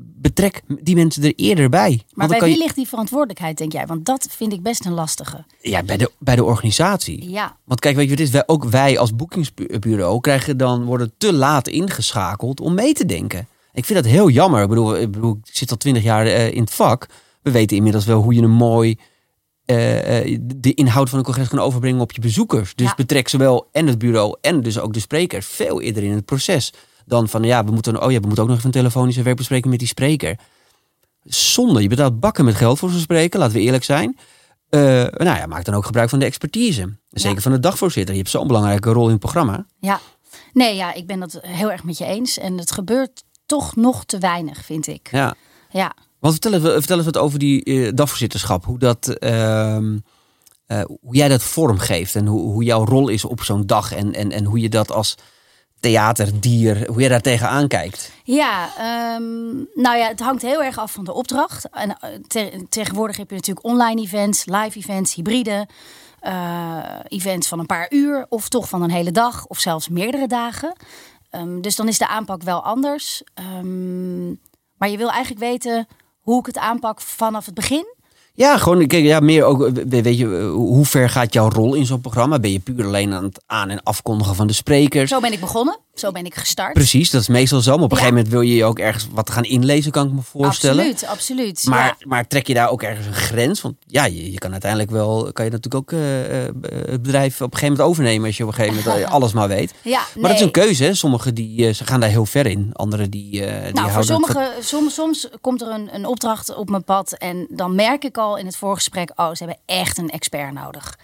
Betrek 0.00 0.62
die 0.82 0.94
mensen 0.94 1.22
er 1.22 1.32
eerder 1.36 1.68
bij. 1.68 2.02
Maar 2.12 2.28
bij 2.28 2.40
wie 2.40 2.50
je- 2.50 2.58
ligt 2.58 2.74
die 2.74 2.88
verantwoordelijkheid, 2.88 3.58
denk 3.58 3.72
jij? 3.72 3.86
Want 3.86 4.04
dat 4.04 4.26
vind 4.30 4.52
ik 4.52 4.62
best 4.62 4.84
een 4.84 4.92
lastige. 4.92 5.44
Ja, 5.60 5.82
bij 5.82 5.96
de, 5.96 6.10
bij 6.18 6.36
de 6.36 6.44
organisatie. 6.44 7.30
Ja, 7.30 7.56
Want 7.64 7.80
kijk, 7.80 7.96
weet 7.96 8.04
je, 8.04 8.10
wat 8.10 8.20
is, 8.20 8.30
wij, 8.30 8.42
ook 8.46 8.64
wij 8.64 8.98
als 8.98 9.16
boekingsbureau 9.16 10.20
krijgen 10.20 10.56
dan, 10.56 10.84
worden 10.84 11.12
te 11.18 11.32
laat 11.32 11.68
ingeschakeld 11.68 12.60
om 12.60 12.74
mee 12.74 12.92
te 12.92 13.06
denken. 13.06 13.46
Ik 13.72 13.84
vind 13.84 14.02
dat 14.02 14.12
heel 14.12 14.28
jammer. 14.30 14.62
Ik 14.62 14.68
bedoel, 14.68 14.96
ik, 14.96 15.10
bedoel, 15.10 15.38
ik 15.44 15.50
zit 15.56 15.70
al 15.70 15.76
twintig 15.76 16.02
jaar 16.02 16.26
eh, 16.26 16.52
in 16.54 16.60
het 16.60 16.72
vak. 16.74 17.06
We 17.42 17.50
weten 17.50 17.76
inmiddels 17.76 18.04
wel 18.04 18.22
hoe 18.22 18.34
je 18.34 18.42
een 18.42 18.50
mooi 18.50 18.98
de 20.56 20.74
inhoud 20.74 21.08
van 21.10 21.18
een 21.18 21.24
congres 21.24 21.48
kan 21.48 21.58
overbrengen 21.58 22.00
op 22.00 22.12
je 22.12 22.20
bezoekers. 22.20 22.74
Dus 22.74 22.86
Ja. 22.86 22.94
betrek 22.96 23.28
zowel 23.28 23.68
en 23.72 23.86
het 23.86 23.98
bureau 23.98 24.36
en 24.40 24.60
dus 24.60 24.78
ook 24.78 24.92
de 24.92 25.00
sprekers 25.00 25.46
veel 25.46 25.80
eerder 25.80 26.02
in 26.02 26.12
het 26.12 26.24
proces. 26.24 26.72
Dan 27.06 27.28
van 27.28 27.42
ja, 27.42 27.64
we 27.64 27.70
moeten, 27.70 28.02
oh 28.02 28.10
ja, 28.10 28.20
we 28.20 28.26
moeten 28.26 28.42
ook 28.42 28.48
nog 28.48 28.58
even 28.58 28.68
een 28.74 28.80
telefonische 28.80 29.22
werkbespreking 29.22 29.70
met 29.70 29.78
die 29.78 29.88
spreker. 29.88 30.38
Zonde, 31.24 31.82
je 31.82 31.88
betaalt 31.88 32.20
bakken 32.20 32.44
met 32.44 32.54
geld 32.54 32.78
voor 32.78 32.90
zo'n 32.90 33.00
spreker, 33.00 33.38
laten 33.38 33.54
we 33.54 33.60
eerlijk 33.62 33.84
zijn. 33.84 34.18
Eh, 34.68 34.80
nou 35.04 35.24
ja, 35.38 35.46
maak 35.46 35.64
dan 35.64 35.74
ook 35.74 35.84
gebruik 35.86 36.08
van 36.08 36.18
de 36.18 36.24
expertise. 36.24 36.96
Zeker 37.10 37.36
Ja. 37.36 37.42
van 37.42 37.52
de 37.52 37.60
dagvoorzitter. 37.60 38.14
Je 38.14 38.20
hebt 38.20 38.32
zo'n 38.32 38.46
belangrijke 38.46 38.90
rol 38.92 39.04
in 39.04 39.10
het 39.10 39.20
programma. 39.20 39.66
ja. 39.80 40.00
Nee, 40.52 40.76
ja, 40.76 40.94
ik 40.94 41.06
ben 41.06 41.20
dat 41.20 41.38
heel 41.42 41.70
erg 41.70 41.84
met 41.84 41.98
je 41.98 42.04
eens. 42.04 42.38
En 42.38 42.58
het 42.58 42.70
gebeurt 42.72 43.22
toch 43.46 43.76
nog 43.76 44.04
te 44.04 44.18
weinig, 44.18 44.64
vind 44.64 44.86
ik. 44.86 45.08
Ja. 45.10 45.34
Ja, 45.70 45.94
Want 46.20 46.32
vertel 46.32 46.52
eens, 46.52 46.62
vertel 46.62 46.96
eens 46.96 47.04
wat 47.04 47.16
over 47.18 47.38
die 47.38 47.62
eh, 47.64 47.90
dagvoorzitterschap. 47.94 48.64
Hoe, 48.64 48.78
dat, 48.78 49.08
ehm, 49.08 49.98
eh, 50.66 50.80
hoe 50.84 51.14
jij 51.16 51.28
dat 51.28 51.42
vormgeeft 51.42 52.14
en 52.14 52.26
hoe, 52.26 52.40
hoe 52.40 52.64
jouw 52.64 52.84
rol 52.84 53.08
is 53.08 53.24
op 53.24 53.42
zo'n 53.42 53.66
dag. 53.66 53.92
En, 53.92 54.14
en, 54.14 54.32
en 54.32 54.44
hoe 54.44 54.60
je 54.60 54.68
dat 54.68 54.92
als 54.92 55.14
theaterdier, 55.80 56.86
hoe 56.90 57.00
je 57.02 57.08
daar 57.08 57.20
tegenaan 57.20 57.68
kijkt. 57.68 58.12
ja 58.24 58.68
ehm, 58.78 59.56
nou 59.74 59.96
ja, 59.96 60.08
het 60.08 60.20
hangt 60.20 60.42
heel 60.42 60.62
erg 60.62 60.78
af 60.78 60.92
van 60.92 61.04
de 61.04 61.12
opdracht. 61.12 61.68
En 61.70 61.96
eh, 61.98 62.10
te- 62.26 62.66
tegenwoordig 62.68 63.16
heb 63.16 63.28
je 63.30 63.34
natuurlijk 63.36 63.66
online 63.66 64.00
events, 64.02 64.44
live 64.44 64.78
events, 64.78 65.14
hybride. 65.14 65.68
eh, 66.20 66.78
events 67.08 67.48
van 67.48 67.58
een 67.58 67.66
paar 67.66 67.86
uur 67.92 68.26
of 68.28 68.48
toch 68.48 68.68
van 68.68 68.82
een 68.82 68.90
hele 68.90 69.12
dag 69.12 69.46
of 69.46 69.58
zelfs 69.58 69.88
meerdere 69.88 70.26
dagen. 70.26 70.72
Ehm, 71.30 71.60
dus 71.60 71.76
dan 71.76 71.88
is 71.88 71.98
de 71.98 72.08
aanpak 72.08 72.42
wel 72.42 72.64
anders. 72.64 73.22
Maar 74.76 74.88
je 74.88 74.96
wil 74.96 75.10
eigenlijk 75.10 75.40
weten 75.40 75.86
hoe 76.28 76.38
ik 76.38 76.46
het 76.46 76.58
aanpak 76.58 77.00
vanaf 77.00 77.46
het 77.46 77.54
begin. 77.54 77.94
Ja, 78.38 78.58
gewoon 78.58 78.86
kijk, 78.86 79.04
ja, 79.04 79.20
meer 79.20 79.44
ook, 79.44 79.58
we- 79.58 79.86
weet 80.02 80.18
je, 80.18 80.36
eh, 80.38 80.50
hoe 80.50 80.84
ver 80.86 81.10
gaat 81.10 81.32
jouw 81.32 81.48
rol 81.50 81.74
in 81.74 81.86
zo'n 81.86 82.00
programma? 82.00 82.38
Ben 82.38 82.52
je 82.52 82.58
puur 82.58 82.84
alleen 82.84 83.12
aan 83.14 83.24
het 83.24 83.42
aan- 83.46 83.70
en 83.70 83.82
afkondigen 83.82 84.34
van 84.34 84.46
de 84.46 84.52
sprekers? 84.52 85.10
Zo 85.10 85.20
ben 85.20 85.32
ik 85.32 85.40
begonnen, 85.40 85.78
zo 85.94 86.10
ben 86.12 86.24
ik 86.24 86.34
gestart. 86.34 86.72
Precies, 86.72 87.10
dat 87.10 87.20
is 87.20 87.28
meestal 87.28 87.60
zo. 87.60 87.74
Maar 87.74 87.84
op 87.84 87.90
een 87.90 87.96
Ja. 87.96 88.02
gegeven 88.02 88.16
moment 88.24 88.32
wil 88.34 88.50
je 88.50 88.54
je 88.54 88.64
ook 88.64 88.78
ergens 88.78 89.08
wat 89.12 89.30
gaan 89.30 89.42
inlezen, 89.44 89.90
kan 89.92 90.06
ik 90.06 90.12
me 90.12 90.20
voorstellen. 90.22 90.84
Absoluut, 90.84 91.06
absoluut. 91.10 91.64
Maar, 91.68 91.84
ja. 91.98 92.06
maar 92.08 92.26
trek 92.26 92.46
je 92.46 92.54
daar 92.54 92.70
ook 92.70 92.82
ergens 92.82 93.06
een 93.06 93.12
grens? 93.14 93.60
Want 93.60 93.74
ja, 93.86 94.04
je, 94.04 94.32
je 94.32 94.38
kan 94.38 94.52
uiteindelijk 94.52 94.90
wel, 94.90 95.30
kan 95.32 95.44
je 95.44 95.50
natuurlijk 95.50 95.74
ook 95.92 95.92
eh, 96.00 96.46
eh, 96.46 96.52
het 96.90 97.02
bedrijf 97.02 97.34
op 97.34 97.52
een 97.52 97.58
gegeven 97.58 97.68
moment 97.76 97.88
overnemen 97.88 98.26
als 98.26 98.36
je 98.36 98.42
op 98.42 98.48
een 98.48 98.54
gegeven 98.54 98.84
moment 98.84 99.04
alles 99.14 99.32
maar 99.32 99.48
weet. 99.48 99.74
Ja, 99.82 100.00
Maar 100.14 100.30
dat 100.30 100.38
is 100.38 100.44
een 100.44 100.50
keuze. 100.50 100.84
Hè? 100.84 100.94
Sommigen 100.94 101.34
die, 101.34 101.72
ze 101.72 101.84
gaan 101.86 102.00
daar 102.00 102.10
heel 102.10 102.26
ver 102.26 102.46
in. 102.46 102.70
Anderen 102.72 103.10
die, 103.10 103.30
die 103.30 103.40
Nou, 103.72 103.90
voor 103.90 104.04
sommigen, 104.04 104.46
soms, 104.60 104.94
soms 104.94 105.28
komt 105.40 105.62
er 105.62 105.68
een, 105.68 105.88
een 105.94 106.06
opdracht 106.06 106.54
op 106.56 106.70
mijn 106.70 106.84
pad 106.84 107.12
en 107.12 107.46
dan 107.50 107.74
merk 107.74 108.04
ik 108.04 108.16
al 108.18 108.26
in 108.36 108.46
het 108.46 108.56
voorgesprek, 108.56 109.12
oh, 109.16 109.28
ze 109.28 109.44
hebben 109.44 109.62
echt 109.66 109.98
een 109.98 110.10
expert 110.10 110.52
nodig. 110.52 110.98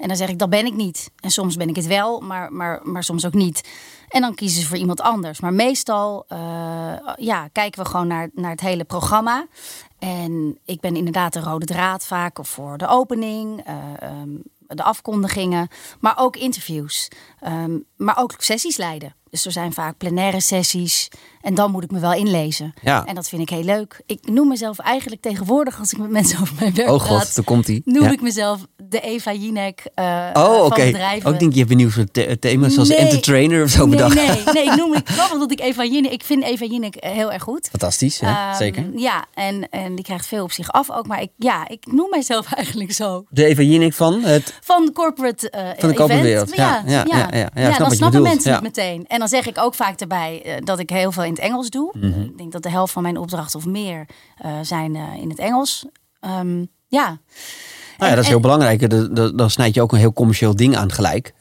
En 0.00 0.08
dan 0.08 0.16
zeg 0.16 0.28
ik, 0.28 0.38
dat 0.38 0.50
ben 0.50 0.66
ik 0.66 0.74
niet. 0.74 1.10
En 1.20 1.30
soms 1.30 1.56
ben 1.56 1.68
ik 1.68 1.76
het 1.76 1.86
wel, 1.86 2.20
maar, 2.20 2.52
maar, 2.52 2.80
maar 2.82 3.04
soms 3.04 3.26
ook 3.26 3.34
niet. 3.34 3.68
En 4.08 4.20
dan 4.20 4.34
kiezen 4.34 4.60
ze 4.60 4.68
voor 4.68 4.76
iemand 4.76 5.00
anders. 5.00 5.40
Maar 5.40 5.52
meestal 5.52 6.24
eh, 6.28 6.38
ja, 7.16 7.48
kijken 7.52 7.82
we 7.82 7.88
gewoon 7.88 8.06
naar, 8.06 8.28
naar 8.34 8.50
het 8.50 8.60
hele 8.60 8.84
programma. 8.84 9.46
En 9.98 10.58
ik 10.64 10.80
ben 10.80 10.96
inderdaad 10.96 11.32
de 11.32 11.40
rode 11.40 11.66
draad 11.66 12.06
vaak 12.06 12.38
voor 12.42 12.78
de 12.78 12.86
opening, 12.86 13.64
eh, 13.64 13.76
ehm, 13.98 14.28
de 14.66 14.82
afkondigingen, 14.82 15.68
maar 16.00 16.14
ook 16.16 16.36
interviews. 16.36 17.08
Ehm, 17.40 17.70
maar 17.96 18.18
ook 18.18 18.34
sessies 18.38 18.76
leiden. 18.76 19.14
Dus 19.30 19.46
er 19.46 19.52
zijn 19.52 19.72
vaak 19.72 19.96
plenaire 19.96 20.40
sessies. 20.40 21.08
En 21.40 21.54
dan 21.54 21.70
moet 21.70 21.84
ik 21.84 21.90
me 21.90 21.98
wel 22.00 22.12
inlezen. 22.12 22.74
Ja. 22.82 23.04
En 23.06 23.14
dat 23.14 23.28
vind 23.28 23.42
ik 23.42 23.48
heel 23.48 23.62
leuk. 23.64 24.00
Ik 24.06 24.28
noem 24.28 24.48
mezelf 24.48 24.78
eigenlijk 24.78 25.22
tegenwoordig, 25.22 25.78
als 25.78 25.92
ik 25.92 25.98
met 25.98 26.10
mensen 26.10 26.40
over 26.40 26.54
mijn 26.60 26.74
werk 26.74 26.88
oh 26.90 27.00
god, 27.00 27.34
daar 27.34 27.44
komt 27.44 27.66
hij. 27.66 27.80
noem 27.84 28.02
Ja. 28.04 28.10
ik 28.12 28.20
mezelf 28.22 28.60
de 28.88 29.00
Eva 29.00 29.32
Jinek 29.32 29.82
eh 29.94 30.04
Oh, 30.32 30.44
van 30.44 30.60
oké. 30.64 30.84
bedrijven. 30.84 31.30
Ook 31.32 31.38
denk 31.38 31.52
je 31.52 31.58
hebt 31.58 31.70
een 31.70 31.76
nieuw 31.76 31.90
soort 31.90 32.12
the- 32.12 32.36
thema, 32.40 32.68
zoals 32.68 32.88
Nee. 32.88 32.98
entertainer 32.98 33.62
of 33.64 33.70
zo 33.70 33.86
nee, 33.86 33.96
bedacht. 33.96 34.14
nee, 34.14 34.42
nee, 34.54 34.64
ik 34.64 34.76
noem 34.76 34.94
ik 35.00 35.08
grappig 35.08 35.38
dat 35.38 35.50
ik 35.52 35.60
Eva 35.60 35.84
Jinek. 35.84 36.12
Ik 36.12 36.22
vind 36.24 36.42
Eva 36.44 36.64
Jinek 36.64 36.94
eh, 36.96 37.10
heel 37.10 37.32
erg 37.32 37.42
goed. 37.42 37.68
Fantastisch, 37.70 38.18
ja, 38.18 38.48
Ehm, 38.48 38.56
zeker. 38.58 38.84
Ja, 38.96 39.24
en, 39.34 39.68
en 39.68 39.94
die 39.94 40.04
krijgt 40.04 40.26
veel 40.26 40.42
op 40.44 40.52
zich 40.52 40.72
af 40.72 40.90
ook. 40.90 41.06
Maar 41.06 41.22
ik, 41.22 41.30
ja, 41.36 41.68
ik 41.68 41.86
noem 41.92 42.10
mijzelf 42.10 42.52
eigenlijk 42.52 42.92
zo. 42.92 43.24
De 43.28 43.44
Eva 43.44 43.62
Jinek 43.62 43.92
van 43.92 44.22
het... 44.22 44.54
Van 44.60 44.84
de 44.86 44.92
corporate 44.92 45.50
eh 45.50 45.60
Van 45.78 45.88
de 45.88 45.94
corporate 45.94 46.22
wereld. 46.24 46.54
Ja, 46.56 46.82
ja, 46.86 47.04
ja, 47.08 47.29
ja, 47.36 47.50
ja, 47.54 47.66
snap 47.66 47.78
dan 47.78 47.90
snappen 47.90 48.22
mensen 48.22 48.52
het 48.52 48.62
meteen. 48.62 49.06
En 49.06 49.18
dan 49.18 49.28
zeg 49.28 49.46
ik 49.46 49.58
ook 49.58 49.74
vaak 49.74 50.00
erbij 50.00 50.42
eh, 50.44 50.54
dat 50.64 50.78
ik 50.78 50.90
heel 50.90 51.12
veel 51.12 51.22
in 51.24 51.30
het 51.30 51.38
Engels 51.38 51.70
doe. 51.70 51.92
Mhm. 52.00 52.20
Ik 52.20 52.38
denk 52.38 52.52
dat 52.52 52.62
de 52.62 52.70
helft 52.70 52.92
van 52.92 53.02
mijn 53.02 53.16
opdrachten 53.16 53.58
of 53.58 53.66
meer 53.66 54.06
eh, 54.36 54.52
zijn 54.62 54.96
eh, 54.96 55.02
in 55.20 55.28
het 55.28 55.38
Engels. 55.38 55.86
Ehm, 56.20 56.64
ja. 56.88 57.04
Nou 57.06 57.18
ja, 57.98 58.08
En- 58.08 58.10
dat 58.10 58.18
is 58.18 58.26
heel 58.26 58.36
en- 58.36 58.42
belangrijk. 58.42 58.90
Dan- 59.14 59.36
Dan 59.36 59.50
snijd 59.50 59.74
je 59.74 59.82
ook 59.82 59.92
een 59.92 59.98
heel 59.98 60.12
commercieel 60.12 60.56
ding 60.56 60.76
aan 60.76 60.92
gelijk. 60.92 61.34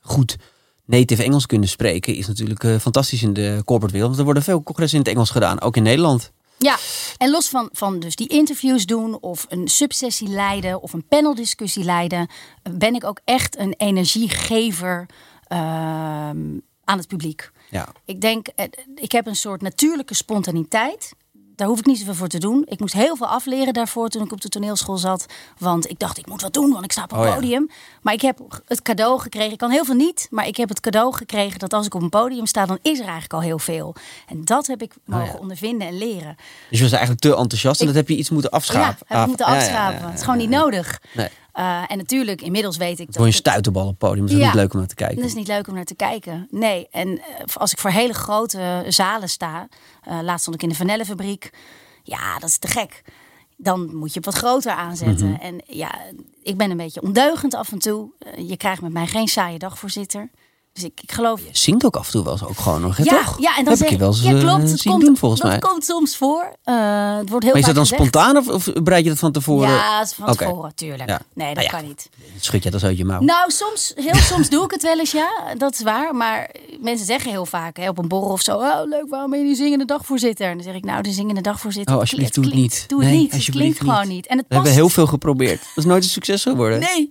Goed 0.00 0.36
native 0.84 1.22
Engels 1.22 1.46
kunnen 1.46 1.68
spreken 1.68 2.14
is 2.14 2.26
natuurlijk 2.26 2.80
fantastisch 2.80 3.22
in 3.22 3.32
de 3.32 3.62
corporate 3.64 3.92
wereld. 3.92 4.08
Want 4.08 4.18
er 4.18 4.24
worden 4.24 4.42
veel 4.42 4.62
congressen 4.62 4.98
in 4.98 5.04
het 5.04 5.12
Engels 5.14 5.30
gedaan, 5.30 5.60
ook 5.60 5.76
in 5.76 5.82
Nederland. 5.82 6.32
Ja, 6.62 6.78
en 7.16 7.30
los 7.30 7.48
van, 7.48 7.68
van 7.72 8.00
dus 8.00 8.16
die 8.16 8.28
interviews 8.28 8.86
doen 8.86 9.20
of 9.20 9.46
een 9.48 9.68
subsessie 9.68 10.28
leiden 10.28 10.82
of 10.82 10.92
een 10.92 11.06
paneldiscussie 11.08 11.84
leiden, 11.84 12.28
ben 12.70 12.94
ik 12.94 13.04
ook 13.04 13.20
echt 13.24 13.58
een 13.58 13.74
energiegever. 13.76 15.06
Ehm, 15.46 16.58
aan 16.84 16.98
het 16.98 17.08
publiek. 17.08 17.50
Ja. 17.70 17.88
Ik 18.04 18.20
denk, 18.20 18.46
eh, 18.46 18.66
ik 18.94 19.12
heb 19.12 19.26
een 19.26 19.36
soort 19.36 19.62
natuurlijke 19.62 20.14
spontaniteit. 20.14 21.12
Daar 21.56 21.68
hoef 21.68 21.78
ik 21.78 21.86
niet 21.86 21.98
zoveel 21.98 22.14
voor 22.14 22.28
te 22.28 22.38
doen. 22.38 22.62
Ik 22.68 22.80
moest 22.80 22.94
heel 22.94 23.16
veel 23.16 23.26
afleren 23.26 23.72
daarvoor 23.72 24.08
toen 24.08 24.22
ik 24.24 24.32
op 24.32 24.40
de 24.40 24.48
toneelschool 24.48 24.96
zat. 24.96 25.26
Want 25.58 25.90
ik 25.90 25.98
dacht, 25.98 26.18
ik 26.18 26.26
moet 26.26 26.42
wat 26.42 26.52
doen, 26.52 26.72
want 26.72 26.84
ik 26.84 26.92
sta 26.92 27.02
op 27.02 27.12
een 27.12 27.18
Oh 27.18 27.24
ja. 27.26 27.34
podium. 27.34 27.68
Maar 28.02 28.12
ik 28.14 28.20
heb 28.20 28.38
het 28.66 28.82
cadeau 28.82 29.20
gekregen. 29.20 29.52
Ik 29.52 29.58
kan 29.58 29.70
heel 29.70 29.84
veel 29.84 29.94
niet, 29.94 30.26
maar 30.30 30.46
ik 30.46 30.56
heb 30.56 30.68
het 30.68 30.80
cadeau 30.80 31.14
gekregen 31.14 31.58
dat 31.58 31.72
als 31.72 31.86
ik 31.86 31.94
op 31.94 32.02
een 32.02 32.08
podium 32.08 32.46
sta, 32.46 32.66
dan 32.66 32.78
is 32.82 32.96
er 32.98 33.02
eigenlijk 33.04 33.32
al 33.32 33.40
heel 33.40 33.58
veel. 33.58 33.94
En 34.28 34.44
dat 34.44 34.66
heb 34.66 34.82
ik 34.82 34.92
mogen 35.04 35.26
Oh 35.26 35.32
ja. 35.32 35.38
ondervinden 35.38 35.88
en 35.88 35.98
leren. 35.98 36.36
Dus 36.70 36.78
je 36.78 36.82
was 36.84 36.92
eigenlijk 36.92 37.20
te 37.20 37.36
enthousiast 37.36 37.80
en 37.80 37.86
Ik- 37.86 37.92
dat 37.94 38.02
heb 38.02 38.08
je 38.10 38.16
iets 38.20 38.30
moeten 38.30 38.50
afschapen. 38.50 39.06
Ja, 39.08 39.14
heb 39.14 39.20
ik 39.20 39.26
moeten 39.26 39.46
ja, 39.46 39.92
Het 39.92 40.14
is 40.14 40.20
gewoon 40.24 40.38
niet 40.38 40.50
nodig. 40.50 41.00
Nee. 41.14 41.28
Eh, 41.52 41.82
en 41.88 41.96
natuurlijk, 41.96 42.40
inmiddels 42.42 42.76
weet 42.76 42.98
ik 43.00 43.06
Voor 43.10 43.24
je 43.26 43.30
dat... 43.30 43.40
stuiterbal 43.40 43.82
op 43.82 43.88
het 43.88 43.98
podium. 43.98 44.26
Dat 44.26 44.34
is 44.34 44.40
Ja. 44.40 44.46
niet 44.46 44.54
leuk 44.54 44.72
om 44.72 44.78
naar 44.78 44.88
te 44.88 44.94
kijken. 44.94 45.16
Dat 45.16 45.24
is 45.24 45.34
niet 45.34 45.46
leuk 45.46 45.68
om 45.68 45.74
naar 45.74 45.84
te 45.84 45.94
kijken. 45.94 46.46
Nee, 46.50 46.88
en 46.90 47.18
eh, 47.18 47.24
als 47.56 47.72
ik 47.72 47.78
voor 47.78 47.90
hele 47.90 48.12
grote 48.14 48.84
zalen 48.88 49.28
sta, 49.28 49.68
eh, 50.02 50.18
laatst 50.22 50.40
stond 50.40 50.56
ik 50.56 50.62
in 50.62 50.68
de 50.68 50.74
vanillefabriek, 50.74 51.50
ja, 52.02 52.38
dat 52.38 52.48
is 52.48 52.58
te 52.58 52.68
gek. 52.68 53.02
Dan 53.56 53.94
moet 53.96 54.08
je 54.12 54.16
het 54.16 54.24
wat 54.24 54.34
groter 54.34 54.72
aanzetten. 54.72 55.30
Mhm. 55.30 55.40
En 55.40 55.60
ja, 55.66 55.98
ik 56.42 56.56
ben 56.56 56.70
een 56.70 56.76
beetje 56.76 57.02
ondeugend 57.02 57.54
af 57.54 57.72
en 57.72 57.78
toe. 57.78 58.10
Je 58.36 58.56
krijgt 58.56 58.82
met 58.82 58.92
mij 58.92 59.06
geen 59.06 59.28
saaie 59.28 59.58
dagvoorzitter. 59.58 60.30
Dus 60.72 60.84
ik, 60.84 61.00
ik 61.02 61.12
geloof. 61.12 61.40
Je 61.40 61.48
zingt 61.52 61.84
ook 61.84 61.96
af 61.96 62.06
en 62.06 62.12
toe 62.12 62.22
wel 62.24 62.32
eens 62.32 62.44
ook 62.44 62.58
gewoon 62.58 62.80
nog, 62.80 62.96
hè, 62.96 63.02
Ja, 63.04 63.24
toch? 63.24 63.40
ja, 63.40 63.56
en 63.56 63.64
dan 63.64 63.72
heb 63.72 63.76
zeg 63.76 63.86
ik 63.86 63.92
je 63.92 63.98
wel 63.98 64.08
eens 64.08 64.22
ja, 64.22 64.32
eh, 64.34 64.40
klopt. 64.40 64.70
Het 64.70 64.80
zien 64.80 64.92
komt, 64.92 65.04
doen, 65.04 65.16
volgens 65.16 65.40
dat 65.40 65.50
mij. 65.50 65.58
komt 65.58 65.84
soms 65.84 66.16
voor. 66.16 66.56
Eh, 66.62 67.16
het 67.16 67.28
wordt 67.28 67.44
heel 67.44 67.52
Maar 67.52 67.60
is 67.60 67.66
dat 67.66 67.74
dan 67.74 67.86
gezegd. 67.86 68.00
spontaan 68.02 68.36
of, 68.36 68.48
of 68.48 68.72
bereid 68.82 69.02
je 69.04 69.10
dat 69.10 69.18
van 69.18 69.32
tevoren? 69.32 69.68
Ja, 69.68 70.06
van 70.06 70.36
tevoren, 70.36 70.74
tuurlijk. 70.74 71.08
Ja. 71.08 71.20
Nee, 71.34 71.54
dat 71.54 71.64
Nou 71.64 71.66
ja. 71.76 71.78
kan 71.80 71.88
niet. 71.88 72.08
Schud 72.40 72.62
je 72.62 72.70
dat 72.70 72.82
uit 72.82 72.96
je 72.98 73.04
mouw? 73.04 73.20
Nou, 73.20 73.50
soms, 73.50 73.92
heel 73.94 74.14
soms 74.32 74.48
doe 74.48 74.64
ik 74.64 74.70
het 74.70 74.82
wel 74.82 74.98
eens, 74.98 75.10
ja. 75.10 75.28
Dat 75.58 75.72
is 75.72 75.82
waar. 75.82 76.14
Maar 76.14 76.50
mensen 76.80 77.06
zeggen 77.06 77.30
heel 77.30 77.46
vaak 77.46 77.76
hè, 77.76 77.88
op 77.88 77.98
een 77.98 78.08
borrel 78.08 78.30
of 78.30 78.40
zo... 78.42 78.56
Oh, 78.56 78.80
leuk, 78.84 79.06
waarom 79.08 79.30
ben 79.30 79.38
je 79.40 79.44
die 79.46 79.54
zingende 79.56 79.84
dagvoorzitter? 79.84 80.46
En 80.46 80.54
dan 80.54 80.62
zeg 80.64 80.74
ik, 80.74 80.84
nou, 80.84 81.02
de 81.02 81.12
zingende 81.12 81.40
dagvoorzitter... 81.40 81.94
Oh, 81.94 82.00
alsjeblieft, 82.00 82.34
het 82.34 82.44
doe 82.44 82.52
het 82.52 82.60
niet. 82.62 82.84
Doe 82.88 83.00
het 83.00 83.08
Nee, 83.10 83.18
niet. 83.18 83.32
Het 83.32 83.50
klinkt 83.50 83.78
gewoon 83.78 84.00
niet. 84.00 84.08
niet. 84.08 84.26
En 84.26 84.36
het 84.36 84.46
We 84.48 84.54
hebben 84.54 84.72
heel 84.72 84.88
veel 84.88 85.06
geprobeerd. 85.06 85.60
Dat 85.60 85.70
is 85.74 85.84
nooit 85.84 86.02
een 86.04 86.10
succes 86.10 86.42
geworden. 86.42 86.78
Nee, 86.80 87.08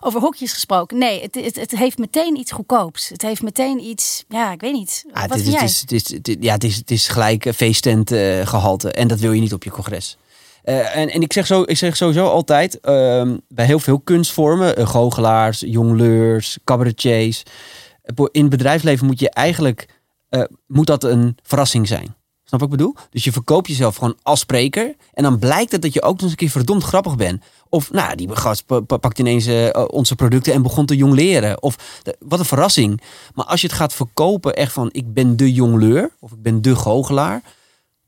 over 0.00 0.20
hokjes 0.20 0.52
gesproken. 0.52 0.98
Nee, 0.98 1.22
het, 1.22 1.34
het, 1.34 1.56
het 1.56 1.70
heeft 1.70 1.98
meteen 1.98 2.36
iets 2.38 2.52
goedkoops. 2.52 3.01
Het 3.08 3.22
heeft 3.22 3.42
meteen 3.42 3.80
iets... 3.80 4.24
Ja, 4.28 4.52
ik 4.52 4.60
weet 4.60 4.72
niet. 4.72 5.04
Ah, 5.12 5.20
Wat 5.20 5.30
het, 5.30 5.38
is, 5.38 5.44
vind 5.44 5.46
het, 5.46 5.54
jij? 5.60 5.64
is, 5.68 5.80
het, 5.80 5.92
is, 5.92 6.16
het 6.16 6.28
is- 6.28 6.36
ja, 6.40 6.52
het, 6.52 6.64
is, 6.64 6.76
het 6.76 6.90
is 6.90 7.08
gelijk 7.08 7.44
uh, 7.46 7.52
feesttent 7.52 8.10
eh, 8.12 8.46
gehalte. 8.46 8.92
En 8.92 9.08
dat 9.08 9.20
wil 9.20 9.32
je 9.32 9.40
niet 9.40 9.52
op 9.52 9.64
je 9.64 9.70
congres. 9.70 10.16
Eh, 10.62 10.96
en, 10.96 11.10
en 11.10 11.20
ik, 11.22 11.32
zeg 11.32 11.46
zo, 11.46 11.62
ik 11.66 11.76
zeg 11.76 11.96
sowieso 11.96 12.26
altijd, 12.28 12.80
ehm, 12.80 13.36
bij 13.48 13.66
heel 13.66 13.78
veel 13.78 14.00
kunstvormen, 14.00 14.76
eh, 14.76 14.86
goochelaars, 14.86 15.60
jongleurs, 15.66 16.58
cabaretiers. 16.64 17.42
in 18.30 18.40
het 18.40 18.50
bedrijfsleven 18.50 19.06
moet 19.06 19.20
je 19.20 19.30
eigenlijk, 19.30 19.86
moet 20.66 20.86
dat 20.86 21.04
een 21.04 21.36
verrassing 21.42 21.88
zijn. 21.88 22.14
Snap 22.52 22.70
wat 22.70 22.72
ik 22.72 22.84
bedoel? 22.84 22.94
Dus 23.10 23.24
je 23.24 23.32
verkoopt 23.32 23.66
jezelf 23.68 23.96
gewoon 23.96 24.16
als 24.22 24.40
spreker. 24.40 24.94
En 25.14 25.22
dan 25.22 25.38
blijkt 25.38 25.72
het 25.72 25.82
dat 25.82 25.92
je 25.94 26.02
ook 26.02 26.12
nog 26.12 26.20
eens 26.22 26.30
een 26.30 26.36
keer 26.36 26.48
verdomd 26.50 26.82
grappig 26.82 27.16
bent. 27.16 27.42
Of, 27.68 27.90
nou, 27.92 28.14
die 28.16 28.36
gast 28.36 28.66
pa- 28.66 28.80
pa- 28.80 28.96
pakt 28.96 29.18
ineens 29.18 29.46
eh, 29.46 29.84
onze 29.86 30.14
producten 30.14 30.52
en 30.52 30.62
begon 30.62 30.86
te 30.86 30.96
jongleren. 30.96 31.62
Of, 31.62 31.76
de- 32.02 32.16
wat 32.20 32.38
een 32.38 32.44
verrassing. 32.44 33.00
Maar 33.34 33.44
als 33.44 33.60
je 33.60 33.66
het 33.66 33.76
gaat 33.76 33.92
verkopen 33.92 34.54
echt 34.54 34.72
van, 34.72 34.88
ik 34.92 35.12
ben 35.14 35.36
de 35.36 35.52
jongleur. 35.52 36.10
Of 36.20 36.32
ik 36.32 36.42
ben 36.42 36.62
de 36.62 36.76
goochelaar. 36.76 37.42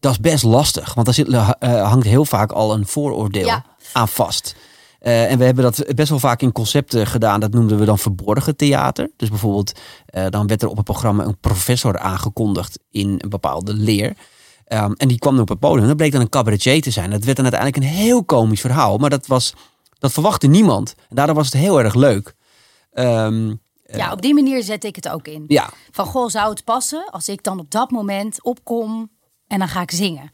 Dat 0.00 0.12
is 0.12 0.20
best 0.20 0.42
lastig. 0.44 0.94
Want 0.94 1.06
daar 1.06 1.14
zit, 1.14 1.28
eh, 1.28 1.88
hangt 1.90 2.06
heel 2.06 2.24
vaak 2.24 2.52
al 2.52 2.72
een 2.74 2.86
vooroordeel 2.86 3.46
Ja. 3.46 3.64
aan 3.92 4.08
vast. 4.08 4.56
Eh, 5.00 5.30
en 5.30 5.38
we 5.38 5.44
hebben 5.44 5.64
dat 5.64 5.84
best 5.94 6.08
wel 6.08 6.18
vaak 6.18 6.42
in 6.42 6.52
concepten 6.52 7.06
gedaan. 7.06 7.40
Dat 7.40 7.52
noemden 7.52 7.78
we 7.78 7.84
dan 7.84 7.98
verborgen 7.98 8.56
theater. 8.56 9.10
Dus 9.16 9.28
bijvoorbeeld, 9.28 9.72
eh, 10.06 10.26
dan 10.30 10.46
werd 10.46 10.62
er 10.62 10.68
op 10.68 10.76
het 10.76 10.84
programma 10.84 11.24
een 11.24 11.38
professor 11.40 11.98
aangekondigd 11.98 12.78
in 12.90 13.08
een 13.18 13.28
bepaalde 13.28 13.74
leer. 13.74 14.16
Ehm, 14.74 14.92
en 14.96 15.08
die 15.08 15.18
kwam 15.18 15.32
dan 15.32 15.42
op 15.42 15.48
het 15.48 15.58
podium. 15.58 15.80
En 15.82 15.88
dat 15.88 15.96
bleek 15.96 16.12
dan 16.12 16.20
een 16.20 16.28
cabaretier 16.28 16.82
te 16.82 16.90
zijn. 16.90 17.10
Dat 17.10 17.24
werd 17.24 17.36
dan 17.36 17.44
uiteindelijk 17.50 17.82
een 17.84 17.96
heel 17.98 18.24
komisch 18.24 18.60
verhaal. 18.60 18.98
Maar 18.98 19.10
dat, 19.10 19.26
was, 19.26 19.52
dat 19.98 20.12
verwachtte 20.12 20.46
niemand. 20.46 20.94
En 21.08 21.16
daardoor 21.16 21.34
was 21.34 21.44
het 21.46 21.54
heel 21.54 21.78
erg 21.78 21.94
leuk. 21.94 22.34
Ehm, 22.92 23.54
Ja, 23.86 24.12
op 24.12 24.22
die 24.22 24.34
manier 24.34 24.62
zet 24.62 24.84
ik 24.84 24.96
het 24.96 25.08
ook 25.08 25.26
in. 25.26 25.44
ja, 25.48 25.70
Van, 25.90 26.06
goh, 26.06 26.28
zou 26.28 26.50
het 26.50 26.64
passen 26.64 27.10
als 27.10 27.28
ik 27.28 27.42
dan 27.42 27.58
op 27.58 27.70
dat 27.70 27.90
moment 27.90 28.42
opkom 28.42 29.10
en 29.46 29.58
dan 29.58 29.68
ga 29.68 29.80
ik 29.80 29.90
zingen? 29.90 30.30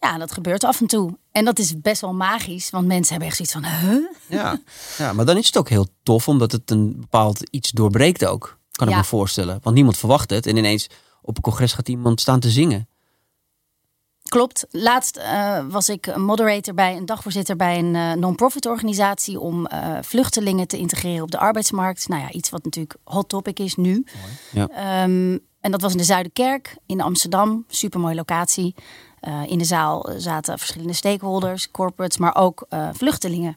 Ja, 0.00 0.18
dat 0.18 0.32
gebeurt 0.32 0.64
af 0.64 0.80
en 0.80 0.86
toe. 0.86 1.18
En 1.32 1.44
dat 1.44 1.58
is 1.58 1.80
best 1.80 2.00
wel 2.00 2.14
magisch, 2.14 2.70
want 2.70 2.86
mensen 2.86 3.10
hebben 3.10 3.28
echt 3.28 3.36
zoiets 3.36 3.54
van, 3.54 3.88
huh? 3.90 4.02
ja. 4.28 4.58
ja, 4.98 5.12
maar 5.12 5.24
dan 5.24 5.36
is 5.36 5.46
het 5.46 5.56
ook 5.58 5.68
heel 5.68 5.86
tof. 6.02 6.28
Omdat 6.28 6.52
het 6.52 6.70
een 6.70 6.96
bepaald 7.00 7.48
iets 7.50 7.70
doorbreekt 7.70 8.24
ook. 8.26 8.58
Kan 8.72 8.86
ik 8.86 8.92
Ja. 8.92 8.98
me 9.00 9.06
voorstellen. 9.06 9.58
Want 9.62 9.74
niemand 9.74 9.96
verwacht 9.96 10.30
het. 10.30 10.46
En 10.46 10.56
ineens 10.56 10.86
op 11.22 11.36
een 11.36 11.42
congres 11.42 11.72
gaat 11.72 11.88
iemand 11.88 12.20
staan 12.20 12.40
te 12.40 12.50
zingen. 12.50 12.88
Klopt. 14.28 14.66
Laatst 14.70 15.16
eh, 15.16 15.64
was 15.68 15.88
ik 15.88 16.06
een 16.06 16.24
moderator 16.24 16.74
bij, 16.74 16.96
een 16.96 17.06
dagvoorzitter 17.06 17.56
bij 17.56 17.78
een 17.78 17.94
eh, 17.94 18.12
non-profit 18.12 18.66
organisatie 18.66 19.40
om 19.40 19.66
eh, 19.66 19.98
vluchtelingen 20.00 20.68
te 20.68 20.78
integreren 20.78 21.22
op 21.22 21.30
de 21.30 21.38
arbeidsmarkt. 21.38 22.08
Nou 22.08 22.22
ja, 22.22 22.30
iets 22.30 22.50
wat 22.50 22.64
natuurlijk 22.64 22.96
hot 23.04 23.28
topic 23.28 23.58
is 23.58 23.74
nu. 23.74 24.04
Ja. 24.52 24.68
Ehm, 24.68 25.38
en 25.60 25.70
dat 25.70 25.80
was 25.80 25.92
in 25.92 25.98
de 25.98 26.04
Zuiderkerk 26.04 26.76
in 26.86 27.00
Amsterdam. 27.00 27.64
Supermooie 27.68 28.14
locatie. 28.14 28.74
Eh, 29.26 29.42
in 29.46 29.58
de 29.58 29.64
zaal 29.64 30.08
zaten 30.16 30.58
verschillende 30.58 30.92
stakeholders, 30.92 31.70
corporates, 31.70 32.18
maar 32.18 32.36
ook 32.36 32.66
eh, 32.68 32.88
vluchtelingen. 32.92 33.56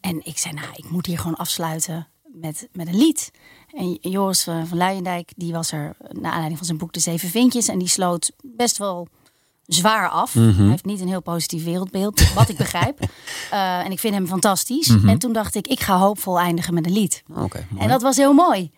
En 0.00 0.20
ik 0.24 0.38
zei, 0.38 0.54
nou, 0.54 0.66
ik 0.74 0.90
moet 0.90 1.06
hier 1.06 1.18
gewoon 1.18 1.36
afsluiten 1.36 2.08
met, 2.22 2.68
met 2.72 2.86
een 2.86 2.96
lied. 2.96 3.30
En 3.70 3.92
Joris 3.92 4.42
van 4.42 4.68
Luijendijk, 4.76 5.32
die 5.36 5.52
was 5.52 5.72
er 5.72 5.96
naar 5.98 6.30
aanleiding 6.30 6.56
van 6.56 6.66
zijn 6.66 6.78
boek 6.78 6.92
De 6.92 7.00
Zeven 7.00 7.28
Vinkjes. 7.28 7.68
En 7.68 7.78
die 7.78 7.88
sloot 7.88 8.32
best 8.42 8.78
wel 8.78 9.08
zwaar 9.66 10.08
af. 10.08 10.34
Mhm. 10.34 10.56
Hij 10.56 10.68
heeft 10.68 10.84
niet 10.84 11.00
een 11.00 11.08
heel 11.08 11.22
positief 11.22 11.64
wereldbeeld, 11.64 12.32
wat 12.32 12.48
ik 12.48 12.56
begrijp. 12.56 12.98
Eh, 13.50 13.84
en 13.84 13.92
ik 13.92 13.98
vind 13.98 14.14
hem 14.14 14.26
fantastisch. 14.26 14.88
Mhm. 14.88 15.08
En 15.08 15.18
toen 15.18 15.32
dacht 15.32 15.54
ik, 15.54 15.66
ik 15.66 15.80
ga 15.80 15.98
hoopvol 15.98 16.38
eindigen 16.38 16.74
met 16.74 16.86
een 16.86 16.92
lied. 16.92 17.22
En 17.78 17.88
dat 17.88 18.02
was 18.02 18.16
heel 18.16 18.32
mooi. 18.32 18.70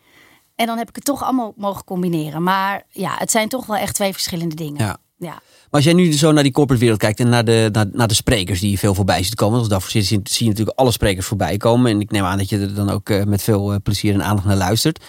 En 0.55 0.67
dan 0.67 0.79
heb 0.79 0.89
ik 0.89 0.95
het 0.95 1.05
toch 1.05 1.23
allemaal 1.23 1.53
mogen 1.57 1.85
combineren. 1.85 2.43
Maar 2.43 2.83
ja, 2.91 3.15
het 3.19 3.31
zijn 3.31 3.49
toch 3.49 3.67
wel 3.67 3.77
echt 3.77 3.95
twee 3.95 4.13
verschillende 4.13 4.55
dingen. 4.55 4.85
Ja. 4.85 4.97
ja. 5.17 5.33
Maar 5.33 5.67
als 5.71 5.85
jij 5.85 5.93
nu 5.93 6.13
zo 6.13 6.33
naar 6.33 6.43
die 6.43 6.53
corporate 6.53 6.83
wereld 6.83 7.01
kijkt 7.01 7.21
en 7.21 7.29
naar 7.29 7.45
de, 7.45 7.69
naar, 7.73 7.87
naar 7.93 8.09
de 8.09 8.15
sprekers 8.15 8.61
die 8.61 8.71
je 8.71 8.79
veel 8.79 8.95
voorbij 8.95 9.23
ziet 9.23 9.35
komen. 9.35 9.59
Als 9.59 9.69
daarvoor 9.69 9.91
zie 9.91 10.03
zie 10.03 10.21
je 10.23 10.49
natuurlijk 10.49 10.79
alle 10.79 10.93
sprekers 10.93 11.27
voorbij 11.27 11.57
komen. 11.57 11.91
En 11.91 12.01
ik 12.01 12.11
neem 12.11 12.25
aan 12.25 12.39
dat 12.39 12.49
je 12.49 12.59
er 12.59 12.75
dan 12.75 12.91
ook 12.91 13.09
eh, 13.09 13.25
met 13.25 13.43
veel 13.43 13.73
eh, 13.73 13.79
plezier 13.83 14.15
en 14.15 14.23
aandacht 14.23 14.47
naar 14.47 14.57
luistert. 14.57 15.05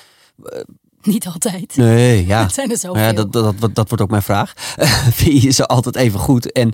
Niet 1.13 1.27
altijd. 1.27 1.75
Nee, 1.75 2.25
ja. 2.25 2.41
Het 2.41 2.53
zijn 2.53 2.71
er 2.71 2.77
zoveel. 2.77 3.01
Ja, 3.01 3.13
dat, 3.13 3.31
dat, 3.31 3.59
dat, 3.59 3.75
dat 3.75 3.87
wordt 3.87 4.03
ook 4.03 4.09
mijn 4.09 4.21
vraag. 4.21 4.53
vind 5.19 5.41
je 5.41 5.49
ze 5.49 5.65
altijd 5.65 5.95
even 5.95 6.19
goed? 6.19 6.51
En 6.51 6.73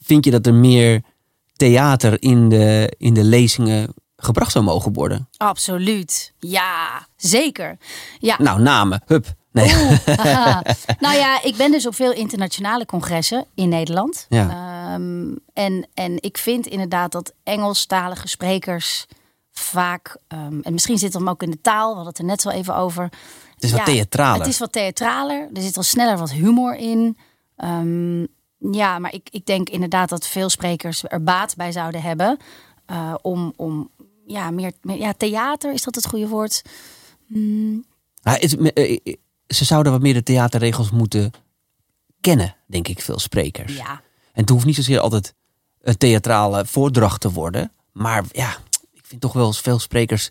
vind 0.00 0.24
je 0.24 0.30
dat 0.30 0.46
er 0.46 0.54
meer 0.54 1.02
theater 1.56 2.22
in 2.22 2.48
de, 2.48 2.94
in 2.98 3.14
de 3.14 3.24
lezingen 3.24 3.94
gebracht 4.16 4.52
zou 4.52 4.64
mogen 4.64 4.92
worden? 4.92 5.28
Absoluut. 5.36 6.32
Ja, 6.38 7.06
zeker. 7.16 7.78
Ja. 8.18 8.36
Nou, 8.38 8.62
namen. 8.62 9.02
Hup. 9.06 9.26
Nee. 9.52 9.74
Oeh, 9.74 10.06
nou 11.00 11.16
ja, 11.16 11.42
ik 11.42 11.56
ben 11.56 11.70
dus 11.70 11.86
op 11.86 11.94
veel 11.94 12.12
internationale 12.12 12.86
congressen 12.86 13.44
in 13.54 13.68
Nederland. 13.68 14.26
Ja. 14.28 14.48
Ehm, 14.48 15.34
en, 15.52 15.86
en 15.94 16.22
ik 16.22 16.38
vind 16.38 16.66
inderdaad 16.66 17.12
dat 17.12 17.32
Engelstalige 17.42 18.28
sprekers 18.28 19.06
vaak, 19.52 20.16
ehm, 20.28 20.60
en 20.60 20.72
misschien 20.72 20.98
zit 20.98 21.12
het 21.12 21.22
hem 21.22 21.28
ook 21.28 21.42
in 21.42 21.50
de 21.50 21.60
taal, 21.60 21.88
we 21.88 21.94
hadden 21.94 22.06
het 22.06 22.18
er 22.18 22.24
net 22.24 22.40
zo 22.40 22.48
even 22.48 22.76
over. 22.76 23.08
Het 23.56 23.64
is 23.64 23.70
wat 23.70 23.78
Ja, 23.80 23.84
theatraler. 23.86 24.38
Het 24.40 24.48
is 24.52 24.58
wat 24.58 24.72
theatraler. 24.72 25.48
Er 25.54 25.62
zit 25.62 25.74
wel 25.74 25.84
sneller 25.84 26.18
wat 26.18 26.30
humor 26.32 26.74
in. 26.76 27.16
Ehm, 27.56 28.20
ja, 28.72 28.98
maar 28.98 29.14
ik, 29.14 29.28
ik 29.30 29.46
denk 29.46 29.68
inderdaad 29.68 30.08
dat 30.08 30.26
veel 30.26 30.48
sprekers 30.48 31.02
er 31.04 31.22
baat 31.22 31.56
bij 31.56 31.72
zouden 31.72 32.02
hebben. 32.02 32.36
eh, 32.86 33.14
om, 33.22 33.52
om 33.56 33.90
ja, 34.26 34.50
meer, 34.50 34.72
meer 34.82 34.96
ja, 34.98 35.12
theater, 35.12 35.72
is 35.72 35.82
dat 35.82 35.94
het 35.94 36.06
goede 36.06 36.28
woord? 36.28 36.62
Ja, 38.22 38.32
het- 38.32 38.56
eh, 38.72 38.98
eh, 39.04 39.14
ze 39.46 39.64
zouden 39.64 39.92
wat 39.92 40.00
meer 40.00 40.14
de 40.14 40.22
theaterregels 40.22 40.90
moeten 40.90 41.32
kennen, 42.20 42.56
denk 42.66 42.88
ik, 42.88 43.00
veel 43.00 43.18
sprekers. 43.18 43.76
Ja. 43.76 43.90
En 44.32 44.40
het 44.40 44.48
hoeft 44.48 44.64
niet 44.64 44.74
zozeer 44.74 45.00
altijd 45.00 45.34
een 45.82 45.96
theatrale 45.96 46.66
voordracht 46.66 47.20
te 47.20 47.32
worden. 47.32 47.72
Maar 47.92 48.24
ja, 48.32 48.56
ik 48.92 49.04
vind 49.06 49.20
toch 49.20 49.32
wel 49.32 49.52
veel 49.52 49.78
sprekers 49.78 50.30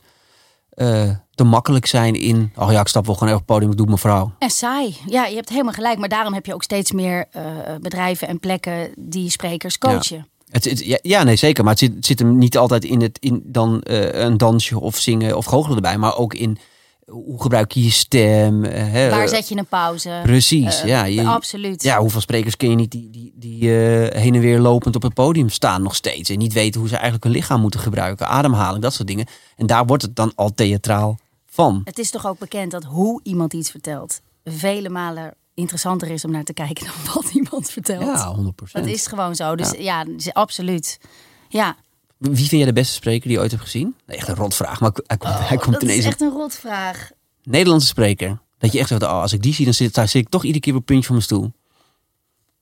te 1.36 1.44
makkelijk 1.44 1.86
zijn 1.86 2.14
in... 2.16 2.52
Oh 2.56 2.72
ja, 2.72 2.80
ik 2.80 2.88
stap 2.88 3.06
wel 3.06 3.14
gewoon 3.16 3.30
even 3.30 3.42
op 3.42 3.48
het 3.48 3.56
podium, 3.56 3.72
ik 3.72 3.78
doe 3.78 3.86
het 3.92 3.96
mevrouw. 3.96 4.32
En 4.40 4.50
saai. 4.50 4.98
Ja, 5.06 5.26
je 5.26 5.36
hebt 5.36 5.50
helemaal 5.50 5.74
gelijk. 5.74 5.98
Maar 6.00 6.10
daarom 6.10 6.34
heb 6.34 6.46
je 6.46 6.54
ook 6.54 6.64
steeds 6.64 6.92
meer 6.92 7.26
eh, 7.32 7.42
bedrijven 7.82 8.28
en 8.28 8.40
plekken 8.40 8.92
die 8.98 9.30
sprekers 9.30 9.78
coachen. 9.78 10.28
Het, 10.50 10.66
het- 10.66 10.86
ja, 10.86 11.00
ja, 11.02 11.24
nee, 11.24 11.36
zeker. 11.36 11.64
Maar 11.64 11.74
het 11.74 11.82
zit, 11.82 11.96
het 11.96 12.06
zit 12.06 12.20
hem 12.20 12.38
niet 12.38 12.58
altijd 12.58 12.84
in, 12.86 13.02
het, 13.02 13.18
in 13.20 13.42
dan 13.46 13.82
eh, 13.82 14.24
een 14.24 14.38
dansje 14.38 14.80
of 14.80 14.98
zingen 14.98 15.38
of 15.38 15.46
goochelen 15.46 15.76
erbij. 15.76 15.98
Maar 15.98 16.18
ook 16.18 16.34
in 16.34 16.58
hoe 17.06 17.42
gebruik 17.42 17.72
je 17.72 17.84
je 17.84 17.90
stem. 17.92 18.64
eh, 18.64 18.84
hè, 18.92 19.10
Waar 19.10 19.28
zet 19.28 19.50
je 19.50 19.58
een 19.58 19.66
pauze? 19.66 20.20
Precies, 20.24 20.82
ja. 20.82 21.04
Je, 21.04 21.24
absoluut. 21.24 21.84
Ja, 21.84 22.00
hoeveel 22.00 22.22
sprekers 22.22 22.58
ken 22.58 22.70
je 22.70 22.76
niet 22.76 22.92
die, 22.92 23.10
die, 23.10 23.34
die 23.36 23.70
heen 23.70 24.36
en 24.36 24.40
weer 24.40 24.60
lopend 24.60 24.96
op 24.96 25.02
het 25.02 25.14
podium 25.14 25.50
staan 25.50 25.82
nog 25.82 25.96
steeds. 25.96 26.30
En 26.30 26.38
niet 26.38 26.54
weten 26.54 26.80
hoe 26.80 26.90
ze 26.90 26.94
eigenlijk 26.96 27.24
hun 27.24 27.34
lichaam 27.34 27.62
moeten 27.62 27.80
gebruiken. 27.80 28.28
Ademhaling, 28.28 28.82
dat 28.84 28.94
soort 28.94 29.08
dingen. 29.08 29.26
En 29.56 29.66
daar 29.68 29.86
wordt 29.86 30.04
het 30.04 30.16
dan 30.16 30.32
al 30.36 30.54
theatraal 30.54 31.18
van. 31.56 31.82
Het 31.84 32.00
is 32.00 32.10
toch 32.10 32.28
ook 32.28 32.40
bekend 32.40 32.72
dat 32.72 32.84
hoe 32.84 33.20
iemand 33.24 33.54
iets 33.54 33.72
vertelt 33.72 34.22
vele 34.44 34.90
malen 34.90 35.34
interessanter 35.54 36.10
is 36.10 36.26
om 36.26 36.32
naar 36.32 36.44
te 36.44 36.54
kijken 36.54 36.86
dan 37.06 37.14
wat 37.14 37.30
iemand 37.34 37.70
vertelt. 37.72 38.02
Ja, 38.04 38.36
100%. 38.38 38.72
Dat 38.72 38.86
is 38.86 39.08
gewoon 39.08 39.36
zo. 39.36 39.56
Dus 39.56 39.72
ja, 39.78 40.04
dus 40.04 40.34
absoluut. 40.34 41.00
Ja, 41.50 41.76
Wie 42.18 42.36
vind 42.36 42.50
jij 42.52 42.66
de 42.66 42.74
beste 42.74 42.94
spreker 42.94 43.28
die 43.28 43.32
je 43.38 43.40
ooit 43.44 43.52
hebt 43.52 43.64
gezien? 43.64 43.96
Echt 44.06 44.28
een 44.28 44.36
rotvraag, 44.36 44.80
maar 44.80 44.92
hij 45.08 45.18
komt, 45.18 45.34
hij 45.34 45.58
komt 45.58 45.68
Oh, 45.68 45.74
dat 45.74 45.82
ineens 45.82 46.00
is 46.00 46.06
op. 46.06 46.12
echt 46.12 46.22
een 46.22 46.30
rotvraag. 46.32 47.10
Nederlandse 47.44 47.88
spreker. 47.88 48.40
Dat 48.58 48.72
je 48.72 48.80
echt 48.80 48.88
zegt, 48.88 49.04
oh, 49.04 49.22
als 49.22 49.34
ik 49.34 49.42
die 49.42 49.54
zie, 49.54 49.66
dan 49.66 49.74
zit, 49.74 49.94
daar 49.94 50.08
zit 50.08 50.22
ik 50.22 50.30
toch 50.30 50.44
iedere 50.44 50.60
keer 50.64 50.74
op 50.74 50.78
het 50.78 50.88
puntje 50.88 51.06
van 51.06 51.16
mijn 51.16 51.28
stoel. 51.28 51.52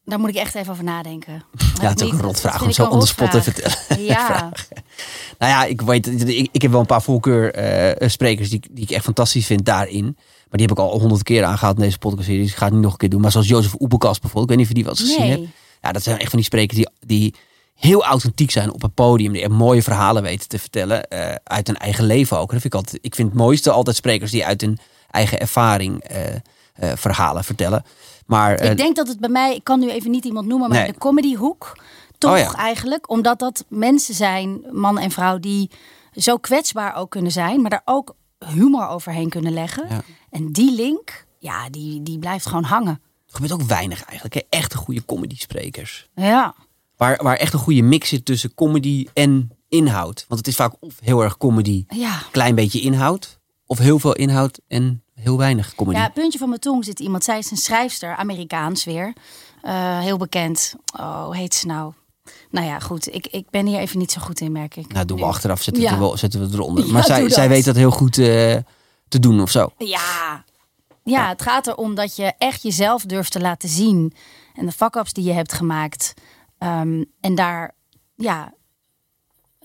Daar 0.06 0.20
moet 0.20 0.30
ik 0.30 0.36
echt 0.36 0.56
even 0.56 0.72
over 0.72 0.84
nadenken. 0.84 1.34
Ja, 1.82 1.90
het 1.90 2.02
is 2.02 2.08
ook 2.08 2.14
een 2.14 2.22
rotvraag 2.22 2.62
om 2.62 2.72
zo 2.72 2.84
on 2.86 3.02
spot 3.08 3.32
te 3.32 3.42
vertellen. 3.44 3.78
Ja, 4.14 4.52
Nou 5.40 5.52
ja, 5.52 5.64
ik 5.66 5.82
weet, 5.82 6.28
ik, 6.30 6.50
ik 6.52 6.62
heb 6.62 6.72
wel 6.72 6.80
een 6.80 6.86
paar 6.86 7.02
voorkeur 7.02 7.54
eh, 7.54 8.10
sprekers 8.10 8.50
die, 8.50 8.58
ik- 8.64 8.76
die 8.76 8.84
ik 8.84 8.90
echt 8.92 9.04
fantastisch 9.04 9.46
vind 9.46 9.66
daarin. 9.66 10.04
Maar 10.06 10.62
die 10.62 10.68
heb 10.68 10.72
ik 10.72 10.84
al 10.84 11.00
honderd 11.00 11.24
keer 11.24 11.44
aangehaald 11.44 11.76
in 11.78 11.84
deze 11.84 11.98
podcastserie. 11.98 12.42
Dus 12.42 12.52
ik 12.52 12.58
ga 12.58 12.66
het 12.66 12.74
niet 12.74 12.84
nog 12.84 12.92
een 12.92 12.98
keer 12.98 13.10
doen. 13.10 13.22
Maar 13.22 13.32
zoals 13.32 13.48
Jozef 13.48 13.74
Oepelkast 13.80 14.22
bijvoorbeeld. 14.22 14.52
Ik 14.52 14.58
weet 14.58 14.68
niet 14.68 14.78
of 14.78 14.78
je 14.78 14.84
die 14.84 14.84
wel 14.84 14.94
eens 15.00 15.16
gezien 15.30 15.40
hebt. 15.42 15.54
Ja, 15.82 15.92
dat 15.92 16.04
zijn 16.04 16.20
echt 16.20 16.30
van 16.30 16.38
die 16.40 16.48
sprekers 16.48 16.78
die, 16.78 16.90
die 17.08 17.36
heel 17.76 18.04
authentiek 18.06 18.52
zijn 18.52 18.74
op 18.74 18.84
een 18.84 18.94
podium. 18.94 19.32
Die 19.34 19.50
mooie 19.50 19.84
verhalen 19.84 20.24
weten 20.24 20.48
te 20.48 20.60
vertellen. 20.60 21.08
eh, 21.08 21.36
uit 21.44 21.68
hun 21.68 21.78
eigen 21.78 22.06
leven 22.06 22.38
ook. 22.40 22.52
Dat 22.52 22.62
vind 22.62 22.74
ik, 22.74 22.80
altijd, 22.80 22.98
ik 23.02 23.16
vind 23.16 23.28
het 23.30 23.38
mooiste 23.38 23.72
altijd 23.72 23.96
sprekers 23.96 24.32
die 24.32 24.46
uit 24.46 24.62
hun 24.62 24.80
eigen 25.12 25.40
ervaring 25.40 26.04
eh, 26.04 26.18
verhalen 26.96 27.44
vertellen. 27.44 27.86
Maar 28.26 28.56
eh, 28.56 28.72
Ik 28.72 28.78
denk 28.78 28.96
dat 28.96 29.08
het 29.08 29.20
bij 29.20 29.30
mij, 29.30 29.56
ik 29.56 29.64
kan 29.64 29.80
nu 29.80 29.90
even 29.90 30.12
niet 30.12 30.26
iemand 30.26 30.48
noemen, 30.48 30.70
maar 30.70 30.78
Nee. 30.78 30.92
de 30.92 30.98
comedyhoek 30.98 31.78
toch 32.18 32.32
Oh 32.32 32.38
ja. 32.38 32.54
eigenlijk. 32.54 33.10
Omdat 33.10 33.40
dat 33.40 33.66
mensen 33.68 34.14
zijn, 34.14 34.62
man 34.72 34.98
en 35.00 35.12
vrouw, 35.12 35.40
die 35.40 35.70
zo 36.16 36.38
kwetsbaar 36.38 36.96
ook 36.96 37.10
kunnen 37.10 37.32
zijn, 37.32 37.62
maar 37.62 37.70
daar 37.70 37.82
ook 37.86 38.16
humor 38.54 38.88
overheen 38.88 39.30
kunnen 39.30 39.54
leggen. 39.54 39.86
Ja. 39.90 40.02
En 40.30 40.52
die 40.52 40.72
link, 40.76 41.26
ja, 41.40 41.70
die, 41.70 42.04
die 42.04 42.20
blijft 42.20 42.46
gewoon 42.46 42.64
hangen. 42.64 43.02
er 43.28 43.34
gebeurt 43.34 43.52
ook 43.54 43.62
weinig 43.68 44.04
eigenlijk. 44.04 44.34
Hè? 44.34 44.42
Echte 44.50 44.78
goede 44.78 45.06
comedy 45.06 45.36
sprekers. 45.38 46.10
Ja, 46.16 46.56
Waar, 46.98 47.24
waar 47.24 47.36
echt 47.36 47.54
een 47.54 47.60
goede 47.60 47.82
mix 47.82 48.10
zit 48.10 48.26
tussen 48.26 48.54
comedy 48.54 49.08
en 49.14 49.52
inhoud. 49.70 50.26
Want 50.28 50.40
het 50.40 50.48
is 50.50 50.56
vaak 50.56 50.74
of 50.80 50.96
heel 51.00 51.22
erg 51.24 51.38
comedy, 51.38 51.86
ja. 51.88 52.20
klein 52.32 52.56
beetje 52.56 52.80
inhoud. 52.80 53.40
Of 53.66 53.78
heel 53.78 54.00
veel 54.00 54.14
inhoud 54.16 54.60
en 54.68 55.04
heel 55.24 55.38
weinig 55.38 55.76
comedy. 55.76 55.98
Ja, 56.00 56.10
puntje 56.10 56.40
van 56.40 56.50
mijn 56.50 56.62
tong 56.62 56.86
zit 56.86 57.00
iemand. 57.00 57.24
Zij 57.24 57.38
is 57.38 57.52
een 57.52 57.58
schrijfster, 57.58 58.16
Amerikaans 58.16 58.84
weer. 58.84 59.14
Eh, 59.62 60.00
heel 60.00 60.18
bekend. 60.18 60.76
Oh, 61.00 61.26
hoe 61.26 61.36
heet 61.36 61.54
ze 61.56 61.68
nou? 61.68 61.94
Nou 62.50 62.68
ja, 62.68 62.80
goed. 62.80 63.14
Ik, 63.16 63.28
ik 63.28 63.50
ben 63.50 63.66
hier 63.66 63.80
even 63.80 64.00
niet 64.00 64.12
zo 64.12 64.22
goed 64.22 64.40
in, 64.40 64.52
merk 64.52 64.76
ik. 64.76 64.94
nou, 64.94 65.06
doen 65.06 65.18
we 65.20 65.26
achteraf, 65.26 65.62
zetten, 65.62 65.84
we 65.84 65.88
Ja. 65.90 65.94
het 65.94 66.04
wel, 66.04 66.18
zetten 66.18 66.40
we 66.40 66.46
het 66.46 66.56
eronder. 66.56 66.86
Ja, 66.86 66.92
maar 66.92 67.04
zij, 67.04 67.30
zij 67.30 67.50
weet 67.50 67.66
dat 67.66 67.76
heel 67.76 67.92
goed 67.92 68.18
eh, 68.18 68.58
te 69.08 69.20
doen 69.20 69.42
of 69.42 69.50
zo. 69.52 69.70
Ja. 69.78 70.44
ja, 71.04 71.28
het 71.28 71.42
gaat 71.42 71.68
erom 71.68 71.96
dat 71.96 72.16
je 72.16 72.34
echt 72.38 72.64
jezelf 72.64 73.04
durft 73.04 73.32
te 73.32 73.40
laten 73.40 73.70
zien. 73.70 74.14
En 74.56 74.66
de 74.66 74.72
fuck-ups 74.72 75.14
die 75.14 75.24
je 75.24 75.32
hebt 75.34 75.54
gemaakt. 75.54 76.14
Ehm, 76.58 77.04
en 77.22 77.36
daar 77.36 77.76
ja, 78.16 78.54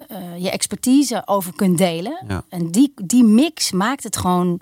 eh, 0.08 0.42
je 0.42 0.50
expertise 0.50 1.22
over 1.26 1.52
kunt 1.54 1.78
delen. 1.78 2.44
En 2.48 2.70
die, 2.70 2.92
die 2.94 3.24
mix 3.24 3.72
maakt 3.72 4.02
het 4.02 4.16
gewoon 4.16 4.60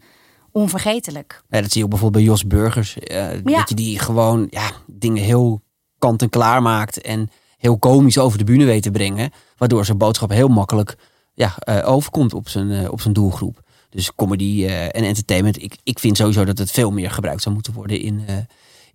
onvergetelijk. 0.61 1.43
Ja, 1.49 1.61
dat 1.61 1.71
zie 1.71 1.79
je 1.79 1.85
ook 1.85 1.91
bijvoorbeeld 1.91 2.25
bij 2.25 2.33
Jos 2.33 2.47
Burgers. 2.47 2.99
eh, 2.99 3.33
Ja. 3.45 3.59
Dat 3.59 3.69
je 3.69 3.75
die 3.75 3.99
gewoon 3.99 4.47
ja, 4.51 4.71
dingen 4.87 5.23
heel 5.23 5.61
kant 5.99 6.23
en 6.23 6.29
klaar 6.29 6.63
maakt. 6.63 7.01
En 7.01 7.31
heel 7.59 7.79
komisch 7.79 8.19
over 8.19 8.39
de 8.39 8.45
bühne 8.45 8.65
weet 8.65 8.83
te 8.83 8.91
brengen. 8.91 9.31
Waardoor 9.57 9.85
zijn 9.85 9.99
boodschap 9.99 10.31
heel 10.31 10.49
makkelijk 10.49 10.97
ja, 11.35 11.55
eh, 11.59 11.89
overkomt 11.89 12.35
op 12.35 12.49
zijn, 12.49 12.71
eh, 12.71 12.93
op 12.93 13.01
zijn 13.01 13.15
doelgroep. 13.15 13.65
Dus 13.91 14.15
comedy 14.15 14.67
en 14.67 15.05
entertainment. 15.05 15.63
Ik, 15.63 15.77
ik 15.83 15.99
vind 15.99 16.17
sowieso 16.17 16.45
dat 16.45 16.59
het 16.59 16.71
veel 16.71 16.91
meer 16.91 17.11
gebruikt 17.11 17.43
zou 17.43 17.55
moeten 17.55 17.73
worden 17.73 18.01
in, 18.01 18.25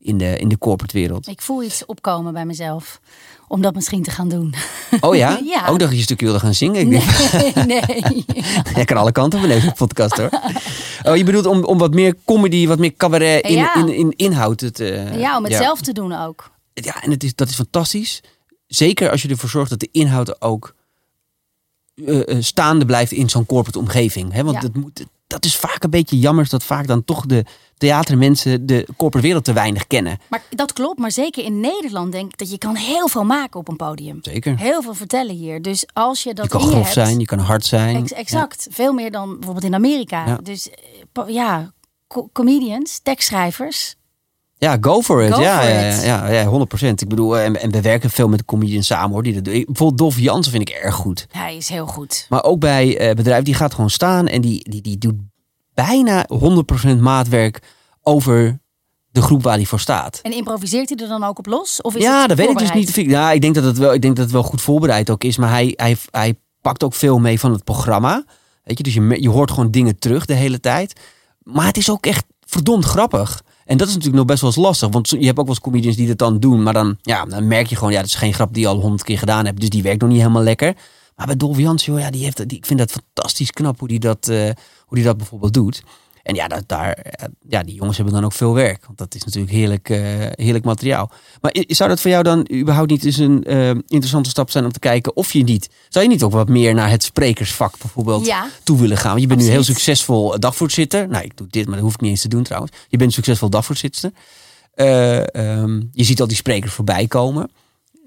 in, 0.02 0.18
de, 0.18 0.38
in 0.40 0.48
de 0.50 0.58
corporate 0.58 0.98
wereld. 0.98 1.28
Ik 1.28 1.42
voel 1.42 1.64
iets 1.64 1.86
opkomen 1.86 2.34
bij 2.34 2.46
mezelf. 2.46 3.00
Om 3.48 3.62
dat 3.62 3.74
misschien 3.76 4.04
te 4.04 4.12
gaan 4.12 4.30
doen. 4.30 4.54
Oh 5.00 5.16
ja? 5.16 5.40
Ja. 5.54 5.68
Ook 5.68 5.80
dat 5.80 5.90
je 5.90 5.96
een 5.96 6.02
stukje 6.02 6.26
wilde 6.26 6.40
gaan 6.40 6.54
zingen. 6.54 6.82
Ik 6.82 6.90
denk, 6.90 7.04
Nee, 7.66 7.84
nee. 7.86 8.26
Jij 8.76 8.86
kan 8.86 8.98
alle 8.98 9.12
kanten 9.12 9.40
van 9.40 9.50
deze 9.50 9.72
podcast 9.72 10.18
hoor. 10.18 10.30
Oh, 11.04 11.16
je 11.16 11.24
bedoelt 11.24 11.46
om, 11.46 11.64
om 11.64 11.78
wat 11.78 11.94
meer 11.94 12.16
comedy, 12.26 12.68
wat 12.68 12.80
meer 12.80 12.94
cabaret 12.96 13.44
in, 13.46 13.54
Ja. 13.54 13.76
in, 13.76 13.94
in 13.94 14.14
inhoud. 14.16 14.60
Het, 14.62 14.80
eh, 14.80 15.20
Ja, 15.20 15.38
om 15.38 15.44
het 15.44 15.54
zelf 15.56 15.82
te 15.82 15.92
doen 15.94 16.14
ook. 16.14 16.52
Ja, 16.74 17.04
en 17.04 17.12
het 17.12 17.24
is, 17.24 17.36
dat 17.36 17.50
is 17.50 17.56
fantastisch. 17.56 18.22
Zeker 18.68 19.10
als 19.12 19.22
je 19.22 19.28
ervoor 19.30 19.50
zorgt 19.50 19.70
dat 19.70 19.80
de 19.80 19.90
inhoud 19.92 20.42
ook 20.42 20.76
eh, 22.06 22.36
staande 22.40 22.86
blijft 22.86 23.12
in 23.12 23.30
zo'n 23.30 23.46
corporate 23.46 23.80
omgeving. 23.80 24.34
Hè? 24.34 24.44
Want 24.44 24.56
Ja. 24.56 24.62
dat, 24.62 24.74
moet, 24.76 25.06
dat 25.32 25.46
is 25.46 25.56
vaak 25.56 25.84
een 25.84 25.90
beetje 25.90 26.20
jammer 26.20 26.50
dat 26.50 26.64
vaak 26.64 26.88
dan 26.88 27.04
toch 27.06 27.26
de 27.26 27.46
theatermensen 27.78 28.66
de 28.66 28.88
corporate 28.98 29.28
wereld 29.28 29.44
te 29.46 29.54
weinig 29.54 29.88
kennen. 29.88 30.18
Maar 30.30 30.44
dat 30.50 30.74
klopt, 30.74 31.00
maar 31.00 31.12
zeker 31.12 31.44
in 31.44 31.60
Nederland 31.60 32.12
denk 32.12 32.32
ik 32.32 32.38
dat 32.38 32.52
je 32.52 32.58
kan 32.58 32.76
heel 32.76 33.08
veel 33.08 33.24
maken 33.24 33.60
op 33.60 33.68
een 33.68 33.76
podium. 33.76 34.20
Zeker. 34.22 34.58
Heel 34.58 34.82
veel 34.82 34.94
vertellen 34.94 35.36
hier. 35.36 35.62
Dus 35.62 35.86
als 35.94 36.24
je 36.24 36.34
dat 36.34 36.46
Je 36.46 36.52
kan 36.52 36.62
in 36.62 36.68
grof 36.68 36.82
hebt, 36.82 36.94
zijn, 36.94 37.20
je 37.20 37.26
kan 37.26 37.40
hard 37.40 37.66
zijn. 37.66 37.96
Ex- 37.96 38.12
exact. 38.12 38.68
Veel 38.72 38.94
meer 38.94 39.12
dan 39.12 39.34
bijvoorbeeld 39.34 39.66
in 39.66 39.74
Amerika. 39.74 40.28
Ja. 40.28 40.36
Dus 40.44 40.70
eh, 40.70 41.24
ja, 41.34 41.72
co- 42.08 42.30
comedians, 42.34 43.00
tekstschrijvers. 43.04 43.96
Ja, 44.64 44.78
go 44.82 45.02
for 45.02 45.24
it. 45.24 45.34
Go 45.34 45.42
ja, 45.42 45.60
for 45.62 45.70
ja, 45.70 45.90
it. 45.90 46.04
ja, 46.04 46.28
ja, 46.30 46.46
100%. 46.46 47.02
Ik 47.02 47.08
bedoel, 47.08 47.38
eh, 47.38 47.46
en, 47.46 47.62
en 47.62 47.72
we 47.72 47.82
werken 47.82 48.10
veel 48.10 48.28
met 48.28 48.40
de 48.40 48.46
comedians 48.46 48.88
samen 48.88 49.10
hoor. 49.12 49.24
Die 49.24 49.34
dat 49.34 49.44
doen. 49.44 49.54
Ik- 49.54 49.66
Bijvoorbeeld 49.66 49.98
Dolf 49.98 50.20
Jansen 50.20 50.52
vind 50.52 50.70
ik 50.70 50.76
erg 50.76 50.96
goed. 50.96 51.28
Hij 51.32 51.56
is 51.56 51.70
heel 51.70 51.86
goed. 51.86 52.26
Maar 52.30 52.44
ook 52.44 52.60
bij 52.60 52.98
eh 52.98 53.16
bedrijven, 53.16 53.44
die 53.46 53.54
gaat 53.54 53.74
gewoon 53.74 53.90
staan 53.90 54.28
en 54.28 54.42
die, 54.42 54.70
die, 54.70 54.82
die 54.82 54.98
doet 54.98 55.16
bijna 55.74 56.26
100% 56.94 56.98
maatwerk 57.00 57.60
over 58.02 58.60
de 59.12 59.22
groep 59.22 59.44
waar 59.44 59.56
hij 59.56 59.66
voor 59.66 59.80
staat. 59.80 60.20
En 60.22 60.32
improviseert 60.32 60.90
hij 60.90 60.98
er 60.98 61.08
dan 61.08 61.24
ook 61.24 61.40
op 61.40 61.46
los? 61.46 61.82
Of 61.82 61.96
is 61.96 62.04
ja, 62.04 62.28
dat 62.28 62.38
weet 62.38 62.50
ik 62.50 62.58
dus 62.58 62.72
niet. 62.74 62.96
Ja, 62.96 63.32
ik 63.32 63.42
denk 63.42 63.56
dat 63.56 63.64
het 63.64 63.78
wel, 63.78 63.94
ik 63.94 64.02
denk 64.02 64.16
dat 64.16 64.24
het 64.24 64.34
wel 64.34 64.44
goed 64.44 64.62
voorbereid 64.62 65.10
ook 65.10 65.24
is. 65.24 65.38
Maar 65.38 65.50
hij, 65.50 65.74
hij, 65.76 65.98
hij 66.12 66.36
pakt 66.62 66.84
ook 66.84 66.94
veel 66.94 67.20
mee 67.20 67.40
van 67.40 67.52
het 67.52 67.64
programma. 67.64 68.24
Weet 68.64 68.78
je, 68.78 68.84
dus 68.84 68.94
je, 68.94 69.22
je 69.22 69.30
hoort 69.30 69.52
gewoon 69.52 69.72
dingen 69.72 70.00
terug 70.00 70.26
de 70.26 70.34
hele 70.34 70.60
tijd. 70.60 71.00
Maar 71.44 71.66
het 71.66 71.78
is 71.78 71.90
ook 71.92 72.06
echt 72.06 72.26
verdomd 72.46 72.86
grappig. 72.86 73.42
En 73.66 73.78
dat 73.78 73.88
is 73.88 73.94
natuurlijk 73.94 74.20
nog 74.20 74.26
best 74.26 74.42
wel 74.42 74.50
eens 74.50 74.60
lastig. 74.60 74.90
Want 74.90 75.10
je 75.10 75.16
hebt 75.18 75.30
ook 75.30 75.46
wel 75.46 75.48
eens 75.48 75.60
comedians 75.60 75.96
die 75.96 76.08
dat 76.08 76.18
dan 76.18 76.40
doen. 76.40 76.64
Maar 76.64 76.74
dan, 76.74 76.98
ja, 77.02 77.26
dan 77.26 77.48
merk 77.48 77.68
je 77.68 77.76
gewoon, 77.76 77.92
ja, 77.92 78.00
dat 78.00 78.08
is 78.08 78.16
geen 78.16 78.34
grap 78.34 78.54
die 78.54 78.64
je 78.64 78.70
al 78.70 78.80
honderd 78.80 79.04
keer 79.04 79.18
gedaan 79.18 79.46
hebt. 79.46 79.60
Dus 79.60 79.70
die 79.70 79.84
werkt 79.84 80.02
nog 80.02 80.10
niet 80.10 80.20
helemaal 80.20 80.44
lekker. 80.44 80.76
Maar 81.16 81.26
bij 81.26 81.36
Dolph 81.36 81.60
Jansen, 81.60 81.94
joh, 81.94 82.02
ja, 82.02 82.12
die 82.12 82.24
heeft, 82.24 82.50
die, 82.50 82.58
ik 82.58 82.66
vind 82.66 82.80
dat 82.80 82.92
fantastisch 82.92 83.52
knap 83.52 83.80
hoe 83.80 83.88
die 83.88 84.00
dat, 84.00 84.28
eh, 84.28 84.44
hoe 84.86 84.98
die 84.98 85.04
dat 85.04 85.18
bijvoorbeeld 85.18 85.54
doet. 85.54 85.84
En 86.24 86.36
ja, 86.36 86.48
dat, 86.48 86.64
daar, 86.68 86.98
ja, 87.50 87.64
die 87.64 87.76
jongens 87.76 87.96
hebben 87.98 88.14
dan 88.16 88.26
ook 88.26 88.34
veel 88.34 88.54
werk. 88.54 88.86
Want 88.86 88.98
dat 88.98 89.16
is 89.16 89.24
natuurlijk 89.24 89.54
heerlijk, 89.54 89.90
eh, 89.90 90.00
heerlijk 90.46 90.66
materiaal. 90.66 91.12
Maar 91.42 91.56
zou 91.68 91.90
dat 91.90 92.02
voor 92.02 92.12
jou 92.12 92.24
dan 92.24 92.48
überhaupt 92.54 92.90
niet 92.90 93.06
eens 93.06 93.18
een 93.18 93.44
eh, 93.44 93.70
interessante 93.70 94.30
stap 94.30 94.50
zijn 94.50 94.66
om 94.66 94.72
te 94.72 94.80
kijken 94.80 95.16
of 95.16 95.34
je 95.34 95.44
niet... 95.44 95.70
Zou 95.90 96.06
je 96.06 96.12
niet 96.12 96.24
ook 96.24 96.32
wat 96.32 96.50
meer 96.50 96.74
naar 96.74 96.90
het 96.90 97.04
sprekersvak 97.04 97.74
bijvoorbeeld 97.80 98.26
Ja. 98.26 98.48
toe 98.64 98.80
willen 98.80 98.98
gaan? 98.98 99.10
Want 99.10 99.22
je 99.22 99.28
bent 99.28 99.40
nu 99.40 99.48
heel 99.48 99.64
succesvol 99.64 100.40
dagvoorzitter. 100.40 101.08
Nou, 101.08 101.24
ik 101.24 101.38
doe 101.38 101.48
dit, 101.50 101.66
maar 101.66 101.76
dat 101.76 101.84
hoef 101.84 101.94
ik 101.94 102.02
niet 102.02 102.12
eens 102.12 102.22
te 102.22 102.28
doen 102.28 102.44
trouwens. 102.44 102.72
Je 102.90 102.98
bent 102.98 103.14
succesvol 103.14 103.50
dagvoorzitter. 103.50 104.12
Eh, 104.74 105.36
ehm, 105.36 105.82
je 105.92 106.04
ziet 106.04 106.22
al 106.22 106.28
die 106.28 106.36
sprekers 106.38 106.74
voorbij 106.74 107.08
komen. 107.08 107.50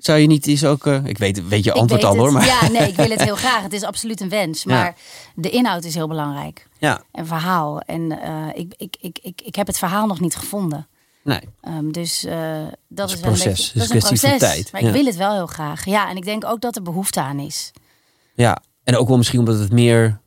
Zou 0.04 0.18
je 0.18 0.26
niet 0.26 0.46
eens 0.46 0.64
ook... 0.64 0.86
eh, 0.86 1.04
ik 1.04 1.18
weet, 1.18 1.48
weet 1.48 1.64
je 1.64 1.72
antwoord 1.72 2.02
weet 2.02 2.10
al 2.10 2.16
hoor, 2.16 2.32
maar... 2.32 2.46
Ja, 2.46 2.68
nee, 2.68 2.88
ik 2.88 2.96
wil 2.96 3.10
het 3.10 3.22
heel 3.30 3.36
graag. 3.36 3.62
Het 3.62 3.72
is 3.72 3.82
absoluut 3.82 4.20
een 4.20 4.28
wens. 4.28 4.62
Ja. 4.62 4.74
Maar 4.74 4.94
de 5.34 5.50
inhoud 5.50 5.84
is 5.84 5.94
heel 5.94 6.08
belangrijk. 6.08 6.68
Ja, 6.78 7.02
En 7.12 7.26
verhaal. 7.26 7.80
En 7.80 8.20
eh, 8.22 8.46
ik, 8.54 8.74
ik, 8.76 8.96
ik, 9.00 9.18
ik, 9.22 9.40
ik 9.44 9.54
heb 9.54 9.66
het 9.66 9.78
verhaal 9.78 10.06
nog 10.06 10.20
niet 10.20 10.36
gevonden. 10.36 10.86
nee. 11.22 11.40
Ehm, 11.60 11.90
dus 11.90 12.24
eh, 12.24 12.62
dat 12.88 13.08
is 13.08 13.14
is 13.14 13.20
proces. 13.20 13.44
Een 13.44 13.50
beetje, 13.50 13.72
dat 13.78 13.82
is 13.82 13.90
een 13.94 14.00
van 14.00 14.08
proces. 14.18 14.38
tijd. 14.38 14.72
Maar 14.72 14.80
Ja. 14.82 14.88
ik 14.88 14.94
wil 14.94 15.04
het 15.04 15.16
wel 15.16 15.32
heel 15.32 15.46
graag. 15.46 15.84
Ja, 15.84 16.08
en 16.10 16.16
ik 16.16 16.24
denk 16.24 16.44
ook 16.44 16.60
dat 16.60 16.76
er 16.76 16.82
behoefte 16.82 17.20
aan 17.20 17.38
is. 17.38 17.70
Ja, 18.34 18.58
en 18.84 18.96
ook 18.96 19.08
wel 19.08 19.16
misschien 19.16 19.38
omdat 19.38 19.58
het 19.58 19.72
meer 19.72 20.20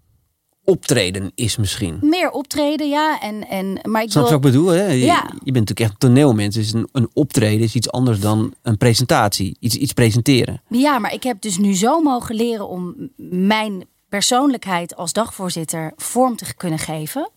optreden 0.72 1.32
is 1.36 1.58
misschien. 1.58 1.98
Meer 2.02 2.32
optreden, 2.32 2.90
ja. 2.90 3.20
En, 3.22 3.48
en, 3.48 3.80
maar 3.84 4.02
ik 4.02 4.12
Snap 4.12 4.24
wil, 4.24 4.32
wat 4.40 4.46
ik 4.46 4.52
bedoel? 4.52 4.68
Hè? 4.70 4.86
Je, 4.88 4.98
Ja. 5.06 5.24
je 5.44 5.52
bent 5.52 5.68
natuurlijk 5.70 5.80
echt 5.80 6.00
toneelmens. 6.00 6.56
Dus 6.56 6.74
een, 6.74 6.90
een 6.92 7.10
optreden 7.14 7.62
is 7.66 7.76
iets 7.76 7.92
anders 7.92 8.20
dan 8.20 8.54
een 8.62 8.78
presentatie. 8.78 9.58
Iets, 9.60 9.76
iets 9.76 9.94
presenteren. 9.94 10.62
Ja, 10.68 11.00
maar 11.00 11.14
ik 11.14 11.24
heb 11.24 11.42
dus 11.42 11.58
nu 11.58 11.76
zo 11.76 12.02
mogen 12.02 12.36
leren 12.36 12.68
om 12.68 12.96
mijn 13.30 13.86
persoonlijkheid 14.10 14.96
als 14.96 15.14
dagvoorzitter 15.14 15.94
vorm 15.96 16.36
te 16.36 16.56
kunnen 16.56 16.80
geven. 16.80 17.30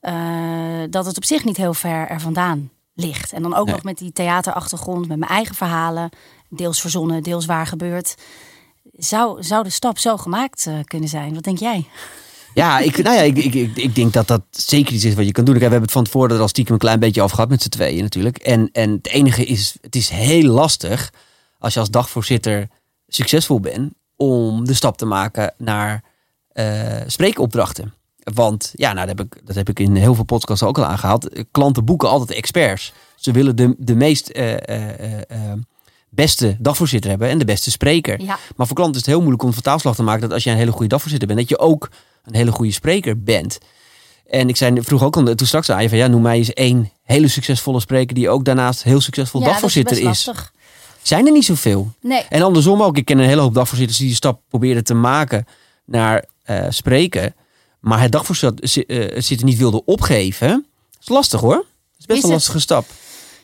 eh, 0.00 0.82
dat 0.90 1.06
het 1.06 1.16
op 1.16 1.24
zich 1.24 1.44
niet 1.44 1.56
heel 1.56 1.74
ver 1.74 2.08
er 2.08 2.20
vandaan 2.20 2.70
ligt. 2.94 3.32
En 3.32 3.42
dan 3.42 3.54
ook 3.54 3.64
Nee. 3.66 3.74
nog 3.74 3.84
met 3.84 3.98
die 3.98 4.12
theaterachtergrond, 4.12 5.08
met 5.08 5.18
mijn 5.18 5.30
eigen 5.30 5.54
verhalen, 5.54 6.10
deels 6.48 6.80
verzonnen, 6.80 7.22
deels 7.22 7.46
waar 7.46 7.66
gebeurd. 7.66 8.14
Zou, 8.92 9.42
zou 9.42 9.62
de 9.64 9.70
stap 9.70 9.98
zo 9.98 10.16
gemaakt 10.16 10.66
eh, 10.66 10.74
kunnen 10.84 11.08
zijn? 11.08 11.34
Wat 11.34 11.44
denk 11.44 11.58
jij? 11.58 11.86
Ja, 12.54 12.78
ik, 12.78 13.02
nou 13.02 13.16
ja 13.16 13.22
ik, 13.22 13.36
ik, 13.36 13.54
ik, 13.54 13.76
ik 13.76 13.94
denk 13.94 14.12
dat 14.12 14.26
dat 14.26 14.42
zeker 14.50 14.94
iets 14.94 15.04
is 15.04 15.14
wat 15.14 15.26
je 15.26 15.32
kan 15.32 15.44
doen. 15.44 15.54
We 15.54 15.60
hebben 15.60 15.82
het 15.82 15.92
van 15.92 16.04
tevoren 16.04 16.30
er 16.30 16.40
al 16.40 16.48
stiekem 16.48 16.74
een 16.74 16.80
klein 16.80 17.00
beetje 17.00 17.22
over 17.22 17.34
gehad 17.34 17.50
met 17.50 17.62
z'n 17.62 17.68
tweeën 17.68 18.02
natuurlijk. 18.02 18.38
En, 18.38 18.68
en 18.72 18.90
het 18.90 19.08
enige 19.08 19.44
is, 19.44 19.76
het 19.80 19.96
is 19.96 20.08
heel 20.08 20.50
lastig 20.50 21.12
als 21.58 21.74
je 21.74 21.80
als 21.80 21.90
dagvoorzitter 21.90 22.68
succesvol 23.08 23.60
bent 23.60 23.92
om 24.16 24.64
de 24.64 24.74
stap 24.74 24.96
te 24.96 25.06
maken 25.06 25.54
naar 25.58 26.02
eh 26.52 27.00
spreekopdrachten. 27.06 27.94
Want 28.34 28.72
ja, 28.74 28.92
nou, 28.92 29.06
dat, 29.06 29.18
heb 29.18 29.26
ik, 29.26 29.46
dat 29.46 29.56
heb 29.56 29.68
ik 29.68 29.78
in 29.78 29.96
heel 29.96 30.14
veel 30.14 30.24
podcasts 30.24 30.62
ook 30.62 30.78
al 30.78 30.84
aangehaald. 30.84 31.44
Klanten 31.50 31.84
boeken 31.84 32.08
altijd 32.08 32.38
experts. 32.38 32.92
Ze 33.16 33.32
willen 33.32 33.56
de, 33.56 33.74
de 33.78 33.94
meest 33.94 34.28
eh, 34.28 35.18
eh, 35.28 35.52
beste 36.08 36.56
dagvoorzitter 36.58 37.10
hebben 37.10 37.28
en 37.28 37.38
de 37.38 37.44
beste 37.44 37.70
spreker. 37.70 38.20
Ja. 38.20 38.38
Maar 38.56 38.66
voor 38.66 38.76
klanten 38.76 39.00
is 39.00 39.00
het 39.00 39.10
heel 39.10 39.20
moeilijk 39.20 39.42
om 39.42 39.52
vertaalslag 39.52 39.94
te 39.94 40.02
maken 40.02 40.20
dat 40.20 40.32
als 40.32 40.44
je 40.44 40.50
een 40.50 40.56
hele 40.56 40.72
goede 40.72 40.88
dagvoorzitter 40.88 41.28
bent, 41.28 41.40
dat 41.40 41.48
je 41.48 41.58
ook 41.58 41.90
een 42.24 42.34
hele 42.34 42.52
goede 42.52 42.72
spreker 42.72 43.22
bent. 43.22 43.58
En 44.26 44.48
ik 44.48 44.56
zei 44.56 44.82
vroeg 44.82 45.02
ook 45.02 45.16
al 45.16 45.34
toen 45.34 45.46
straks 45.46 45.70
aan 45.70 45.82
je 45.82 45.88
van 45.88 45.98
ja, 45.98 46.06
noem 46.06 46.22
mij 46.22 46.36
eens 46.36 46.52
één 46.52 46.90
hele 47.02 47.28
succesvolle 47.28 47.80
spreker 47.80 48.14
die 48.14 48.28
ook 48.28 48.44
daarnaast 48.44 48.82
heel 48.82 49.00
succesvol 49.00 49.40
ja, 49.40 49.46
is 49.46 49.52
dagvoorzitter 49.52 49.96
is. 49.96 50.02
lastig. 50.02 50.52
Zijn 51.02 51.26
er 51.26 51.32
niet 51.32 51.44
zoveel. 51.44 51.92
Nee. 52.00 52.22
En 52.28 52.42
andersom 52.42 52.82
ook. 52.82 52.96
Ik 52.96 53.04
ken 53.04 53.18
een 53.18 53.28
hele 53.28 53.40
hoop 53.40 53.54
dagvoorzitters 53.54 53.98
die 53.98 54.08
de 54.08 54.14
stap 54.14 54.40
proberen 54.48 54.84
te 54.84 54.94
maken 54.94 55.46
naar 55.84 56.24
eh, 56.42 56.66
spreken. 56.68 57.34
Maar 57.80 58.00
het 58.00 58.12
dagvoorzitter 58.12 59.44
niet 59.44 59.58
wilden 59.58 59.86
opgeven. 59.86 60.48
Dat 60.48 61.00
is 61.00 61.08
lastig 61.08 61.40
hoor. 61.40 61.54
Dat 61.54 61.64
is 61.98 62.06
best 62.06 62.18
Is 62.18 62.24
een 62.24 62.30
het? 62.30 62.38
lastige 62.38 62.60
stap. 62.60 62.86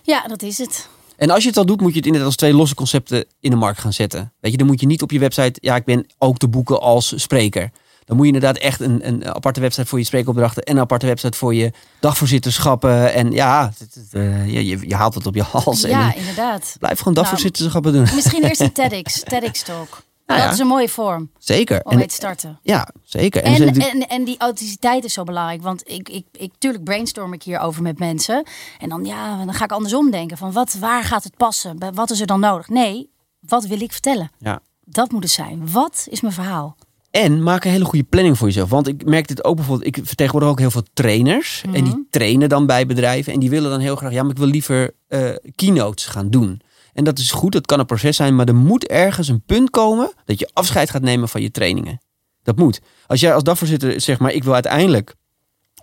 Ja, 0.03 0.27
dat 0.29 0.43
is 0.43 0.59
het. 0.59 0.89
En 1.17 1.31
als 1.31 1.43
je 1.43 1.49
het 1.49 1.59
al 1.59 1.67
doet, 1.67 1.81
moet 1.81 1.91
je 1.91 1.97
het 1.97 2.07
inderdaad 2.07 2.29
als 2.31 2.37
twee 2.39 2.55
losse 2.55 2.75
concepten 2.75 3.25
in 3.41 3.51
de 3.51 3.57
markt 3.57 3.81
gaan 3.81 3.93
zetten. 3.93 4.33
Weet 4.41 4.53
je, 4.53 4.59
dan 4.59 4.67
moet 4.67 4.81
je 4.81 4.87
niet 4.87 5.03
op 5.03 5.11
je 5.11 5.19
website, 5.19 5.59
ja, 5.61 5.77
ik 5.77 5.85
ben 5.85 6.07
ook 6.19 6.39
te 6.39 6.49
boeken 6.49 6.81
als 6.81 7.13
spreker. 7.17 7.71
Dan 8.09 8.17
moet 8.17 8.27
je 8.27 8.33
inderdaad 8.33 8.63
echt 8.63 8.81
een, 8.81 9.09
een 9.09 9.35
aparte 9.35 9.61
website 9.61 9.87
voor 9.87 9.99
je 9.99 10.05
spreekopdrachten 10.05 10.63
en 10.63 10.75
een 10.75 10.81
aparte 10.81 11.07
website 11.07 11.39
voor 11.39 11.55
je 11.55 11.73
dagvoorzitterschappen. 12.01 13.13
En 13.13 13.33
ja, 13.33 13.73
eh, 14.13 14.53
je, 14.53 14.67
je, 14.67 14.89
je 14.89 14.95
haalt 14.95 15.15
het 15.15 15.27
op 15.27 15.35
je 15.35 15.43
hals. 15.43 15.81
Ja, 15.81 16.15
inderdaad. 16.15 16.77
blijf 16.79 16.99
gewoon 16.99 17.15
dagvoorzitterschappen 17.15 17.93
doen. 17.93 18.09
Misschien 18.15 18.45
eerst 18.45 18.61
een 18.61 18.73
TEDx, 18.81 19.23
TEDx 19.23 19.63
talk. 19.63 20.03
Nou 20.27 20.41
dat 20.41 20.49
ja. 20.49 20.55
is 20.55 20.59
een 20.59 20.67
mooie 20.67 20.89
vorm 20.89 21.31
Zeker. 21.39 21.85
om 21.85 21.93
En, 21.93 21.99
mee 21.99 22.07
te 22.07 22.15
starten. 22.15 22.59
ja, 22.63 22.89
zeker. 23.03 23.43
En, 23.43 23.69
En, 23.69 23.81
en, 23.81 24.09
en 24.09 24.25
die 24.25 24.39
authenticiteit 24.39 25.05
is 25.05 25.13
zo 25.13 25.25
belangrijk. 25.25 25.63
Want 25.63 25.91
ik, 25.91 26.09
ik, 26.09 26.27
ik, 26.33 26.53
tuurlijk 26.59 26.85
brainstorm 26.85 27.33
ik 27.33 27.43
hierover 27.43 27.83
met 27.83 27.99
mensen. 27.99 28.47
En 28.79 28.89
dan, 28.89 29.05
ja, 29.05 29.45
dan 29.45 29.55
ga 29.55 29.65
ik 29.65 29.73
andersom 29.73 30.11
denken. 30.11 30.37
Van 30.37 30.53
wat, 30.53 30.75
waar 30.75 31.05
gaat 31.05 31.25
het 31.25 31.37
passen? 31.37 31.95
Wat 31.95 32.11
is 32.11 32.21
er 32.21 32.27
dan 32.27 32.41
nodig? 32.41 32.69
Nee, 32.69 33.11
wat 33.41 33.65
wil 33.67 33.81
ik 33.81 33.93
vertellen? 33.93 34.31
ja. 34.39 34.61
Dat 34.91 35.11
moet 35.11 35.23
het 35.23 35.33
zijn. 35.33 35.71
Wat 35.73 36.07
is 36.11 36.21
mijn 36.21 36.35
verhaal? 36.35 36.77
En 37.11 37.43
maak 37.43 37.65
een 37.65 37.71
hele 37.71 37.85
goede 37.85 38.05
planning 38.05 38.39
voor 38.39 38.47
jezelf. 38.47 38.71
Want 38.71 38.89
ik 38.89 39.05
merk 39.05 39.29
dit 39.29 39.45
ook 39.45 39.57
bijvoorbeeld. 39.57 39.97
Ik 39.97 40.07
vertegenwoordig 40.07 40.51
ook 40.51 40.59
heel 40.59 40.71
veel 40.71 40.85
trainers. 40.95 41.63
En 41.65 41.71
Mhm. 41.71 41.85
die 41.85 42.07
trainen 42.11 42.49
dan 42.49 42.67
bij 42.67 42.87
bedrijven. 42.87 43.33
En 43.33 43.39
die 43.41 43.51
willen 43.51 43.71
dan 43.71 43.81
heel 43.81 43.97
graag. 43.97 44.13
Ja, 44.13 44.23
maar 44.23 44.31
ik 44.31 44.39
wil 44.39 44.47
liever 44.47 44.91
eh, 45.09 45.31
keynotes 45.55 46.07
gaan 46.07 46.31
doen. 46.31 46.61
En 46.93 47.05
dat 47.05 47.19
is 47.19 47.31
goed. 47.33 47.53
Dat 47.53 47.67
kan 47.67 47.79
een 47.79 47.87
proces 47.87 48.17
zijn. 48.17 48.37
Maar 48.37 48.47
er 48.49 48.55
moet 48.55 48.87
ergens 48.87 49.29
een 49.29 49.43
punt 49.43 49.71
komen. 49.71 50.13
Dat 50.25 50.39
je 50.39 50.51
afscheid 50.53 50.91
gaat 50.91 51.03
nemen 51.03 51.29
van 51.29 51.43
je 51.43 51.51
trainingen. 51.51 52.01
Dat 52.43 52.57
moet. 52.57 52.81
Als 53.07 53.21
jij 53.21 53.35
als 53.35 53.43
dagvoorzitter 53.43 54.01
zegt. 54.01 54.21
Maar 54.21 54.33
ik 54.33 54.45
wil 54.45 54.55
uiteindelijk. 54.55 55.15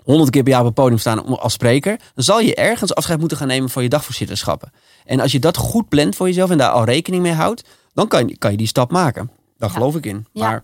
100 0.03 0.30
keer 0.30 0.43
per 0.43 0.51
jaar 0.51 0.59
op 0.61 0.65
het 0.65 0.76
podium 0.76 0.97
staan 0.97 1.26
als 1.39 1.53
spreker. 1.53 1.99
Dan 2.13 2.23
zal 2.23 2.39
je 2.39 2.55
ergens 2.55 2.95
afscheid 2.95 3.19
moeten 3.19 3.38
gaan 3.38 3.47
nemen 3.47 3.69
van 3.69 3.84
je 3.84 3.89
dagvoorzitterschappen. 3.89 4.71
En 5.05 5.19
als 5.19 5.32
je 5.32 5.39
dat 5.39 5.57
goed 5.57 5.89
plant 5.89 6.15
voor 6.15 6.28
jezelf. 6.28 6.49
En 6.49 6.57
daar 6.57 6.69
al 6.69 6.84
rekening 6.84 7.21
mee 7.23 7.34
houdt. 7.34 7.63
Dan 7.93 8.07
kan 8.07 8.28
je, 8.28 8.38
kan 8.38 8.51
je 8.51 8.57
die 8.57 8.67
stap 8.67 8.91
maken. 8.91 9.32
Daar 9.57 9.69
Ja. 9.69 9.76
geloof 9.76 9.95
ik 9.95 10.05
in. 10.05 10.26
Ja. 10.32 10.47
Maar 10.49 10.63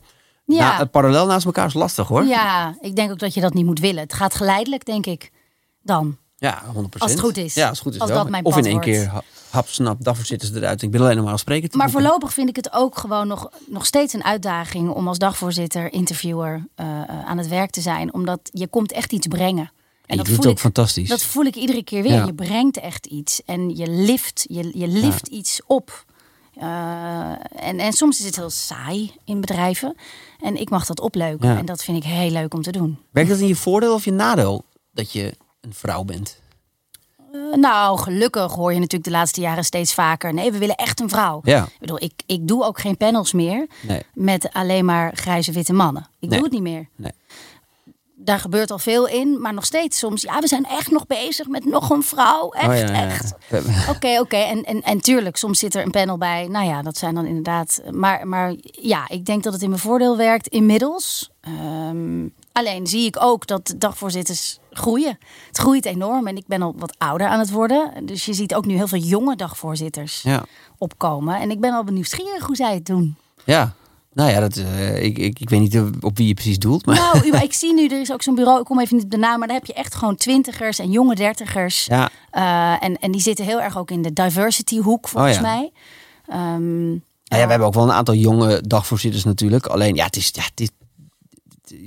Ja, 0.53 0.71
na- 0.71 0.77
het 0.77 0.91
parallel 0.91 1.25
naast 1.25 1.45
elkaar 1.45 1.65
is 1.65 1.73
lastig 1.73 2.07
hoor. 2.07 2.25
ja, 2.25 2.75
ik 2.81 2.95
denk 2.95 3.11
ook 3.11 3.19
dat 3.19 3.33
je 3.33 3.41
dat 3.41 3.53
niet 3.53 3.65
moet 3.65 3.79
willen. 3.79 4.01
Het 4.03 4.13
gaat 4.13 4.35
geleidelijk, 4.35 4.85
denk 4.85 5.05
ik. 5.05 5.31
Dan. 5.83 6.17
Ja, 6.37 6.63
100%. 6.75 7.01
Als 7.01 7.11
het 7.11 7.19
goed 7.19 7.37
is. 7.37 7.53
Ja, 7.53 7.67
als 7.67 7.77
het 7.77 7.87
goed 7.87 7.93
is 7.95 7.99
Als 8.01 8.09
wel. 8.09 8.19
dat 8.21 8.29
mijn 8.29 8.45
of 8.45 8.57
in 8.57 8.63
één 8.63 8.71
wordt. 8.73 8.85
keer 8.87 9.07
ha- 9.07 9.21
hap, 9.49 9.67
snap, 9.67 10.03
daarvoor 10.03 10.25
zitten 10.25 10.47
ze 10.47 10.55
eruit. 10.55 10.81
Ik 10.81 10.91
ben 10.91 11.01
alleen 11.01 11.39
spreker 11.39 11.69
te 11.69 11.77
Maar 11.77 11.85
boeken. 11.85 12.03
voorlopig 12.03 12.33
vind 12.33 12.49
ik 12.49 12.55
het 12.55 12.73
ook 12.73 12.97
gewoon 12.97 13.27
nog, 13.27 13.49
nog 13.67 13.85
steeds 13.85 14.13
een 14.13 14.23
uitdaging 14.23 14.89
om 14.89 15.07
als 15.07 15.17
dagvoorzitter, 15.17 15.93
interviewer 15.93 16.67
eh, 16.75 16.85
eh, 17.01 17.25
aan 17.25 17.37
het 17.37 17.47
werk 17.47 17.69
te 17.71 17.81
zijn. 17.81 18.13
Omdat 18.13 18.39
je 18.43 18.67
komt 18.67 18.91
echt 18.91 19.11
iets 19.11 19.27
brengen. 19.27 19.63
En 19.63 19.71
En 20.05 20.17
je 20.17 20.17
dat 20.17 20.25
doet 20.25 20.35
voel, 20.35 20.45
ook 20.45 20.51
ik, 20.51 20.59
fantastisch. 20.59 21.09
dat 21.09 21.23
voel 21.23 21.43
ik 21.45 21.55
iedere 21.55 21.83
keer 21.83 22.01
weer. 22.03 22.11
Ja. 22.11 22.25
Je 22.25 22.33
brengt 22.33 22.79
echt 22.79 23.05
iets 23.05 23.41
en 23.45 23.75
je 23.75 23.87
lift, 23.89 24.45
je, 24.49 24.71
je 24.79 24.87
lift 24.87 25.27
iets 25.27 25.61
op. 25.65 26.05
Eh, 26.61 27.31
en, 27.67 27.79
en 27.79 27.93
soms 27.93 28.19
is 28.19 28.25
het 28.25 28.35
heel 28.35 28.49
saai 28.49 29.11
in 29.25 29.41
bedrijven. 29.41 29.95
En 30.39 30.55
ik 30.59 30.69
mag 30.69 30.85
dat 30.85 30.99
opleuken. 30.99 31.49
Ja. 31.49 31.57
En 31.57 31.65
dat 31.65 31.83
vind 31.83 31.97
ik 31.97 32.03
heel 32.03 32.29
leuk 32.31 32.53
om 32.53 32.61
te 32.61 32.71
doen. 32.71 32.99
Werkt 33.11 33.29
dat 33.29 33.39
in 33.39 33.47
je 33.47 33.55
voordeel 33.55 33.93
of 33.93 34.05
je 34.05 34.11
nadeel 34.11 34.63
dat 34.91 35.11
je 35.11 35.33
een 35.61 35.73
vrouw 35.73 36.03
bent? 36.03 36.39
Eh, 37.31 37.53
nou, 37.57 37.97
gelukkig 37.99 38.53
hoor 38.53 38.69
je 38.73 38.77
natuurlijk 38.79 39.03
de 39.11 39.17
laatste 39.17 39.41
jaren 39.41 39.63
steeds 39.65 39.93
vaker. 39.93 40.33
Nee, 40.33 40.51
we 40.51 40.57
willen 40.57 40.75
echt 40.75 40.99
een 40.99 41.09
vrouw. 41.09 41.41
Ja. 41.43 41.63
Ik 41.63 41.79
bedoel, 41.79 42.01
ik, 42.03 42.13
ik 42.25 42.47
doe 42.47 42.63
ook 42.63 42.79
geen 42.79 42.97
panels 42.97 43.33
meer 43.33 43.67
Nee. 43.81 44.01
met 44.13 44.49
alleen 44.53 44.85
maar 44.85 45.11
grijze 45.15 45.51
witte 45.51 45.73
mannen. 45.73 46.07
Ik 46.19 46.29
Nee. 46.29 46.37
doe 46.39 46.43
het 46.47 46.51
niet 46.53 46.61
meer. 46.63 46.87
Nee. 46.95 47.11
Daar 48.23 48.39
gebeurt 48.39 48.71
al 48.71 48.79
veel 48.79 49.07
in, 49.07 49.41
maar 49.41 49.53
nog 49.53 49.65
steeds 49.65 49.97
soms. 49.99 50.21
Ja, 50.21 50.39
we 50.39 50.47
zijn 50.47 50.65
echt 50.65 50.91
nog 50.91 51.07
bezig 51.07 51.47
met 51.47 51.65
nog 51.65 51.89
een 51.89 52.03
vrouw. 52.03 52.49
Echt, 52.51 52.67
Oh 52.67 52.73
ja, 52.75 52.79
ja, 53.01 53.05
echt. 53.05 53.33
Oké, 53.95 54.19
oké. 54.19 54.35
En, 54.35 54.63
en, 54.63 54.81
en 54.81 55.01
tuurlijk, 55.01 55.37
soms 55.37 55.59
zit 55.59 55.75
er 55.75 55.83
een 55.83 55.91
panel 55.91 56.17
bij. 56.17 56.47
Nou 56.47 56.65
ja, 56.65 56.81
dat 56.81 56.97
zijn 56.97 57.15
dan 57.15 57.25
inderdaad. 57.25 57.81
Maar, 57.91 58.27
maar 58.27 58.53
ja, 58.61 59.09
ik 59.09 59.25
denk 59.25 59.43
dat 59.43 59.53
het 59.53 59.61
in 59.61 59.69
mijn 59.69 59.81
voordeel 59.81 60.17
werkt 60.17 60.47
inmiddels. 60.47 61.31
Ehm, 61.41 62.27
alleen 62.51 62.87
zie 62.87 63.05
ik 63.05 63.15
ook 63.19 63.47
dat 63.47 63.67
de 63.67 63.77
dagvoorzitters 63.77 64.59
groeien. 64.71 65.17
Het 65.47 65.57
groeit 65.57 65.85
enorm 65.85 66.27
en 66.27 66.37
ik 66.37 66.47
ben 66.47 66.61
al 66.61 66.73
wat 66.77 66.95
ouder 66.97 67.27
aan 67.27 67.39
het 67.39 67.51
worden. 67.51 68.05
Dus 68.05 68.25
je 68.25 68.33
ziet 68.33 68.55
ook 68.55 68.65
nu 68.65 68.75
heel 68.75 68.87
veel 68.87 68.99
jonge 68.99 69.35
dagvoorzitters 69.35 70.21
Ja. 70.21 70.43
opkomen. 70.77 71.39
En 71.39 71.51
ik 71.51 71.59
ben 71.59 71.73
al 71.73 71.83
nieuwsgierig 71.83 72.45
hoe 72.45 72.55
zij 72.55 72.73
het 72.73 72.85
doen. 72.85 73.15
Ja. 73.45 73.73
Nou 74.13 74.29
ja, 74.31 74.39
dat, 74.39 74.55
eh, 74.57 75.03
ik, 75.03 75.17
ik, 75.17 75.39
ik 75.39 75.49
weet 75.49 75.59
niet 75.59 75.81
op 76.01 76.17
wie 76.17 76.27
je 76.27 76.33
precies 76.33 76.59
doelt. 76.59 76.85
Maar 76.85 76.95
Nou, 76.95 77.37
ik 77.43 77.53
zie 77.53 77.73
nu, 77.73 77.87
er 77.87 78.01
is 78.01 78.11
ook 78.11 78.21
zo'n 78.21 78.35
bureau, 78.35 78.59
ik 78.59 78.65
kom 78.65 78.79
even 78.79 78.95
niet 78.95 79.05
op 79.05 79.11
de 79.11 79.17
naam, 79.17 79.39
maar 79.39 79.47
daar 79.47 79.57
heb 79.57 79.65
je 79.65 79.73
echt 79.73 79.95
gewoon 79.95 80.15
twintigers 80.15 80.79
en 80.79 80.91
jonge 80.91 81.15
dertigers. 81.15 81.85
ja, 81.85 82.09
Eh, 82.31 82.83
en, 82.83 82.97
en 82.99 83.11
die 83.11 83.21
zitten 83.21 83.45
heel 83.45 83.61
erg 83.61 83.77
ook 83.77 83.91
in 83.91 84.01
de 84.01 84.13
diversity 84.13 84.77
hoek, 84.79 85.07
volgens 85.07 85.35
Oh 85.37 85.41
ja. 85.43 85.47
mij. 85.47 85.71
Ehm, 86.27 86.87
Nou 86.89 87.01
ja, 87.25 87.43
we 87.43 87.49
hebben 87.49 87.67
ook 87.67 87.73
wel 87.73 87.83
een 87.83 87.91
aantal 87.91 88.13
jonge 88.15 88.61
dagvoorzitters 88.67 89.23
natuurlijk. 89.23 89.65
Alleen, 89.65 89.95
ja, 89.95 90.05
het 90.05 90.15
is, 90.15 90.29
ja, 90.33 90.43
het 90.43 90.59
is, 90.59 90.69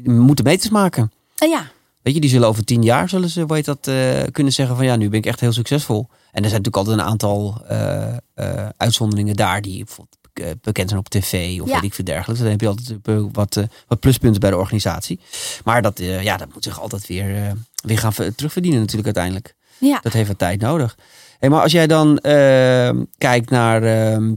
we 0.02 0.10
moeten 0.12 0.44
meters 0.44 0.70
maken. 0.70 1.12
eh, 1.38 1.48
ja, 1.48 1.70
Weet 2.02 2.14
je, 2.14 2.20
die 2.20 2.30
zullen 2.30 2.48
over 2.48 2.64
tien 2.64 2.82
jaar 2.82 3.08
zullen 3.08 3.28
ze, 3.28 3.46
weet 3.46 3.64
dat, 3.64 3.90
kunnen 4.32 4.52
zeggen 4.52 4.76
van 4.76 4.84
ja, 4.84 4.96
nu 4.96 5.08
ben 5.08 5.18
ik 5.18 5.26
echt 5.26 5.40
heel 5.40 5.52
succesvol. 5.52 5.98
En 6.32 6.42
er 6.42 6.50
zijn 6.50 6.62
natuurlijk 6.62 6.76
altijd 6.76 6.98
een 6.98 7.04
aantal 7.04 7.62
uitzonderingen 8.76 9.36
daar 9.36 9.62
die 9.62 9.84
bijvoorbeeld 9.84 10.18
bekend 10.60 10.88
zijn 10.88 11.00
op 11.00 11.08
tv 11.08 11.60
of 11.60 11.68
Ja. 11.68 11.74
weet 11.74 11.82
ik 11.84 11.94
veel 11.94 12.04
dergelijks. 12.04 12.42
Dan 12.42 12.50
heb 12.50 12.60
je 12.60 12.66
altijd 12.68 12.98
eh, 13.04 13.24
wat, 13.32 13.56
eh, 13.56 13.64
wat 13.86 14.00
pluspunten 14.00 14.40
bij 14.40 14.50
de 14.50 14.56
organisatie. 14.56 15.20
Maar 15.64 15.82
dat, 15.82 15.98
eh, 15.98 16.22
ja, 16.22 16.36
dat 16.36 16.48
moet 16.54 16.64
zich 16.64 16.80
altijd 16.80 17.06
weer, 17.06 17.36
eh, 17.36 17.52
weer 17.74 17.98
gaan 17.98 18.12
ver- 18.12 18.34
terugverdienen 18.34 18.78
natuurlijk 18.80 19.06
uiteindelijk. 19.16 19.54
ja. 19.78 19.98
Dat 20.02 20.12
heeft 20.12 20.28
wat 20.28 20.38
tijd 20.38 20.60
nodig. 20.60 20.96
Hey, 21.38 21.48
maar 21.48 21.62
als 21.62 21.72
jij 21.72 21.86
dan 21.86 22.18
eh, 22.18 22.90
kijkt 23.18 23.50
naar 23.50 23.82
ehm, 23.82 24.34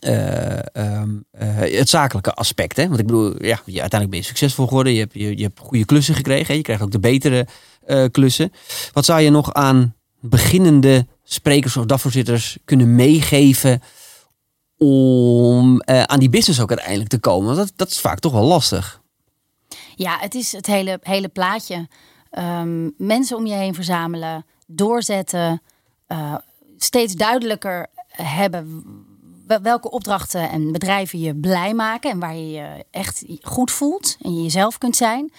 eh, 0.00 0.76
ehm, 0.76 1.10
eh, 1.30 1.78
het 1.78 1.88
zakelijke 1.88 2.32
aspect. 2.34 2.76
Hè? 2.76 2.86
Want 2.88 3.00
ik 3.00 3.06
bedoel, 3.06 3.44
ja, 3.44 3.60
je, 3.64 3.80
uiteindelijk 3.80 4.10
ben 4.10 4.18
je 4.18 4.24
succesvol 4.24 4.66
geworden. 4.66 4.92
Je 4.92 4.98
hebt, 4.98 5.12
je, 5.14 5.36
je 5.36 5.42
hebt 5.42 5.58
goede 5.60 5.84
klussen 5.84 6.14
gekregen. 6.14 6.46
Hè? 6.46 6.52
Je 6.54 6.62
krijgt 6.62 6.82
ook 6.82 6.90
de 6.90 6.98
betere 7.00 7.46
eh, 7.86 8.04
klussen. 8.10 8.52
Wat 8.92 9.04
zou 9.04 9.20
je 9.20 9.30
nog 9.30 9.52
aan 9.52 9.94
beginnende 10.20 11.06
sprekers 11.24 11.76
of 11.76 11.84
dagvoorzitters 11.84 12.58
kunnen 12.64 12.94
meegeven 12.94 13.82
om 14.78 15.80
eh, 15.80 16.02
aan 16.02 16.18
die 16.18 16.28
business 16.30 16.60
ook 16.60 16.70
uiteindelijk 16.70 17.08
te 17.10 17.18
komen? 17.18 17.56
Dat, 17.56 17.72
dat 17.76 17.90
is 17.90 18.00
vaak 18.00 18.18
toch 18.18 18.32
wel 18.32 18.44
lastig. 18.44 19.00
Ja, 19.94 20.18
het 20.18 20.34
is 20.34 20.52
het 20.52 20.66
hele, 20.66 20.98
hele 21.02 21.28
plaatje. 21.28 21.88
Ehm, 22.30 22.90
mensen 22.96 23.36
om 23.36 23.46
je 23.46 23.54
heen 23.54 23.74
verzamelen, 23.74 24.46
doorzetten, 24.66 25.62
eh, 26.06 26.34
steeds 26.76 27.14
duidelijker 27.14 27.86
hebben 28.08 28.84
wel- 29.46 29.60
welke 29.62 29.90
opdrachten 29.90 30.50
en 30.50 30.72
bedrijven 30.72 31.18
je 31.18 31.36
blij 31.36 31.74
maken 31.74 32.10
en 32.10 32.18
waar 32.18 32.36
je 32.36 32.50
je 32.50 32.84
echt 32.90 33.24
goed 33.42 33.70
voelt 33.70 34.16
en 34.20 34.34
je 34.34 34.42
jezelf 34.42 34.78
kunt 34.78 34.96
zijn. 34.96 35.32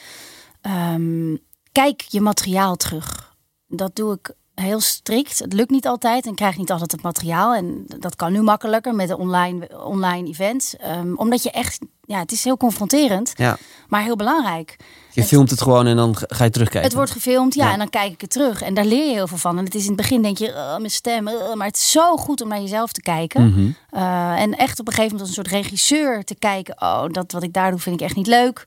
Ehm, 0.61 1.35
kijk 1.71 2.01
je 2.01 2.21
materiaal 2.21 2.75
terug. 2.75 3.35
Dat 3.67 3.95
doe 3.95 4.13
ik 4.13 4.33
heel 4.59 4.79
strikt. 4.79 5.39
Het 5.39 5.53
lukt 5.53 5.69
niet 5.69 5.87
altijd 5.87 6.25
en 6.25 6.35
krijg 6.35 6.57
niet 6.57 6.71
altijd 6.71 6.91
het 6.91 7.01
materiaal. 7.01 7.53
En 7.53 7.85
dat 7.99 8.15
kan 8.15 8.31
nu 8.31 8.41
makkelijker 8.41 8.95
met 8.95 9.07
de 9.07 9.17
online, 9.17 9.83
online 9.83 10.27
events. 10.27 10.75
Ehm, 10.75 11.13
omdat 11.15 11.43
je 11.43 11.51
echt, 11.51 11.79
ja, 12.01 12.19
het 12.19 12.31
is 12.31 12.43
heel 12.43 12.57
confronterend, 12.57 13.33
Ja. 13.35 13.57
maar 13.87 14.03
heel 14.03 14.15
belangrijk. 14.15 14.75
Je 15.11 15.23
filmt 15.23 15.49
het 15.49 15.61
gewoon 15.61 15.85
en 15.87 15.95
dan 15.95 16.15
ga 16.17 16.43
je 16.43 16.49
terugkijken. 16.49 16.87
Het 16.89 16.97
wordt 16.97 17.11
gefilmd, 17.11 17.53
ja, 17.53 17.65
Ja. 17.65 17.71
en 17.71 17.77
dan 17.77 17.89
kijk 17.89 18.11
ik 18.11 18.21
het 18.21 18.29
terug. 18.29 18.61
En 18.61 18.73
daar 18.73 18.85
leer 18.85 19.07
je 19.07 19.13
heel 19.13 19.27
veel 19.27 19.37
van. 19.37 19.57
En 19.57 19.65
het 19.65 19.75
is 19.75 19.81
in 19.81 19.87
het 19.87 19.97
begin 19.97 20.21
denk 20.21 20.37
je, 20.37 20.47
"Oh, 20.47 20.77
mijn 20.77 20.91
stem, 20.91 21.27
oh," 21.27 21.53
maar 21.55 21.67
het 21.67 21.75
is 21.75 21.91
zo 21.91 22.17
goed 22.17 22.41
om 22.41 22.47
naar 22.47 22.61
jezelf 22.61 22.91
te 22.91 23.01
kijken. 23.01 23.47
Mhm. 23.49 23.59
Uh, 23.91 24.41
en 24.41 24.57
echt 24.57 24.79
op 24.79 24.87
een 24.87 24.93
gegeven 24.93 25.11
moment 25.17 25.19
als 25.19 25.29
een 25.37 25.43
soort 25.43 25.63
regisseur 25.63 26.23
te 26.23 26.35
kijken, 26.35 26.81
oh, 26.81 27.03
dat 27.11 27.31
wat 27.31 27.43
ik 27.43 27.53
daar 27.53 27.71
doe 27.71 27.79
vind 27.79 27.95
ik 27.95 28.05
echt 28.07 28.15
niet 28.15 28.27
leuk. 28.27 28.65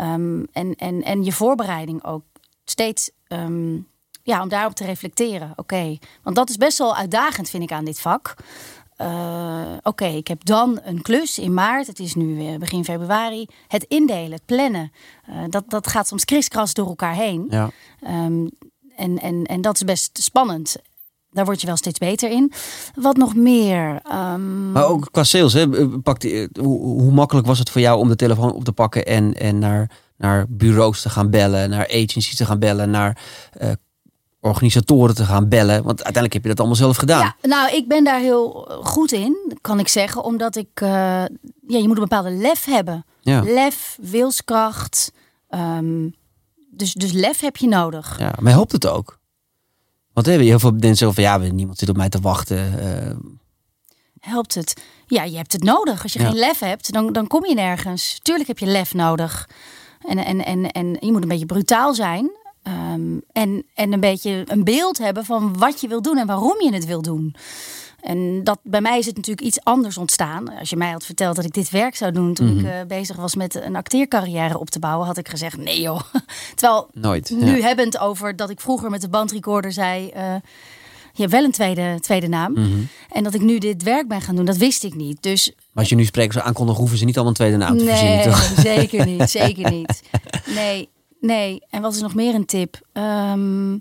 Um, 0.00 0.46
en, 0.52 0.74
en, 0.74 1.02
en 1.02 1.24
je 1.24 1.32
voorbereiding 1.32 2.04
ook 2.04 2.22
steeds, 2.64 3.10
um, 3.28 3.86
ja, 4.28 4.42
om 4.42 4.48
daarop 4.48 4.74
te 4.74 4.84
reflecteren. 4.84 5.50
Oké, 5.50 5.60
okay. 5.60 6.00
want 6.22 6.36
dat 6.36 6.48
is 6.48 6.56
best 6.56 6.78
wel 6.78 6.96
uitdagend 6.96 7.50
vind 7.50 7.62
ik 7.62 7.72
aan 7.72 7.84
dit 7.84 8.00
vak. 8.00 8.34
eh, 8.96 9.72
oké, 9.82 10.04
ik 10.06 10.28
heb 10.28 10.44
dan 10.44 10.80
een 10.84 11.02
klus 11.02 11.38
in 11.38 11.54
maart. 11.54 11.86
Het 11.86 11.98
is 11.98 12.14
nu 12.14 12.46
eh, 12.46 12.58
begin 12.58 12.84
februari. 12.84 13.46
Het 13.68 13.84
indelen, 13.88 14.32
het 14.32 14.44
plannen. 14.46 14.92
eh, 15.26 15.34
dat, 15.48 15.64
dat 15.68 15.86
gaat 15.86 16.08
soms 16.08 16.24
kriskras 16.24 16.74
door 16.74 16.86
elkaar 16.88 17.14
heen. 17.14 17.46
Ja. 17.50 17.70
Ehm, 18.02 18.46
en, 18.96 19.18
en, 19.18 19.44
en 19.44 19.60
dat 19.60 19.74
is 19.74 19.84
best 19.84 20.22
spannend. 20.22 20.76
Daar 21.30 21.44
word 21.44 21.60
je 21.60 21.66
wel 21.66 21.76
steeds 21.76 21.98
beter 21.98 22.30
in. 22.30 22.52
Wat 22.94 23.16
nog 23.16 23.34
meer? 23.34 24.00
Ehm, 24.02 24.72
Maar 24.72 24.86
ook 24.86 25.08
qua 25.10 25.24
sales, 25.24 25.52
hè? 25.52 25.88
Pak 26.00 26.20
die, 26.20 26.48
hoe, 26.60 26.80
hoe 26.80 27.12
makkelijk 27.12 27.46
was 27.46 27.58
het 27.58 27.70
voor 27.70 27.80
jou 27.80 27.98
om 27.98 28.08
de 28.08 28.16
telefoon 28.16 28.52
op 28.52 28.64
te 28.64 28.72
pakken 28.72 29.06
en, 29.06 29.34
en 29.34 29.58
naar, 29.58 29.90
naar 30.16 30.46
bureaus 30.48 31.02
te 31.02 31.10
gaan 31.10 31.30
bellen, 31.30 31.70
naar 31.70 31.86
agencies 31.88 32.36
te 32.36 32.44
gaan 32.46 32.58
bellen, 32.58 32.90
naar 32.90 33.18
eh, 33.52 33.70
organisatoren 34.40 35.14
te 35.14 35.24
gaan 35.24 35.48
bellen? 35.48 35.76
Want 35.76 36.04
uiteindelijk 36.04 36.32
heb 36.32 36.42
je 36.42 36.48
dat 36.48 36.58
allemaal 36.58 36.76
zelf 36.76 36.96
gedaan. 36.96 37.20
Ja, 37.20 37.48
nou, 37.48 37.74
ik 37.76 37.88
ben 37.88 38.04
daar 38.04 38.20
heel 38.20 38.68
goed 38.82 39.12
in, 39.12 39.56
kan 39.60 39.78
ik 39.78 39.88
zeggen. 39.88 40.24
Omdat 40.24 40.56
ik... 40.56 40.68
eh, 40.74 40.88
ja, 40.88 41.78
je 41.78 41.86
moet 41.86 41.96
een 41.96 42.02
bepaalde 42.08 42.30
lef 42.30 42.64
hebben. 42.64 43.04
Ja. 43.20 43.42
Lef, 43.44 43.98
wilskracht. 44.00 45.12
ehm, 45.48 46.08
dus, 46.70 46.92
dus 46.92 47.12
lef 47.12 47.40
heb 47.40 47.56
je 47.56 47.68
nodig. 47.68 48.18
Ja, 48.18 48.32
maar 48.40 48.52
helpt 48.52 48.72
het 48.72 48.86
ook? 48.86 49.18
Want 50.12 50.26
hè, 50.26 50.32
heel 50.32 50.58
veel 50.58 50.72
mensen 50.78 51.14
van 51.14 51.22
ja, 51.22 51.36
niemand 51.36 51.78
zit 51.78 51.88
op 51.88 51.96
mij 51.96 52.08
te 52.08 52.20
wachten. 52.20 52.78
eh, 53.08 53.16
Helpt 54.20 54.54
het? 54.54 54.82
Ja, 55.06 55.22
je 55.24 55.36
hebt 55.36 55.52
het 55.52 55.62
nodig. 55.62 56.02
Als 56.02 56.12
je 56.12 56.18
Ja. 56.20 56.28
geen 56.28 56.38
lef 56.38 56.58
hebt, 56.58 56.92
dan, 56.92 57.12
dan 57.12 57.26
kom 57.26 57.44
je 57.46 57.54
nergens. 57.54 58.18
Tuurlijk 58.22 58.48
heb 58.48 58.58
je 58.58 58.66
lef 58.66 58.94
nodig. 58.94 59.48
En, 60.08 60.18
en, 60.24 60.44
en, 60.44 60.70
en 60.70 60.96
je 61.00 61.12
moet 61.12 61.22
een 61.22 61.28
beetje 61.28 61.46
brutaal 61.46 61.94
zijn. 61.94 62.30
Ehm, 62.68 63.18
en, 63.32 63.64
en 63.74 63.92
een 63.92 64.00
beetje 64.00 64.42
een 64.46 64.64
beeld 64.64 64.98
hebben 64.98 65.24
van 65.24 65.58
wat 65.58 65.80
je 65.80 65.88
wil 65.88 66.02
doen 66.02 66.18
en 66.18 66.26
waarom 66.26 66.60
je 66.62 66.72
het 66.72 66.84
wil 66.86 67.02
doen. 67.02 67.34
En 68.00 68.44
dat, 68.44 68.58
bij 68.62 68.80
mij 68.80 68.98
is 68.98 69.06
het 69.06 69.16
natuurlijk 69.16 69.46
iets 69.46 69.60
anders 69.64 69.98
ontstaan. 69.98 70.58
Als 70.58 70.70
je 70.70 70.76
mij 70.76 70.90
had 70.90 71.04
verteld 71.04 71.36
dat 71.36 71.44
ik 71.44 71.52
dit 71.52 71.70
werk 71.70 71.96
zou 71.96 72.12
doen 72.12 72.34
toen 72.34 72.46
Mhm. 72.54 72.58
ik 72.58 72.64
eh, 72.72 72.72
bezig 72.88 73.16
was 73.16 73.34
met 73.34 73.54
een 73.54 73.76
acteercarrière 73.76 74.58
op 74.58 74.70
te 74.70 74.78
bouwen, 74.78 75.06
had 75.06 75.16
ik 75.18 75.28
gezegd: 75.28 75.56
nee 75.56 75.80
joh. 75.80 76.00
Terwijl 76.54 76.88
nooit. 76.92 77.30
nu 77.30 77.56
Ja. 77.56 77.66
hebbend 77.66 77.98
over 77.98 78.36
dat 78.36 78.50
ik 78.50 78.60
vroeger 78.60 78.90
met 78.90 79.00
de 79.00 79.08
bandrecorder 79.08 79.72
zei: 79.72 80.08
eh, 80.08 80.34
je 81.12 81.20
hebt 81.24 81.32
wel 81.32 81.44
een 81.44 81.50
tweede, 81.52 81.96
tweede 82.00 82.28
naam. 82.28 82.52
Mhm. 82.52 82.78
En 83.12 83.22
dat 83.24 83.34
ik 83.34 83.40
nu 83.40 83.58
dit 83.58 83.82
werk 83.82 84.08
ben 84.08 84.20
gaan 84.20 84.36
doen, 84.36 84.44
dat 84.44 84.56
wist 84.56 84.84
ik 84.84 84.94
niet. 84.94 85.22
Dus 85.22 85.52
Maar 85.56 85.66
als 85.74 85.88
je 85.88 85.94
nu 85.94 86.04
sprekers 86.04 86.34
zou 86.34 86.46
aankondigen, 86.46 86.80
hoeven 86.80 86.98
ze 86.98 87.04
niet 87.04 87.14
allemaal 87.14 87.32
een 87.32 87.38
tweede 87.38 87.56
naam 87.56 87.78
te 87.78 87.84
verzinnen, 87.84 88.16
nee, 88.16 88.24
toch? 88.26 88.52
zeker 88.62 89.06
niet. 89.06 89.30
Zeker 89.30 89.70
niet. 89.70 90.02
Nee, 90.54 90.88
nee. 91.20 91.62
En 91.70 91.82
wat 91.82 91.94
is 91.94 92.00
nog 92.00 92.14
meer 92.14 92.34
een 92.34 92.46
tip? 92.46 92.80
Ehm, 92.92 93.78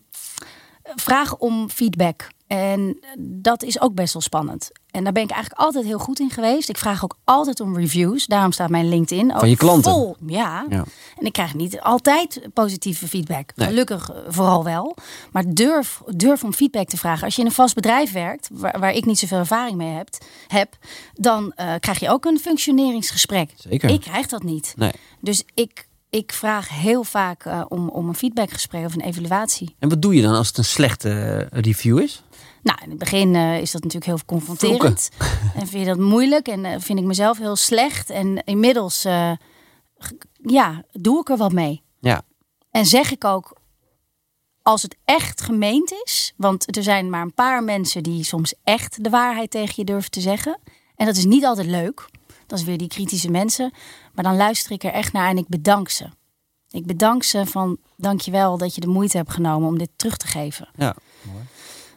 vraag 0.95 1.38
om 1.38 1.69
feedback. 1.69 2.27
En 2.47 2.99
dat 3.19 3.63
is 3.63 3.81
ook 3.81 3.93
best 3.93 4.13
wel 4.13 4.21
spannend. 4.21 4.71
En 4.91 5.03
daar 5.03 5.13
ben 5.13 5.23
ik 5.23 5.31
eigenlijk 5.31 5.61
altijd 5.61 5.85
heel 5.85 5.97
goed 5.99 6.19
in 6.19 6.29
geweest. 6.29 6.69
Ik 6.69 6.77
vraag 6.77 7.03
ook 7.03 7.17
altijd 7.23 7.59
om 7.59 7.77
reviews. 7.77 8.25
Daarom 8.25 8.51
staat 8.51 8.69
mijn 8.69 8.89
LinkedIn 8.89 9.33
ook 9.33 9.39
Van 9.39 9.49
je 9.49 9.57
klanten? 9.57 9.91
vol. 9.91 10.15
Ja. 10.25 10.65
Ja. 10.69 10.83
En 11.17 11.25
ik 11.25 11.33
krijg 11.33 11.53
niet 11.53 11.81
altijd 11.81 12.41
positieve 12.53 13.07
feedback. 13.07 13.51
Nee. 13.55 13.67
Gelukkig 13.67 14.11
eh, 14.11 14.17
vooral 14.27 14.63
wel. 14.63 14.95
Maar 15.31 15.43
durf, 15.47 16.01
durf 16.05 16.43
om 16.43 16.53
feedback 16.53 16.88
te 16.88 16.97
vragen. 16.97 17.23
Als 17.23 17.35
je 17.35 17.41
in 17.41 17.47
een 17.47 17.53
vast 17.53 17.75
bedrijf 17.75 18.11
werkt, 18.11 18.49
waar, 18.51 18.79
waar 18.79 18.93
ik 18.93 19.05
niet 19.05 19.19
zoveel 19.19 19.38
ervaring 19.38 19.77
mee 19.77 19.93
heb, 19.93 20.09
heb 20.47 20.77
dan 21.13 21.51
eh, 21.55 21.73
krijg 21.79 21.99
je 21.99 22.09
ook 22.09 22.25
een 22.25 22.39
functioneringsgesprek. 22.39 23.51
Zeker. 23.55 23.89
Ik 23.89 24.01
krijg 24.01 24.27
dat 24.27 24.43
niet. 24.43 24.73
Nee. 24.77 24.91
Dus 25.19 25.43
ik, 25.53 25.86
ik 26.10 26.34
vraag 26.34 26.70
heel 26.70 27.03
vaak 27.03 27.45
eh, 27.45 27.66
om, 27.68 27.89
om 27.89 28.08
een 28.08 28.16
feedbackgesprek 28.16 28.86
of 28.86 28.93
een 28.93 29.01
evaluatie. 29.01 29.76
En 29.80 29.89
wat 29.89 30.01
doe 30.01 30.16
je 30.16 30.22
dan 30.22 30.34
als 30.34 30.47
het 30.47 30.58
een 30.58 30.66
slechte 30.66 31.10
eh, 31.10 31.62
review 31.62 31.99
is? 31.99 32.24
Nou, 32.64 32.80
in 32.84 32.89
het 32.89 32.99
begin 32.99 33.36
eh, 33.36 33.62
is 33.62 33.72
dat 33.72 33.84
natuurlijk 33.84 34.12
heel 34.12 34.26
confronterend. 34.26 35.10
En 35.55 35.68
vind 35.68 35.84
je 35.84 35.89
dat 35.89 35.99
moeilijk 35.99 36.47
en 36.47 36.82
vind 36.82 36.99
ik 36.99 37.05
mezelf 37.05 37.38
heel 37.38 37.55
slecht. 37.55 38.10
En 38.10 38.43
inmiddels, 38.43 39.01
ja, 40.41 40.84
doe 40.91 41.20
ik 41.20 41.30
er 41.30 41.38
wat 41.38 41.51
mee. 41.51 41.82
Ja. 41.99 42.22
En 42.72 42.86
zeg 42.86 43.12
ik 43.12 43.24
ook, 43.24 43.58
als 44.62 44.82
het 44.82 44.95
echt 45.05 45.41
gemeend 45.41 45.93
is, 46.05 46.34
want 46.38 46.78
er 46.78 46.84
zijn 46.84 47.10
maar 47.10 47.22
een 47.22 47.34
paar 47.34 47.64
mensen 47.64 48.03
die 48.03 48.24
soms 48.24 48.53
echt 48.64 49.03
de 49.03 49.10
waarheid 49.10 49.51
tegen 49.51 49.74
je 49.76 49.84
durven 49.84 50.12
te 50.12 50.22
zeggen. 50.22 50.60
En 50.95 51.05
dat 51.05 51.18
is 51.18 51.26
niet 51.26 51.45
altijd 51.45 51.68
leuk. 51.68 52.10
Dat 52.48 52.60
is 52.60 52.66
weer 52.66 52.78
die 52.78 52.88
kritische 52.88 53.32
mensen. 53.32 53.72
Maar 54.14 54.24
dan 54.24 54.36
luister 54.36 54.72
ik 54.72 54.84
er 54.84 54.91
echt 54.91 55.14
naar 55.14 55.30
en 55.30 55.38
ik 55.38 55.48
bedank 55.48 55.89
ze. 55.89 56.06
Ik 56.70 56.86
bedank 56.86 57.24
ze 57.24 57.45
van 57.45 57.78
dankjewel 57.98 58.58
dat 58.58 58.76
je 58.76 58.82
de 58.82 58.88
moeite 58.88 59.18
hebt 59.18 59.32
genomen 59.32 59.68
om 59.68 59.78
dit 59.78 59.89
terug 59.95 60.18
te 60.18 60.28
geven. 60.28 60.70
Ja. 60.76 60.95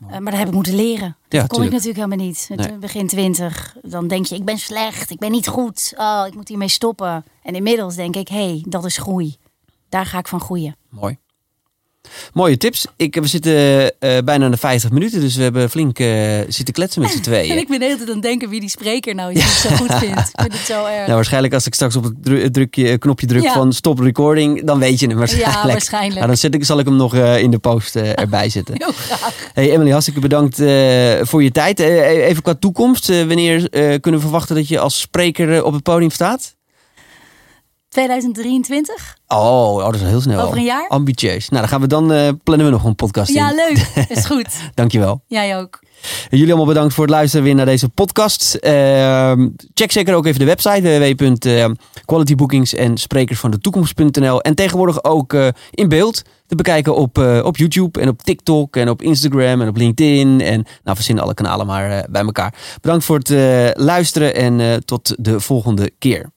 Eh, 0.01 0.09
maar 0.11 0.31
dat 0.31 0.39
heb 0.39 0.49
ik 0.49 0.55
moeten 0.55 0.75
leren. 0.75 1.17
Dat 1.29 1.29
Ja, 1.29 1.39
kon 1.39 1.43
ik 1.43 1.49
tuurlijk. 1.51 1.71
natuurlijk 1.73 1.97
helemaal 2.05 2.27
niet. 2.27 2.47
Nee. 2.49 2.69
Toen 2.69 2.81
Begin 2.81 3.07
twintig. 3.07 3.77
Dan 3.83 4.09
denk 4.09 4.27
je, 4.27 4.35
ik 4.35 4.45
ben 4.45 4.59
slecht, 4.59 5.11
ik 5.11 5.19
ben 5.19 5.31
niet 5.31 5.49
goed. 5.49 5.93
Oh, 5.97 6.25
ik 6.27 6.35
moet 6.35 6.49
hiermee 6.49 6.69
stoppen. 6.69 7.25
En 7.43 7.55
inmiddels 7.55 7.95
denk 7.95 8.17
ik, 8.17 8.29
hé, 8.29 8.37
hey, 8.45 8.65
dat 8.69 8.85
is 8.85 8.97
groei. 8.97 9.37
Daar 9.89 10.07
ga 10.07 10.19
ik 10.19 10.29
van 10.29 10.41
groeien. 10.41 10.77
Mooi. 10.89 11.19
Mooie 12.33 12.57
tips. 12.57 12.87
Ik, 12.97 13.15
we 13.15 13.27
zitten 13.27 13.53
eh, 13.99 14.19
bijna 14.25 14.45
aan 14.45 14.51
de 14.51 14.57
50 14.57 14.91
minuten, 14.91 15.21
dus 15.21 15.37
we 15.37 15.43
hebben 15.43 15.71
flink 15.71 15.99
eh, 15.99 16.39
zitten 16.49 16.75
kletsen 16.75 17.01
met 17.03 17.11
z'n 17.11 17.17
En 17.19 17.23
tweeën. 17.23 17.59
ik 17.59 17.69
ben 17.69 17.79
de 17.79 17.85
hele 17.85 17.97
tijd 17.97 18.09
aan 18.09 18.15
het 18.15 18.25
denken 18.25 18.49
wie 18.49 18.61
die 18.61 18.69
spreker 18.69 19.15
nou 19.15 19.33
is 19.33 19.61
die 19.63 19.71
zo 19.71 19.77
goed 19.85 19.95
vind. 19.95 20.19
Ik 20.19 20.41
vind 20.41 20.53
het 20.53 20.67
zo 20.67 20.85
erg. 20.85 21.01
Nou, 21.01 21.13
waarschijnlijk 21.15 21.55
als 21.55 21.67
ik 21.67 21.75
straks 21.75 21.97
op 21.97 22.05
het 22.05 22.15
dru- 22.23 22.43
het 22.43 22.53
drukje, 22.53 22.99
knopje 22.99 23.27
druk 23.27 23.43
Ja. 23.43 23.53
van 23.53 23.73
stop 23.73 23.99
recording, 23.99 24.65
dan 24.65 24.79
weet 24.79 25.01
je 25.01 25.07
hem 25.07 25.17
waarschijnlijk. 25.17 25.57
Ja, 25.57 25.67
waarschijnlijk. 25.67 26.15
Nou, 26.21 26.27
dan 26.27 26.37
zet 26.37 26.55
ik, 26.55 26.65
zal 26.65 26.79
ik 26.79 26.85
hem 26.87 26.97
nog 26.97 27.15
eh, 27.15 27.39
in 27.43 27.51
de 27.51 27.59
post 27.59 27.97
erbij 27.97 28.49
zetten. 28.49 28.75
Heel 28.79 28.93
graag. 28.93 29.51
Hey 29.55 29.71
Emily, 29.71 29.91
hartstikke 29.91 30.21
bedankt 30.21 30.57
voor 31.29 31.43
je 31.43 31.51
tijd. 31.53 31.79
Even 31.79 32.43
qua 32.43 32.55
toekomst, 32.55 33.07
wanneer 33.09 33.69
kunnen 34.01 34.21
we 34.21 34.21
verwachten 34.21 34.55
dat 34.57 34.69
je 34.69 34.79
als 34.79 35.01
spreker 35.01 35.65
op 35.65 35.73
het 35.73 35.83
podium 35.83 36.11
staat? 36.11 36.55
2023? 37.91 39.17
Oh, 39.27 39.75
oh, 39.75 39.85
dat 39.85 39.95
is 39.95 40.01
heel 40.03 40.21
snel. 40.21 40.41
Over 40.45 40.57
een 40.57 40.65
jaar? 40.65 40.89
Ambitieus. 40.89 41.49
Nou, 41.49 41.61
dan 41.61 41.71
gaan 41.71 41.81
we 41.81 41.87
dan 41.87 42.13
eh, 42.13 42.29
plannen 42.45 42.67
we 42.67 42.73
nog 42.73 42.85
een 42.85 42.95
podcast 42.95 43.33
Ja, 43.33 43.51
in. 43.51 43.57
leuk. 43.57 43.87
Is 44.17 44.25
goed. 44.27 44.47
Dankjewel. 44.75 45.23
Jij 45.27 45.59
ook. 45.59 45.79
En 46.31 46.37
Jullie 46.39 46.47
allemaal 46.47 46.67
bedankt 46.75 46.95
voor 46.95 47.05
het 47.05 47.13
luisteren 47.13 47.45
weer 47.45 47.55
naar 47.55 47.67
deze 47.67 47.89
podcast. 47.89 48.55
Ehm, 48.55 49.49
check 49.75 49.93
zeker 49.93 50.15
ook 50.15 50.27
even 50.27 50.39
de 50.39 50.45
website 50.45 51.15
www.qualitybookings 51.17 52.75
en 52.75 52.97
sprekersvandetoekomst.nl 52.99 54.41
en 54.43 54.55
tegenwoordig 54.55 55.05
ook 55.05 55.33
eh, 55.33 55.49
in 55.71 55.89
beeld 55.89 56.23
te 56.47 56.55
bekijken 56.55 56.97
op, 56.97 57.19
eh, 57.19 57.41
op 57.45 57.57
YouTube 57.57 58.01
en 58.01 58.09
op 58.09 58.23
TikTok 58.23 58.77
en 58.77 58.89
op 58.89 59.03
Instagram 59.03 59.61
en 59.61 59.69
op 59.69 59.77
LinkedIn 59.77 60.41
en 60.41 60.67
nou 60.85 60.97
verzin 60.97 61.21
alle 61.21 61.35
kanalen 61.35 61.67
maar 61.67 62.07
bij 62.11 62.23
elkaar. 62.23 62.55
Bedankt 62.81 63.05
voor 63.05 63.19
het 63.19 63.31
luisteren 63.79 64.35
en 64.35 64.85
tot 64.85 65.15
de 65.19 65.41
volgende 65.41 65.91
keer. 65.99 66.31